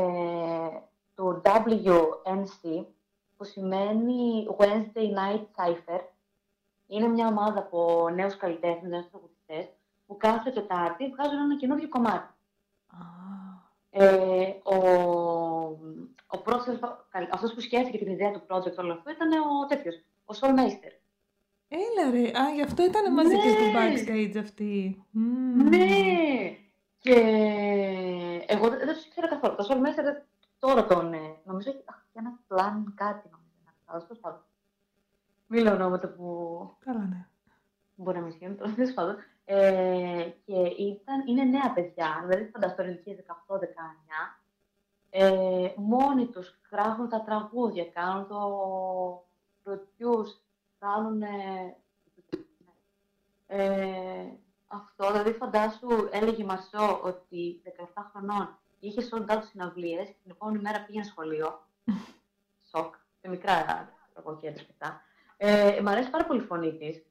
του 1.16 1.42
WNC, 1.46 2.86
που 3.40 3.46
σημαίνει 3.46 4.48
Wednesday 4.58 5.08
Night 5.20 5.42
Cypher. 5.56 6.00
Είναι 6.88 7.08
μια 7.08 7.28
ομάδα 7.28 7.60
από 7.60 8.10
νέους 8.14 8.38
καλλιτέχνες, 8.38 8.90
νέους 8.92 9.10
τραγουδιστές, 9.10 9.66
που 10.08 10.18
κάθε 10.18 10.52
Τετάρτη 10.52 11.08
βγάζουν 11.08 11.40
ένα 11.40 11.58
καινούργιο 11.58 11.90
κομμάτι. 11.90 12.34
Α, 12.88 12.98
Ε, 13.92 14.56
ο, 14.64 14.76
ο 16.28 16.38
πρώτος, 16.44 16.80
αυτός 17.32 17.54
που 17.54 17.60
σκέφτηκε 17.62 17.98
την 17.98 18.12
ιδέα 18.12 18.32
του 18.32 18.42
project 18.48 18.76
όλο 18.78 18.94
αυτό 18.94 19.12
ήταν 19.12 19.32
ο 19.32 19.66
τέτοιος, 19.68 19.96
ο 20.26 20.34
Soul 20.40 20.50
Meister. 20.60 20.92
Έλα 21.68 22.12
ρε, 22.12 22.40
α, 22.40 22.50
γι' 22.56 22.62
αυτό 22.62 22.84
ήταν 22.86 23.14
μαζί 23.14 23.36
και 23.40 23.50
στο 23.50 23.64
Ναι. 23.64 23.74
backstage 23.76 24.38
αυτή. 24.40 25.04
Μμμ. 25.12 25.70
Ναι! 25.70 25.88
Και 27.00 27.14
εγώ 28.48 28.70
δεν, 28.70 28.78
δεν 28.80 28.94
τους 28.94 29.06
ήξερα 29.06 29.28
καθόλου. 29.28 29.56
Το 29.56 29.68
Soul 29.70 29.78
Meister 29.88 30.04
δεν- 30.04 30.24
τώρα 30.60 30.86
τον, 30.86 31.14
ε, 31.14 31.18
νομίζω 31.44 31.70
έχει 31.70 31.82
αχ, 31.86 31.99
και 32.12 32.20
ένας 32.20 32.40
πλάν 32.48 32.94
κάτι 32.96 33.30
νομίζω. 33.32 33.74
Αλλά 33.86 34.02
τέλος 34.02 34.20
πάντων. 34.20 34.42
Μη 35.48 35.60
λέω 35.60 35.74
ονόματα 35.74 36.08
που 36.08 36.26
Καλά, 36.80 37.00
ναι. 37.00 37.28
μπορεί 37.96 38.18
να 38.18 38.24
μην 38.24 38.32
ισχύουν, 38.32 38.58
τέλος 38.76 38.94
πάντων. 38.94 39.16
Ε, 39.46 40.30
και 40.46 40.58
ήταν, 40.78 41.28
είναι 41.28 41.44
νέα 41.44 41.74
παιδιά, 41.74 42.24
δηλαδή 42.26 42.50
φανταστώ 42.50 42.84
ηλικία 42.84 43.16
18-19. 43.48 44.40
Ε, 45.10 45.74
μόνοι 45.76 46.28
τους 46.28 46.60
γράφουν 46.72 47.10
τα 47.10 47.24
τραγούδια, 47.24 47.86
κάνουν 47.86 48.28
το 48.28 49.26
produce, 49.64 50.42
κάνουν 50.80 51.22
ε, 53.48 54.38
αυτό, 54.68 55.12
δηλαδή 55.12 55.32
φαντάσου, 55.32 55.88
έλεγε 56.12 56.42
η 56.42 56.46
Μαρσό 56.46 57.02
ότι 57.04 57.62
17 57.96 58.02
χρονών 58.12 58.58
είχε 58.80 59.10
sold 59.12 59.30
out 59.30 59.42
συναυλίες 59.44 60.08
και 60.08 60.16
την 60.24 60.32
επόμενη 60.32 60.60
μέρα 60.60 60.84
πήγαινε 60.86 61.06
σχολείο. 61.06 61.60
Σοκ, 62.70 62.96
σε 63.22 63.30
μικρά 63.30 63.66
κακοκέντρα 64.14 64.64
και 64.64 64.72
αυτά. 64.72 65.02
Ε, 65.38 65.82
μ' 65.82 65.88
αρέσει 65.88 66.10
πάρα 66.10 66.26
πολύ 66.26 66.42
η 66.42 66.46
φωνή 66.46 66.78
της. 66.78 67.04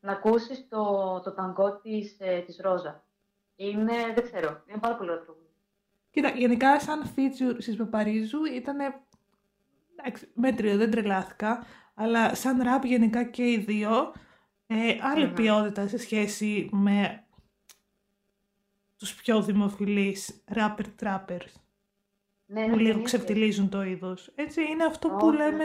Να 0.00 0.12
ακούσεις 0.12 0.68
το, 0.68 0.84
το 1.24 1.32
ταγκό 1.34 1.80
της, 1.80 2.16
ε, 2.18 2.40
της 2.40 2.58
Ρόζα. 2.60 3.04
Είναι, 3.56 4.12
δεν 4.14 4.22
ξέρω, 4.22 4.62
είναι 4.66 4.78
πάρα 4.78 4.96
πολύ 4.96 5.10
ωραίο 5.10 5.22
τραγούδι. 5.22 5.46
Κοίτα, 6.10 6.28
γενικά 6.28 6.80
σαν 6.80 7.12
feature 7.16 7.56
στις 7.58 7.76
Παπαρίζου 7.76 8.44
ήταν 8.44 8.76
μέτριο, 10.34 10.76
δεν 10.76 10.90
τρελάθηκα, 10.90 11.66
αλλά 11.94 12.34
σαν 12.34 12.60
rap 12.62 12.84
γενικά 12.84 13.24
και 13.24 13.50
οι 13.50 13.58
δύο, 13.58 14.12
ε, 14.66 14.98
άλλη 15.00 15.26
Μμμ. 15.26 15.34
ποιότητα 15.34 15.88
σε 15.88 15.98
σχέση 15.98 16.68
με 16.72 17.26
τους 18.96 19.14
πιο 19.14 19.42
δημοφιλείς 19.42 20.44
rapper-trappers 20.54 21.52
Ναι, 22.46 22.62
που 22.64 22.68
ναι, 22.70 22.76
λίγο 22.76 22.88
καμία 22.88 23.04
ξεφτιλίζουν 23.04 23.68
το 23.68 23.82
είδος. 23.82 24.32
Έτσι 24.34 24.62
είναι 24.62 24.84
αυτό 24.84 25.08
που 25.08 25.26
Όχι. 25.26 25.36
λέμε 25.36 25.64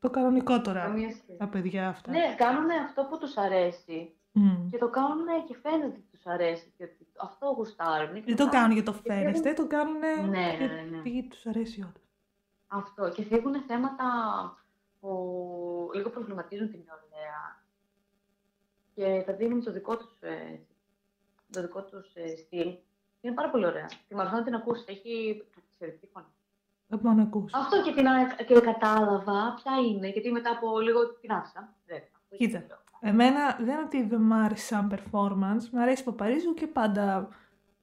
το 0.00 0.10
κανονικό 0.10 0.52
σχέση. 0.52 0.66
τώρα, 0.66 0.80
Καμία 0.84 1.10
σχέση. 1.10 1.36
τα 1.38 1.48
παιδιά 1.48 1.88
αυτά. 1.88 2.10
Ναι, 2.10 2.34
κάνουν 2.36 2.70
αυτό 2.70 3.04
που 3.04 3.18
τους 3.18 3.36
αρέσει 3.36 4.14
Μμ. 4.32 4.68
και 4.70 4.78
το 4.78 4.90
κάνουν 4.90 5.26
και 5.48 5.56
φαίνεται 5.62 5.86
ότι 5.86 6.04
τους 6.12 6.26
αρέσει 6.26 6.72
και 6.76 6.84
ότι 6.84 7.06
αυτό 7.20 7.46
γουστάρουν. 7.56 8.14
και 8.14 8.20
Δεν 8.24 8.36
το 8.36 8.44
κάνουν. 8.44 8.50
κάνουν 8.52 8.72
για 8.72 8.82
το 8.82 8.92
Και 8.92 8.98
φεύγουν- 9.02 9.24
φαίνεστε, 9.36 9.52
το 9.62 9.66
κάνουν 9.66 9.98
Ναι, 9.98 10.14
ναι, 10.28 10.56
ναι, 10.66 10.86
ναι. 10.90 11.00
γιατί 11.08 11.28
τους 11.28 11.46
αρέσει 11.46 11.80
όντως. 11.80 12.02
Αυτό. 12.66 13.08
Και 13.08 13.22
φύγουν 13.22 13.62
θέματα 13.62 14.04
που 15.00 15.90
λίγο 15.94 16.10
προβληματίζουν 16.10 16.70
την 16.70 16.80
νεολαία 16.86 17.60
και 18.94 19.22
τα 19.26 19.32
δίνουν 19.32 19.62
το 19.64 19.72
δικό 19.72 19.96
τους, 19.96 20.20
ε, 20.20 20.60
το 21.50 21.60
δικό 21.60 21.82
τους 21.82 22.14
ε, 22.14 22.36
στυλ. 22.36 22.74
Είναι 23.20 23.34
πάρα 23.34 23.50
πολύ 23.50 23.66
ωραία. 23.66 23.86
Τη 24.08 24.14
Μαρθώ 24.14 24.36
να 24.36 24.42
την 24.42 24.54
ακούσει. 24.54 24.84
Έχει 24.88 25.42
εξαιρετική 25.82 26.06
φωνή. 26.12 26.26
Δεν 26.86 26.98
μπορώ 26.98 27.14
να 27.14 27.22
ακούσω. 27.22 27.58
Αυτό 27.58 27.82
και 27.82 27.92
την 27.92 28.06
α- 28.08 28.34
και 28.46 28.60
κατάλαβα 28.60 29.54
ποια 29.62 29.72
είναι, 29.88 30.08
γιατί 30.08 30.30
μετά 30.32 30.50
από 30.50 30.80
λίγο 30.80 31.00
την 31.20 31.32
άφησα. 31.32 31.74
Δεν, 31.86 31.96
αυτό 32.16 32.36
Κοίτα. 32.36 32.58
είναι 32.58 32.66
το. 32.68 32.74
Εμένα 33.00 33.56
δεν 33.58 33.66
είναι 33.68 33.82
ότι 33.84 34.02
δεν 34.02 34.20
μ' 34.20 34.32
άρεσε 34.32 34.64
σαν 34.64 34.92
performance, 34.94 35.68
μ' 35.72 35.78
αρέσει 35.78 36.02
η 36.02 36.04
Παπαρίζου 36.04 36.54
και 36.54 36.66
πάντα 36.66 37.28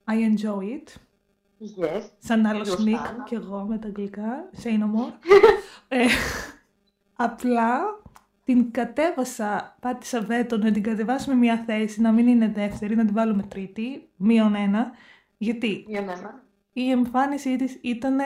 I 0.05 0.13
enjoy 0.13 0.63
it. 0.63 0.87
Yes. 1.83 2.01
Σαν 2.19 2.45
άλλος 2.45 2.79
Λίγο 2.79 2.97
sneak 3.01 3.05
σαν. 3.05 3.23
κι 3.23 3.35
εγώ 3.35 3.65
με 3.67 3.77
τα 3.77 3.87
αγγλικά, 3.87 4.49
say 4.63 4.67
no 4.67 4.83
more. 4.95 5.13
ε, 5.87 6.05
απλά 7.15 7.79
την 8.43 8.71
κατέβασα, 8.71 9.77
πάτησα 9.81 10.21
βέτο 10.21 10.57
να 10.57 10.71
την 10.71 10.83
κατεβάσουμε 10.83 11.35
μια 11.35 11.57
θέση, 11.57 12.01
να 12.01 12.11
μην 12.11 12.27
είναι 12.27 12.47
δεύτερη, 12.47 12.95
να 12.95 13.05
την 13.05 13.13
βάλουμε 13.13 13.43
τρίτη, 13.43 14.09
μείον 14.15 14.55
ένα. 14.55 14.91
Γιατί; 15.37 15.85
Για 15.87 16.01
μένα. 16.03 16.43
Η 16.73 16.89
εμφάνισή 16.89 17.55
της 17.55 17.79
ήταν 17.81 18.19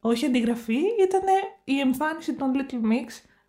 όχι 0.00 0.26
αντιγραφή, 0.26 0.78
ήταν 0.78 1.22
η 1.64 1.80
εμφάνιση 1.80 2.34
των 2.34 2.52
Little 2.54 2.82
Mix 2.82 3.08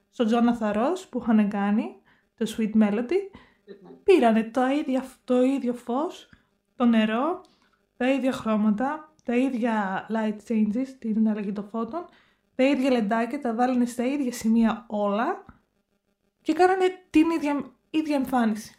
στο 0.10 0.26
Jonathan 0.30 0.76
Ross 0.76 1.06
που 1.10 1.20
είχαν 1.22 1.50
κάνει, 1.50 1.96
το 2.38 2.56
Sweet 2.58 2.74
Melody. 2.82 3.20
Πήρανε 4.04 4.44
το 4.44 4.68
ίδιο, 4.68 5.02
το 5.24 5.44
ίδιο 5.44 5.74
φως, 5.74 6.30
το 6.76 6.86
νερό, 6.86 7.42
τα 7.98 8.12
ίδια 8.12 8.32
χρώματα, 8.32 9.14
τα 9.24 9.36
ίδια 9.36 10.06
light 10.10 10.38
changes, 10.48 10.88
την 11.00 11.30
αλλαγή 11.30 11.52
των 11.52 11.68
φώτων, 11.68 12.06
τα 12.56 12.64
ίδια 12.64 12.92
λεντάκια, 12.92 13.40
τα 13.42 13.54
βάλανε 13.54 13.86
στα 13.86 14.06
ίδια 14.06 14.32
σημεία 14.32 14.86
όλα 14.90 15.46
και 16.42 16.54
κάνανε 16.54 16.86
την 17.10 17.30
ίδια, 17.30 17.72
ίδια 17.90 18.16
εμφάνιση. 18.16 18.76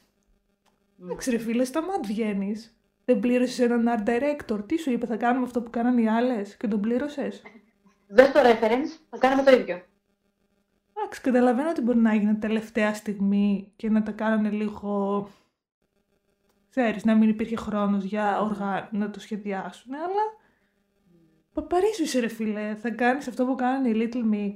Εντάξει 1.02 1.30
ρε 1.30 1.38
φίλε, 1.38 1.64
σταμάτ 1.64 2.06
βγαίνεις. 2.06 2.77
Δεν 3.08 3.20
πλήρωσες 3.20 3.58
έναν 3.58 3.84
art 3.86 4.08
director. 4.08 4.68
Τι 4.68 4.78
σου 4.78 4.90
είπε, 4.90 5.06
θα 5.06 5.16
κάνουμε 5.16 5.44
αυτό 5.44 5.62
που 5.62 5.70
κάνανε 5.70 6.00
οι 6.00 6.08
άλλες 6.08 6.56
και 6.56 6.68
τον 6.68 6.80
πλήρωσες; 6.80 7.42
Δες 8.06 8.32
το 8.32 8.40
reference, 8.40 9.00
θα 9.10 9.18
κάνουμε 9.18 9.42
το 9.42 9.50
ίδιο. 9.50 9.82
Εντάξει, 10.96 11.20
καταλαβαίνω 11.20 11.70
ότι 11.70 11.80
μπορεί 11.80 11.98
να 11.98 12.12
έγινε 12.12 12.34
τελευταία 12.34 12.94
στιγμή 12.94 13.72
και 13.76 13.90
να 13.90 14.02
τα 14.02 14.12
κάνανε 14.12 14.50
λίγο... 14.50 15.28
Ξέρεις, 16.70 17.04
να 17.04 17.14
μην 17.14 17.28
υπήρχε 17.28 17.56
χρόνος 17.56 18.04
για 18.04 18.40
οργά 18.40 18.88
να 18.92 19.10
το 19.10 19.20
σχεδιάσουν, 19.20 19.94
αλλά... 19.94 20.22
Παπαρίσου 21.52 22.02
είσαι 22.02 22.20
ρε 22.20 22.28
φίλε, 22.28 22.74
θα 22.74 22.90
κάνεις 22.90 23.28
αυτό 23.28 23.46
που 23.46 23.54
κάνανε 23.54 23.88
οι 23.88 23.94
Little 24.12 24.34
Mix 24.34 24.54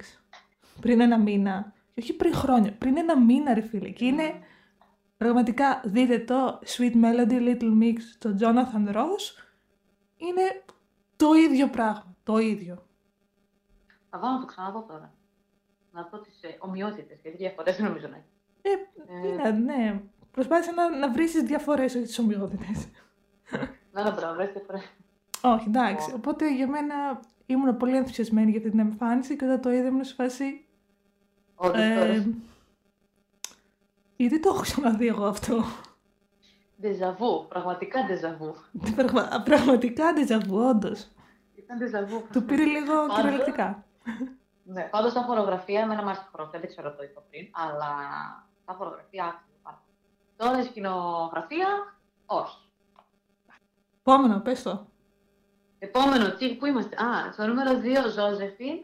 πριν 0.81 1.01
ένα 1.01 1.19
μήνα. 1.19 1.73
Και 1.95 2.01
όχι 2.01 2.17
πριν 2.17 2.35
χρόνια, 2.35 2.73
πριν 2.73 2.97
ένα 2.97 3.21
μήνα 3.21 3.55
ρε 3.55 3.61
φίλε. 3.61 3.89
Και 3.89 4.05
είναι 4.05 4.33
πραγματικά, 5.23 5.81
δείτε 5.85 6.19
το 6.19 6.59
Sweet 6.67 6.95
Melody 6.95 7.39
Little 7.49 7.83
Mix 7.83 7.97
το 8.19 8.37
Jonathan 8.41 8.95
Ross. 8.95 9.45
Είναι 10.17 10.63
το 11.17 11.33
ίδιο 11.33 11.69
πράγμα, 11.69 12.17
το 12.23 12.39
ίδιο. 12.39 12.87
Θα 14.11 14.19
βάλω 14.19 14.33
να 14.35 14.41
το 14.41 14.47
ξαναδώ 14.47 14.83
τώρα. 14.89 15.13
Να 15.93 16.09
δω 16.11 16.21
τις 16.21 16.43
ε, 16.43 16.57
ομοιότητες, 16.59 17.21
γιατί 17.23 17.37
διαφορές 17.37 17.77
δεν 17.77 17.87
νομίζω 17.87 18.09
να 18.09 18.17
έχει. 18.17 18.27
Ε, 18.63 18.71
Ε, 18.71 19.29
είναι, 19.29 19.51
ναι. 19.51 20.01
Προσπάθησα 20.31 20.73
να, 20.73 20.99
να 20.99 21.11
βρεις 21.11 21.33
τις 21.33 21.43
διαφορές, 21.43 21.95
όχι 21.95 22.05
τις 22.05 22.19
ομοιότητες. 22.19 22.89
Να 23.93 24.05
το 24.05 24.13
πράγμα, 24.13 24.35
βρες 24.35 24.53
διαφορές. 24.53 24.91
όχι, 25.43 25.69
εντάξει. 25.69 26.11
Ω. 26.11 26.15
Οπότε 26.17 26.55
για 26.55 26.69
μένα 26.69 27.21
ήμουν 27.47 27.77
πολύ 27.77 27.97
ενθουσιασμένη 27.97 28.51
για 28.51 28.61
την 28.61 28.79
εμφάνιση 28.79 29.37
και 29.37 29.45
όταν 29.45 29.61
το 29.61 29.71
είδα 29.73 29.87
ήμουν 29.87 30.05
σε 30.05 30.15
φάση... 30.15 30.67
Όντως, 31.55 31.81
Ε, 31.81 31.95
τώρα. 31.95 32.25
Γιατί 34.23 34.41
το 34.41 34.49
έχω 34.49 34.61
ξαναδεί 34.61 35.07
εγώ 35.07 35.25
αυτό. 35.25 35.65
Ντεζαβού, 36.81 37.47
πραγματικά 37.49 38.05
ντεζαβού. 38.07 38.55
Πραγμα- 38.97 39.43
πραγματικά 39.45 40.13
ντεζαβού, 40.13 40.59
όντως. 40.59 41.09
Ήταν 41.55 41.79
ντεζαβού. 41.79 42.23
Του 42.33 42.43
πήρε 42.45 42.65
λίγο 42.65 42.95
Πάντως- 42.95 43.17
κυριολεκτικά. 43.17 43.85
Ναι, 44.65 44.83
πάντως 44.83 45.11
στα 45.11 45.23
χορογραφία, 45.23 45.81
εμένα 45.81 46.03
μου 46.03 46.09
άρεσε 46.09 46.23
η 46.27 46.29
χορογραφία, 46.31 46.61
δεν 46.61 46.69
ξέρω 46.69 46.95
το 46.97 47.03
είπα 47.03 47.23
πριν, 47.31 47.49
αλλά 47.53 47.91
τα 48.65 48.73
χορογραφία 48.73 49.25
άξιζε 49.25 49.57
πάρα 49.63 49.83
πολύ. 49.85 49.97
Τώρα 50.37 50.59
η 50.63 50.65
σκηνογραφία, 50.71 51.69
όχι. 52.27 52.57
Επόμενο, 54.01 54.41
πες 54.41 54.63
το. 54.63 54.87
Επόμενο, 55.79 56.31
τι, 56.35 56.55
πού 56.57 56.67
είμαστε; 56.67 56.97
Α, 57.05 57.33
στο 57.33 57.47
νούμερο 57.47 57.71
2, 57.81 58.09
Ζώζεφιν, 58.09 58.77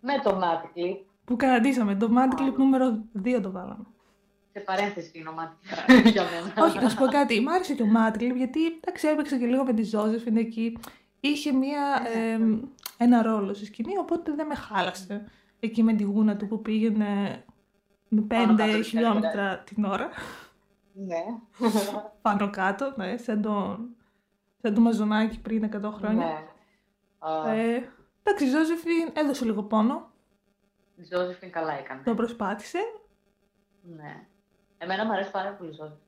με 0.00 0.12
το 0.24 0.38
Mad 0.42 0.64
Clip. 0.78 0.96
Που 1.24 1.36
καταντήσαμε. 1.36 1.94
Το 1.96 2.08
Mad 2.16 2.40
Clip 2.40 2.54
νούμερο 2.56 2.98
2 3.24 3.40
το 3.42 3.50
βάλαμε. 3.50 3.84
Σε 4.56 4.62
παρένθεση 4.62 5.10
είναι 5.18 5.28
ο 5.28 5.34
Mad 5.38 5.90
Clip 5.90 6.10
για 6.12 6.22
μένα. 6.22 6.66
Όχι, 6.66 6.78
να 6.78 6.88
σου 6.88 6.96
πω 6.96 7.06
κάτι. 7.06 7.40
Μ' 7.40 7.48
άρεσε 7.48 7.74
και 7.74 7.82
ο 7.82 7.86
Mad 7.96 8.14
Clip 8.16 8.32
γιατί 8.36 8.60
εντάξει, 8.66 9.08
έπαιξε 9.08 9.38
και 9.38 9.46
λίγο 9.46 9.64
με 9.64 9.72
τη 9.72 9.82
Ζώζεφιν 9.82 10.36
εκεί. 10.36 10.78
Είχε 11.20 11.52
μία, 11.52 12.02
ε, 12.14 12.38
ένα 13.04 13.22
ρόλο 13.22 13.54
στη 13.54 13.64
σκηνή, 13.64 13.98
οπότε 13.98 14.32
δεν 14.34 14.46
με 14.46 14.54
χάλασε. 14.54 15.24
Εκεί 15.60 15.82
με 15.82 15.92
τη 15.94 16.02
γούνα 16.04 16.36
του 16.36 16.46
που 16.46 16.62
πήγαινε 16.62 17.44
με 18.08 18.20
Πάνω 18.20 18.52
5 18.52 18.56
κάτω, 18.56 18.82
χιλιόμετρα 18.82 19.58
την 19.58 19.84
ώρα. 19.84 20.08
ναι. 20.92 21.22
Πάνω 22.22 22.50
κάτω, 22.50 22.92
ναι, 22.96 23.16
σαν 23.16 23.42
το, 23.42 23.78
σαν 24.62 24.74
το 24.74 24.80
μαζονάκι 24.80 25.40
πριν 25.40 25.70
100 25.84 25.90
χρόνια. 25.92 26.26
ναι. 26.26 26.44
Α, 27.18 27.52
Ε, 27.54 27.88
εντάξει, 28.22 28.44
η 28.44 28.48
Ζώζεφιν 28.48 29.10
έδωσε 29.12 29.44
λίγο 29.44 29.62
πόνο. 29.62 30.10
Η 30.96 31.02
Ζώζεφιν 31.12 31.50
καλά 31.52 31.72
έκανε. 31.78 32.02
Το 32.04 32.14
προσπάθησε. 32.14 32.78
Ναι. 33.96 34.26
Εμένα 34.78 35.04
μου 35.04 35.12
αρέσει 35.12 35.30
πάρα 35.30 35.50
πολύ 35.52 35.70
η 35.70 35.72
Ζώζεφιν. 35.72 36.00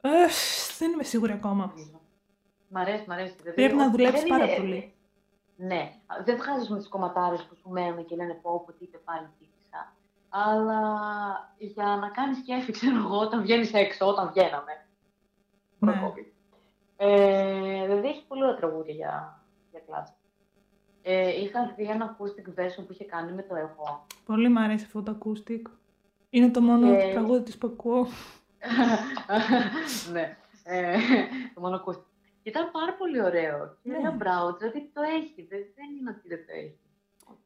Ε, 0.00 0.26
δεν 0.78 0.92
είμαι 0.92 1.02
σίγουρη 1.02 1.32
ακόμα. 1.32 1.72
Μ' 2.68 2.76
αρέσει, 2.76 3.04
μ' 3.08 3.12
αρέσει. 3.12 3.34
Δηλαδή, 3.36 3.54
Πρέπει 3.54 3.74
να 3.74 3.86
ο- 3.86 3.90
δουλέψεις 3.90 4.20
δεν 4.20 4.28
πάρα 4.30 4.44
είναι- 4.44 4.56
πολύ. 4.56 4.94
Ναι. 5.56 5.92
Δεν 6.24 6.36
βγάζεις 6.36 6.68
με 6.68 6.76
τις 6.78 6.88
κομματάρες 6.88 7.42
που 7.44 7.54
σου 7.56 7.68
μένουν 7.68 8.04
και 8.04 8.16
λένε 8.16 8.34
πω 8.34 8.60
πω 8.66 8.72
τι 8.72 8.84
είπε 8.84 8.98
πάλι 8.98 9.28
τύπησα. 9.38 9.92
Αλλά 10.28 10.80
για 11.58 11.84
να 12.00 12.08
κάνεις 12.08 12.38
κέφι, 12.38 12.72
ξέρω 12.72 12.96
εγώ, 12.96 13.18
όταν 13.18 13.42
βγαίνεις 13.42 13.72
έξω, 13.72 14.06
όταν 14.06 14.28
βγαίναμε. 14.28 14.86
Ναι. 15.78 15.92
Προ-COVID. 15.92 16.26
Ε, 16.96 17.86
δηλαδή 17.86 18.08
έχει 18.08 18.24
πολύ 18.26 18.42
ωραία 18.42 18.56
τραγούδια 18.56 18.94
για, 18.94 19.42
για 19.70 19.80
κλάτσα. 19.86 20.14
Ε, 21.02 21.40
είχα 21.42 21.72
δει 21.76 21.84
ένα 21.84 22.16
acoustic 22.16 22.60
version 22.60 22.84
που 22.86 22.92
είχε 22.92 23.04
κάνει 23.04 23.32
με 23.32 23.42
το 23.42 23.54
εγώ. 23.56 24.06
Πολύ 24.24 24.48
μ' 24.48 24.58
αρέσει 24.58 24.84
αυτό 24.84 25.02
το 25.02 25.18
acoustic. 25.18 25.62
Είναι 26.34 26.50
το 26.50 26.60
μόνο 26.60 26.96
Και- 26.96 27.10
τραγούδι 27.12 27.42
της 27.42 27.58
που 27.58 27.66
ακούω. 27.66 28.06
ναι. 30.12 30.36
Ε, 30.64 30.96
το 31.54 31.60
μόνο 31.60 31.76
ακούστηκε. 31.76 32.06
Και 32.42 32.48
Ήταν 32.50 32.70
πάρα 32.70 32.94
πολύ 32.94 33.22
ωραίο. 33.22 33.76
Και 33.82 33.90
Ναι. 33.90 33.98
λέω 34.00 34.12
μπράβο, 34.12 34.56
δηλαδή 34.56 34.90
το 34.94 35.00
έχει. 35.18 35.46
Δεν, 35.48 35.58
δεν 35.74 35.88
είναι 36.00 36.10
ότι 36.10 36.28
δεν 36.28 36.38
το 36.46 36.52
έχει. 36.62 36.78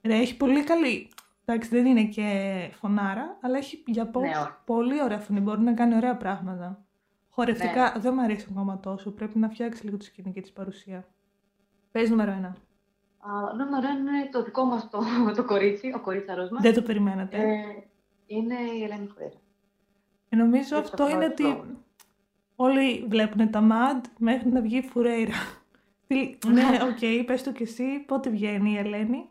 Ρε, 0.03 0.15
έχει 0.15 0.37
πολύ 0.37 0.65
καλή. 0.65 1.11
Εντάξει, 1.45 1.69
δεν 1.69 1.87
είναι 1.87 2.05
και 2.05 2.27
φωνάρα, 2.81 3.39
αλλά 3.41 3.57
έχει 3.57 3.83
για 3.87 4.11
pop 4.15 4.21
Ναι, 4.21 4.29
όχι. 4.29 4.51
πολύ 4.65 5.03
ωραία 5.03 5.19
φωνή. 5.19 5.41
Μπορεί 5.41 5.61
να 5.61 5.73
κάνει 5.73 5.95
ωραία 5.97 6.17
πράγματα. 6.17 6.85
Χορευτικά 7.29 7.93
Ναι. 7.95 8.01
δεν 8.01 8.13
μου 8.15 8.23
αρέσει 8.23 8.47
ακόμα 8.51 8.81
τόσο. 8.81 9.11
Πρέπει 9.11 9.39
να 9.39 9.49
φτιάξει 9.49 9.85
λίγο 9.85 9.97
τη 9.97 10.05
σκηνική 10.05 10.41
της 10.41 10.53
παρουσία. 10.53 11.07
Πες 11.93 12.11
νούμερο 12.11 12.31
ένα. 12.31 12.57
Α, 13.19 13.31
νούμερο 13.57 13.89
ένα 13.89 14.19
είναι 14.19 14.29
το 14.33 14.43
δικό 14.43 14.65
μας 14.65 14.91
το, 14.91 15.01
το 15.37 15.45
κορίτσι, 15.45 15.93
ο 15.97 16.01
κορίτσαρος 16.01 16.51
μας. 16.51 16.63
Δεν 16.63 16.75
το 16.75 16.83
περιμένατε. 16.83 17.37
Ε, 17.37 17.63
είναι 18.29 18.55
η 18.55 18.83
Ελένη 18.83 19.07
Φουρέιρα. 19.07 19.37
Ε, 20.29 20.37
νομίζω 20.37 20.69
δεν 20.69 20.79
αυτό 20.79 20.97
το 20.97 21.09
είναι 21.09 21.31
πρώτο. 21.31 21.51
ότι 21.59 21.77
όλοι 22.57 23.07
βλέπουν 23.09 23.51
τα 23.51 23.61
MAD 23.71 24.05
μέχρι 24.19 24.49
να 24.49 24.61
βγει 24.61 24.77
η 24.77 24.83
Φουρέιρα. 24.83 25.35
Τι- 26.07 26.39
ναι, 26.47 26.65
οκ, 26.83 27.27
πες 27.27 27.43
το 27.43 27.53
κι 27.53 27.63
εσύ. 27.63 27.99
Πότε 28.07 28.31
βγαίνει 28.31 28.71
η 28.71 28.77
Ελένη; 28.77 29.29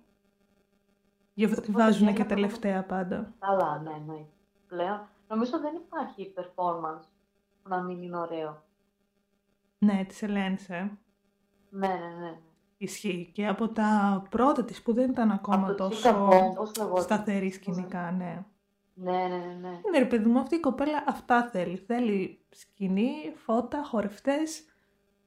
Γι' 1.33 1.45
αυτό 1.45 1.61
τη 1.61 1.71
Πότε 1.71 1.83
βάζουν 1.83 1.97
βγαίνει, 2.01 2.13
και 2.15 2.21
από 2.21 2.29
το- 2.29 2.35
τελευταία 2.35 2.83
πάντα. 2.83 3.33
Καλά, 3.39 3.81
ναι, 3.83 4.13
ναι. 4.13 4.25
Πλέον, 4.67 5.07
νομίζω 5.27 5.59
δεν 5.59 5.75
υπάρχει 5.75 6.33
performance 6.37 7.03
που 7.63 7.69
να 7.69 7.81
μην 7.81 8.01
είναι 8.01 8.17
ωραίο. 8.17 8.63
Ναι, 9.79 10.05
της 10.07 10.21
Ελένης, 10.23 10.69
ε. 10.69 10.91
Ναι, 11.69 11.87
ναι, 11.87 11.93
ναι. 11.93 12.25
ναι. 12.25 12.37
Ισχύει. 12.77 13.29
Και 13.33 13.47
από 13.47 13.67
τα 13.69 14.23
πρώτα 14.29 14.63
της 14.65 14.81
που 14.81 14.93
δεν 14.93 15.09
ήταν 15.09 15.31
ακόμα 15.31 15.67
Από 15.67 15.75
το 15.75 15.87
τόσο 15.87 16.09
Chica 16.09 16.29
Bomb, 16.29 16.55
πώς 16.55 16.71
λεγόταν. 16.77 17.03
σταθερή 17.03 17.51
σκηνικά, 17.51 18.11
ναι. 18.11 18.45
Ναι, 18.99 19.11
ναι, 19.11 19.27
ναι. 19.27 19.53
ναι. 19.61 19.69
Ναι, 19.91 19.97
ρε 19.99 20.05
παιδί 20.05 20.29
μου, 20.29 20.39
αυτή 20.39 20.55
η 20.55 20.59
κοπέλα 20.59 21.03
αυτά 21.07 21.49
θέλει. 21.51 21.77
Θέλει 21.77 22.39
σκηνή, 22.49 23.11
φώτα, 23.35 23.83
χορευτές, 23.83 24.63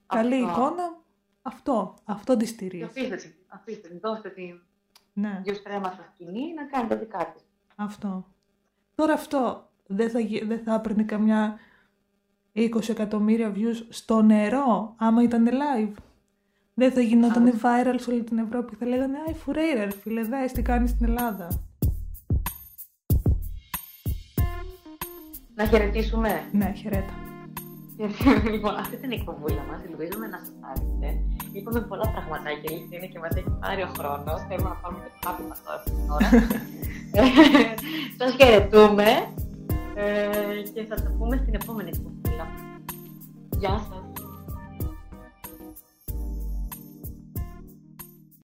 καλή 0.07 0.35
Αυτό. 0.45 0.47
εικόνα. 0.51 0.99
Αυτό, 1.43 1.95
αυτό 2.05 2.37
της 2.37 2.49
Και 2.51 2.55
στηρίζει. 2.55 2.85
αφήστε 2.85 3.17
την, 3.17 3.33
αφήστε 3.49 3.89
την, 3.89 3.99
δώστε 4.03 4.29
την 4.29 4.61
Ναι, 5.13 5.41
δύο 5.45 5.55
στρέμμα 5.55 5.91
στα 5.93 6.05
σκηνή 6.15 6.55
να 6.55 6.65
κάνει 6.65 6.89
τα 6.89 6.97
δικά 6.97 7.33
της. 7.33 7.43
αυτό. 7.77 8.27
Τώρα 8.95 9.13
αυτό 9.13 9.69
δεν 9.87 10.11
θα, 10.11 10.19
γι- 10.21 10.45
δεν 10.45 10.59
θα 10.63 10.75
έπαιρνε 10.75 11.03
καμιά 11.03 11.59
20 12.55 12.89
εκατομμύρια 12.89 13.53
views 13.55 13.87
στο 13.89 14.23
νερό, 14.23 14.95
άμα 14.99 15.23
ήταν 15.23 15.49
live. 15.51 15.93
Δεν 16.75 16.93
θα 16.93 17.01
γινόταν 17.01 17.61
viral 17.63 17.95
σε 17.97 18.11
όλη 18.11 18.25
την 18.25 18.39
Ευρώπη. 18.39 18.75
Θα 18.77 18.87
λέγανε 18.87 19.19
«Α, 19.19 19.25
η 19.31 19.35
Φουρέιρα, 19.35 19.85
ρε 19.85 19.91
φίλε, 19.91 20.23
δες 20.23 20.53
τι 20.53 20.63
κάνει 20.63 20.89
στην 20.89 21.07
Ελλάδα». 21.09 21.49
Να 25.61 25.67
χαιρετήσουμε. 25.67 26.43
Ναι, 26.53 26.73
χαιρέτα. 26.77 27.15
λοιπόν, 28.53 28.75
αυτή 28.75 28.95
ήταν 28.95 29.11
η 29.11 29.15
εκπομπούλα 29.15 29.63
μας. 29.69 29.81
Ελπίζουμε 29.89 30.27
να 30.27 30.39
σας 30.39 30.55
άρεσε. 30.69 31.09
Είπαμε 31.53 31.81
πολλά 31.81 32.07
πραγματάκια, 32.15 32.71
η 32.77 32.89
είναι 32.91 33.07
και 33.07 33.19
μας 33.19 33.35
έχει 33.37 33.53
πάρει 33.61 33.83
ο 33.83 33.91
χρόνος. 33.99 34.41
Θέλουμε 34.49 34.69
να 34.69 34.79
πάμε 34.83 34.99
και 35.03 35.11
το 35.15 35.19
χάπι 35.25 35.43
μα 35.51 35.57
τώρα 35.65 35.77
αυτή 35.79 35.91
την 35.91 36.11
ώρα. 36.17 36.29
Σας 38.19 38.31
χαιρετούμε 38.39 39.09
ε, 39.95 40.07
και 40.75 40.83
θα 40.89 40.95
τα 40.95 41.11
πούμε 41.19 41.37
στην 41.43 41.55
επόμενη 41.55 41.91
εκπομπούλα. 41.95 42.47
Γεια 43.59 43.77
σας. 43.89 44.10